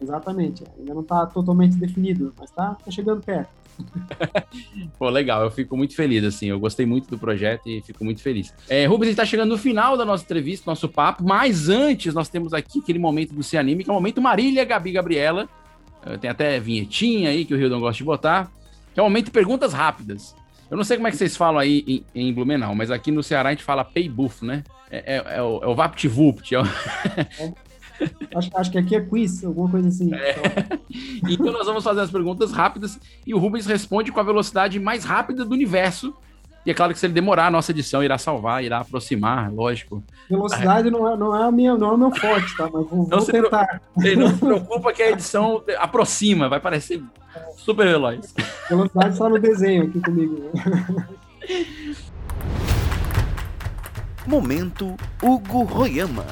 Exatamente, 0.00 0.64
ainda 0.78 0.94
não 0.94 1.02
tá 1.02 1.26
totalmente 1.26 1.76
definido, 1.76 2.34
mas 2.38 2.50
tá, 2.50 2.76
tá 2.84 2.90
chegando 2.90 3.22
perto. 3.22 3.62
Pô, 4.98 5.08
legal, 5.08 5.42
eu 5.42 5.50
fico 5.50 5.76
muito 5.76 5.94
feliz, 5.94 6.24
assim, 6.24 6.46
eu 6.46 6.58
gostei 6.58 6.84
muito 6.84 7.08
do 7.08 7.18
projeto 7.18 7.68
e 7.68 7.80
fico 7.80 8.04
muito 8.04 8.20
feliz. 8.20 8.52
É, 8.68 8.84
Rubens, 8.86 9.08
a 9.08 9.10
gente 9.10 9.16
tá 9.16 9.24
chegando 9.24 9.50
no 9.50 9.58
final 9.58 9.96
da 9.96 10.04
nossa 10.04 10.24
entrevista, 10.24 10.70
nosso 10.70 10.88
papo, 10.88 11.24
mas 11.24 11.68
antes 11.68 12.14
nós 12.14 12.28
temos 12.28 12.52
aqui 12.52 12.80
aquele 12.80 12.98
momento 12.98 13.32
do 13.32 13.42
Se 13.42 13.56
Anime, 13.56 13.84
que 13.84 13.90
é 13.90 13.92
o 13.92 13.96
momento 13.96 14.20
Marília, 14.20 14.64
Gabi 14.64 14.92
Gabriela, 14.92 15.48
uh, 16.06 16.18
tem 16.18 16.30
até 16.30 16.58
vinhetinha 16.60 17.30
aí 17.30 17.44
que 17.44 17.54
o 17.54 17.56
Rio 17.56 17.70
não 17.70 17.80
gosta 17.80 17.98
de 17.98 18.04
botar, 18.04 18.50
que 18.92 19.00
é 19.00 19.02
o 19.02 19.06
momento 19.06 19.30
perguntas 19.30 19.72
rápidas. 19.72 20.34
Eu 20.72 20.76
não 20.78 20.84
sei 20.84 20.96
como 20.96 21.06
é 21.06 21.10
que 21.10 21.18
vocês 21.18 21.36
falam 21.36 21.58
aí 21.58 21.84
em, 22.14 22.28
em 22.28 22.32
Blumenau, 22.32 22.74
mas 22.74 22.90
aqui 22.90 23.10
no 23.10 23.22
Ceará 23.22 23.50
a 23.50 23.52
gente 23.52 23.62
fala 23.62 23.84
paybuff, 23.84 24.42
né? 24.42 24.64
É, 24.90 25.16
é, 25.16 25.36
é, 25.36 25.42
o, 25.42 25.62
é 25.62 25.66
o 25.66 25.74
VaptVupt. 25.74 26.54
É 26.54 26.60
o... 26.60 26.64
acho, 28.34 28.50
acho, 28.54 28.70
que 28.70 28.78
aqui 28.78 28.96
é 28.96 29.00
quiz, 29.02 29.44
alguma 29.44 29.68
coisa 29.68 29.88
assim. 29.88 30.10
É. 30.14 30.34
Então 31.28 31.52
nós 31.52 31.66
vamos 31.66 31.84
fazer 31.84 32.00
as 32.00 32.10
perguntas 32.10 32.52
rápidas 32.52 32.98
e 33.26 33.34
o 33.34 33.38
Rubens 33.38 33.66
responde 33.66 34.10
com 34.10 34.18
a 34.18 34.22
velocidade 34.22 34.80
mais 34.80 35.04
rápida 35.04 35.44
do 35.44 35.52
universo. 35.52 36.14
E 36.64 36.70
é 36.70 36.74
claro 36.74 36.92
que 36.92 36.98
se 36.98 37.06
ele 37.06 37.12
demorar, 37.12 37.48
a 37.48 37.50
nossa 37.50 37.72
edição 37.72 38.04
irá 38.04 38.16
salvar, 38.16 38.62
irá 38.62 38.78
aproximar, 38.78 39.52
lógico. 39.52 40.02
Velocidade 40.30 40.90
não 40.90 41.12
é, 41.12 41.16
não 41.16 41.36
é, 41.36 41.42
a 41.44 41.50
minha, 41.50 41.76
não 41.76 41.88
é 41.88 41.92
o 41.92 41.98
meu 41.98 42.14
forte, 42.14 42.56
tá? 42.56 42.70
Mas 42.72 42.88
vou, 42.88 43.08
não 43.08 43.18
vou 43.18 43.26
tentar. 43.26 43.80
não 44.16 44.28
se 44.28 44.38
preocupa 44.38 44.92
que 44.92 45.02
a 45.02 45.10
edição 45.10 45.62
aproxima, 45.78 46.48
vai 46.48 46.60
parecer 46.60 47.02
super 47.56 47.86
veloz. 47.86 48.32
Velocidade 48.68 49.16
só 49.16 49.28
no 49.28 49.38
desenho 49.40 49.84
aqui 49.84 50.00
comigo. 50.00 50.50
Momento 54.24 54.96
Hugo 55.20 55.64
Royama. 55.64 56.24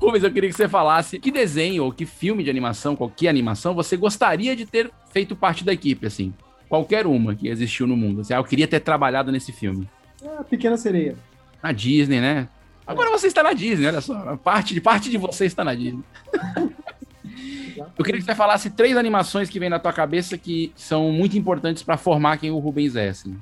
Rubens, 0.00 0.24
eu 0.24 0.32
queria 0.32 0.48
que 0.48 0.56
você 0.56 0.68
falasse 0.68 1.18
que 1.18 1.30
desenho 1.30 1.84
ou 1.84 1.92
que 1.92 2.06
filme 2.06 2.42
de 2.42 2.48
animação, 2.48 2.96
qualquer 2.96 3.28
animação, 3.28 3.74
você 3.74 3.96
gostaria 3.96 4.56
de 4.56 4.64
ter 4.64 4.90
feito 5.12 5.36
parte 5.36 5.62
da 5.62 5.72
equipe, 5.72 6.06
assim. 6.06 6.32
Qualquer 6.68 7.06
uma 7.06 7.34
que 7.34 7.48
existiu 7.48 7.86
no 7.86 7.96
mundo. 7.96 8.22
Assim, 8.22 8.32
ah, 8.32 8.38
eu 8.38 8.44
queria 8.44 8.66
ter 8.66 8.80
trabalhado 8.80 9.30
nesse 9.30 9.52
filme. 9.52 9.88
É 10.22 10.28
a 10.38 10.44
Pequena 10.44 10.76
Sereia. 10.76 11.16
Na 11.62 11.72
Disney, 11.72 12.20
né? 12.20 12.48
Agora 12.86 13.10
você 13.10 13.26
está 13.26 13.42
na 13.42 13.52
Disney, 13.52 13.86
olha 13.86 14.00
só. 14.00 14.36
Parte 14.38 14.72
de, 14.72 14.80
parte 14.80 15.10
de 15.10 15.18
você 15.18 15.44
está 15.44 15.62
na 15.62 15.74
Disney. 15.74 16.02
Eu 17.96 18.04
queria 18.04 18.20
que 18.20 18.26
você 18.26 18.34
falasse 18.34 18.70
três 18.70 18.96
animações 18.96 19.48
que 19.48 19.58
vem 19.58 19.68
na 19.68 19.78
tua 19.78 19.92
cabeça 19.92 20.36
que 20.36 20.72
são 20.74 21.10
muito 21.12 21.36
importantes 21.38 21.82
para 21.82 21.96
formar 21.96 22.38
quem 22.38 22.50
o 22.50 22.58
Rubens 22.58 22.96
é, 22.96 23.08
assim. 23.08 23.36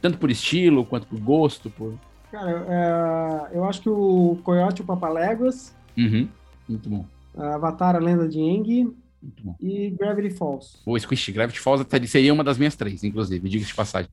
tanto 0.00 0.18
por 0.18 0.30
estilo, 0.30 0.84
quanto 0.84 1.06
por 1.06 1.18
gosto, 1.20 1.70
por... 1.70 1.94
Cara, 2.30 2.66
é, 2.68 3.56
eu 3.56 3.64
acho 3.64 3.82
que 3.82 3.88
o 3.88 4.38
Coyote 4.42 4.80
e 4.80 4.84
o 4.84 4.86
Papaléguas. 4.86 5.74
Uhum, 5.96 6.28
muito 6.68 6.88
bom. 6.88 7.04
Avatar, 7.36 7.96
a 7.96 7.98
Lenda 7.98 8.28
de 8.28 8.38
Aang. 8.38 8.94
Muito 9.22 9.44
bom. 9.44 9.54
E 9.60 9.90
Gravity 9.90 10.30
Falls. 10.30 10.78
O 10.84 10.98
Squish, 10.98 11.30
Gravity 11.30 11.60
Falls 11.60 11.86
seria 12.08 12.34
uma 12.34 12.42
das 12.42 12.58
minhas 12.58 12.74
três, 12.74 13.04
inclusive, 13.04 13.48
diga-se 13.48 13.68
de 13.68 13.74
passagem. 13.74 14.10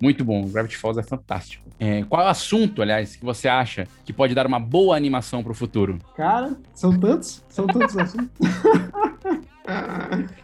Muito 0.00 0.24
bom, 0.24 0.46
Gravity 0.46 0.76
Falls 0.76 0.98
é 0.98 1.02
fantástico. 1.02 1.64
É, 1.78 2.04
qual 2.04 2.24
o 2.24 2.28
assunto, 2.28 2.82
aliás, 2.82 3.16
que 3.16 3.24
você 3.24 3.48
acha 3.48 3.86
que 4.04 4.12
pode 4.12 4.34
dar 4.34 4.46
uma 4.46 4.60
boa 4.60 4.96
animação 4.96 5.42
para 5.42 5.52
o 5.52 5.54
futuro? 5.54 5.98
Cara, 6.16 6.56
são 6.74 6.98
tantos, 6.98 7.42
são 7.48 7.66
tantos 7.66 7.96
assuntos. 7.96 8.30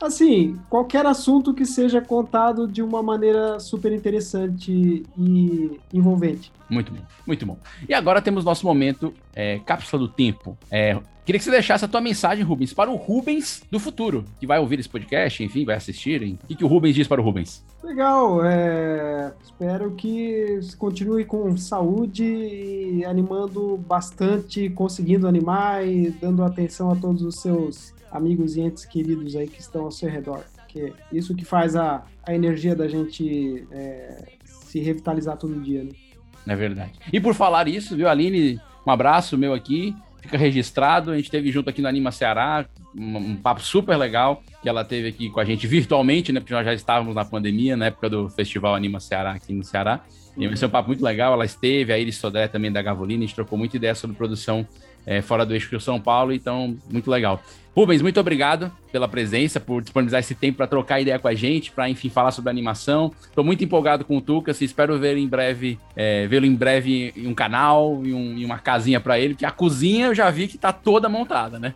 Assim, 0.00 0.58
qualquer 0.68 1.06
assunto 1.06 1.54
que 1.54 1.64
seja 1.64 2.00
contado 2.00 2.66
de 2.66 2.82
uma 2.82 3.02
maneira 3.02 3.58
super 3.58 3.92
interessante 3.92 5.04
e 5.16 5.80
envolvente. 5.92 6.52
Muito 6.68 6.92
bom, 6.92 7.00
muito 7.26 7.46
bom. 7.46 7.58
E 7.88 7.94
agora 7.94 8.20
temos 8.20 8.44
nosso 8.44 8.66
momento 8.66 9.12
é, 9.34 9.58
cápsula 9.60 10.00
do 10.00 10.08
tempo. 10.08 10.56
É, 10.70 10.98
queria 11.24 11.38
que 11.38 11.44
você 11.44 11.50
deixasse 11.50 11.84
a 11.84 11.88
tua 11.88 12.00
mensagem, 12.00 12.44
Rubens, 12.44 12.72
para 12.72 12.90
o 12.90 12.96
Rubens 12.96 13.62
do 13.70 13.80
futuro, 13.80 14.24
que 14.38 14.46
vai 14.46 14.58
ouvir 14.58 14.78
esse 14.78 14.88
podcast, 14.88 15.42
enfim, 15.42 15.64
vai 15.64 15.76
assistir. 15.76 16.22
Hein? 16.22 16.38
O 16.44 16.46
que, 16.46 16.54
que 16.54 16.64
o 16.64 16.68
Rubens 16.68 16.94
diz 16.94 17.08
para 17.08 17.20
o 17.20 17.24
Rubens? 17.24 17.64
Legal, 17.82 18.44
é... 18.44 19.32
espero 19.42 19.92
que 19.92 20.60
continue 20.76 21.24
com 21.24 21.56
saúde 21.56 22.24
e 22.24 23.04
animando 23.04 23.78
bastante, 23.78 24.68
conseguindo 24.70 25.26
animar 25.26 25.86
e 25.86 26.10
dando 26.10 26.44
atenção 26.44 26.90
a 26.90 26.96
todos 26.96 27.22
os 27.22 27.36
seus 27.40 27.96
amigos 28.10 28.56
e 28.56 28.60
entes 28.60 28.84
queridos 28.84 29.36
aí 29.36 29.46
que 29.46 29.60
estão 29.60 29.84
ao 29.84 29.90
seu 29.90 30.08
redor. 30.08 30.44
Porque 30.56 30.92
isso 31.12 31.34
que 31.34 31.44
faz 31.44 31.76
a, 31.76 32.04
a 32.26 32.34
energia 32.34 32.74
da 32.74 32.86
gente 32.86 33.66
é, 33.70 34.32
se 34.44 34.80
revitalizar 34.80 35.36
todo 35.36 35.60
dia, 35.60 35.84
né? 35.84 35.90
É 36.46 36.56
verdade. 36.56 36.92
E 37.12 37.20
por 37.20 37.34
falar 37.34 37.68
isso, 37.68 37.96
viu, 37.96 38.08
Aline? 38.08 38.60
Um 38.86 38.90
abraço 38.90 39.36
meu 39.36 39.52
aqui, 39.52 39.94
fica 40.20 40.38
registrado. 40.38 41.10
A 41.10 41.16
gente 41.16 41.30
teve 41.30 41.50
junto 41.50 41.68
aqui 41.68 41.82
no 41.82 41.88
Anima 41.88 42.10
Ceará, 42.10 42.66
um, 42.96 43.16
um, 43.16 43.36
papo 43.36 43.60
super 43.60 43.96
legal, 43.96 44.42
que 44.62 44.68
ela 44.68 44.84
teve 44.84 45.08
aqui 45.08 45.30
com 45.30 45.40
a 45.40 45.44
gente 45.44 45.66
virtualmente, 45.66 46.32
né? 46.32 46.40
Porque 46.40 46.54
nós 46.54 46.64
já 46.64 46.72
estávamos 46.72 47.14
na 47.14 47.24
pandemia, 47.24 47.76
na 47.76 47.86
época 47.86 48.08
do 48.08 48.28
Festival 48.30 48.74
Anima 48.74 49.00
Ceará 49.00 49.32
aqui 49.32 49.52
no 49.52 49.62
Ceará. 49.62 50.00
E 50.36 50.46
vai 50.46 50.56
ser 50.56 50.66
um 50.66 50.70
papo 50.70 50.88
muito 50.88 51.04
legal. 51.04 51.32
Ela 51.32 51.44
esteve, 51.44 51.92
a 51.92 51.98
Iris 51.98 52.16
Sodré 52.16 52.46
também 52.46 52.70
da 52.70 52.80
Gavolina, 52.80 53.24
a 53.24 53.26
gente 53.26 53.34
trocou 53.34 53.58
muita 53.58 53.76
ideia 53.76 53.94
sobre 53.94 54.16
produção 54.16 54.66
é, 55.08 55.22
fora 55.22 55.46
do 55.46 55.54
eixo 55.54 55.80
São 55.80 55.98
Paulo, 55.98 56.34
então 56.34 56.76
muito 56.90 57.10
legal. 57.10 57.42
Rubens, 57.74 58.02
muito 58.02 58.20
obrigado 58.20 58.70
pela 58.92 59.08
presença, 59.08 59.58
por 59.58 59.80
disponibilizar 59.80 60.20
esse 60.20 60.34
tempo 60.34 60.58
para 60.58 60.66
trocar 60.66 61.00
ideia 61.00 61.18
com 61.18 61.28
a 61.28 61.34
gente, 61.34 61.72
para 61.72 61.88
enfim 61.88 62.10
falar 62.10 62.30
sobre 62.30 62.50
animação. 62.50 63.10
Estou 63.22 63.42
muito 63.42 63.64
empolgado 63.64 64.04
com 64.04 64.18
o 64.18 64.20
Tucas 64.20 64.60
e 64.60 64.66
espero 64.66 64.98
ver 64.98 65.16
em 65.16 65.26
breve, 65.26 65.78
é, 65.96 66.26
vê-lo 66.26 66.44
em 66.44 66.54
breve 66.54 67.14
em 67.16 67.26
um 67.26 67.34
canal 67.34 68.04
e 68.04 68.12
um, 68.12 68.44
uma 68.44 68.58
casinha 68.58 69.00
para 69.00 69.18
ele, 69.18 69.32
porque 69.32 69.46
a 69.46 69.50
cozinha 69.50 70.08
eu 70.08 70.14
já 70.14 70.28
vi 70.28 70.46
que 70.46 70.56
está 70.56 70.74
toda 70.74 71.08
montada, 71.08 71.58
né? 71.58 71.72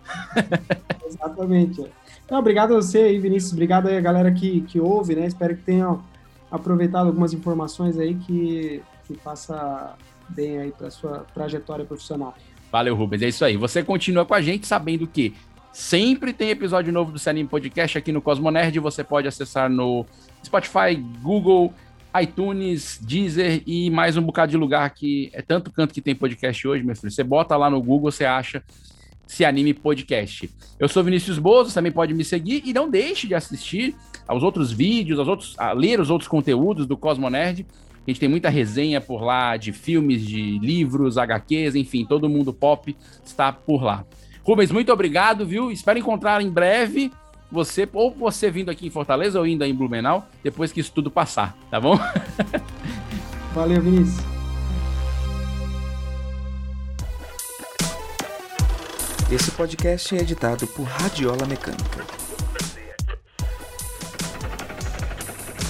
Exatamente. 1.06 1.86
Então, 2.26 2.38
obrigado 2.38 2.72
a 2.74 2.82
você 2.82 2.98
aí, 2.98 3.18
Vinícius. 3.18 3.52
Obrigado 3.52 3.86
aí 3.86 3.96
a 3.96 4.00
galera 4.00 4.30
que, 4.30 4.60
que 4.62 4.78
ouve, 4.78 5.14
né? 5.14 5.26
Espero 5.26 5.56
que 5.56 5.62
tenham 5.62 6.02
aproveitado 6.50 7.06
algumas 7.06 7.32
informações 7.32 7.98
aí 7.98 8.14
que, 8.14 8.82
que 9.06 9.14
faça 9.14 9.94
bem 10.28 10.58
aí 10.58 10.72
para 10.72 10.90
sua 10.90 11.24
trajetória 11.32 11.84
profissional. 11.84 12.34
Valeu, 12.72 12.96
Rubens. 12.96 13.22
É 13.22 13.28
isso 13.28 13.44
aí. 13.44 13.56
Você 13.56 13.84
continua 13.84 14.26
com 14.26 14.34
a 14.34 14.42
gente 14.42 14.66
sabendo 14.66 15.06
que 15.06 15.32
Sempre 15.72 16.34
tem 16.34 16.50
episódio 16.50 16.92
novo 16.92 17.10
do 17.10 17.18
Cinema 17.18 17.48
Podcast 17.48 17.96
aqui 17.96 18.12
no 18.12 18.20
Cosmonerd. 18.20 18.78
Você 18.78 19.02
pode 19.02 19.26
acessar 19.26 19.70
no 19.70 20.04
Spotify, 20.44 20.94
Google, 21.22 21.72
iTunes, 22.20 23.00
Deezer 23.00 23.62
e 23.66 23.88
mais 23.88 24.18
um 24.18 24.22
bocado 24.22 24.50
de 24.50 24.58
lugar 24.58 24.90
que 24.90 25.30
é 25.32 25.40
tanto 25.40 25.70
canto 25.72 25.94
que 25.94 26.02
tem 26.02 26.14
podcast 26.14 26.68
hoje, 26.68 26.84
meu 26.84 26.94
filho. 26.94 27.10
Você 27.10 27.24
bota 27.24 27.56
lá 27.56 27.70
no 27.70 27.80
Google, 27.80 28.12
você 28.12 28.26
acha 28.26 28.62
Se 29.26 29.46
Anime 29.46 29.72
Podcast. 29.72 30.50
Eu 30.78 30.88
sou 30.88 31.02
Vinícius 31.02 31.38
Bozo, 31.38 31.72
também 31.72 31.90
pode 31.90 32.12
me 32.12 32.22
seguir 32.22 32.62
e 32.66 32.74
não 32.74 32.90
deixe 32.90 33.26
de 33.26 33.34
assistir 33.34 33.96
aos 34.28 34.42
outros 34.42 34.70
vídeos, 34.72 35.18
aos 35.18 35.26
outros, 35.26 35.54
a 35.58 35.72
ler 35.72 36.00
os 36.00 36.10
outros 36.10 36.28
conteúdos 36.28 36.86
do 36.86 36.98
Cosmonerd. 36.98 37.66
A 38.06 38.10
gente 38.10 38.18
tem 38.18 38.28
muita 38.28 38.48
resenha 38.48 39.00
por 39.00 39.22
lá 39.22 39.56
de 39.56 39.72
filmes, 39.72 40.26
de 40.26 40.58
livros, 40.58 41.16
HQs, 41.16 41.76
enfim, 41.76 42.04
todo 42.04 42.28
mundo 42.28 42.52
pop 42.52 42.96
está 43.24 43.52
por 43.52 43.82
lá. 43.82 44.04
Rubens, 44.42 44.72
muito 44.72 44.92
obrigado, 44.92 45.46
viu? 45.46 45.70
Espero 45.70 45.98
encontrar 45.98 46.42
em 46.42 46.50
breve 46.50 47.12
você, 47.50 47.88
ou 47.92 48.10
você 48.10 48.50
vindo 48.50 48.70
aqui 48.70 48.86
em 48.86 48.90
Fortaleza 48.90 49.38
ou 49.38 49.46
indo 49.46 49.62
aí 49.62 49.70
em 49.70 49.74
Blumenau, 49.74 50.26
depois 50.42 50.72
que 50.72 50.80
isso 50.80 50.90
tudo 50.92 51.10
passar, 51.10 51.56
tá 51.70 51.78
bom? 51.78 51.98
Valeu, 53.54 53.80
Vinícius. 53.80 54.24
Esse 59.30 59.50
podcast 59.52 60.16
é 60.16 60.20
editado 60.20 60.66
por 60.66 60.84
Radiola 60.84 61.46
Mecânica. 61.46 62.21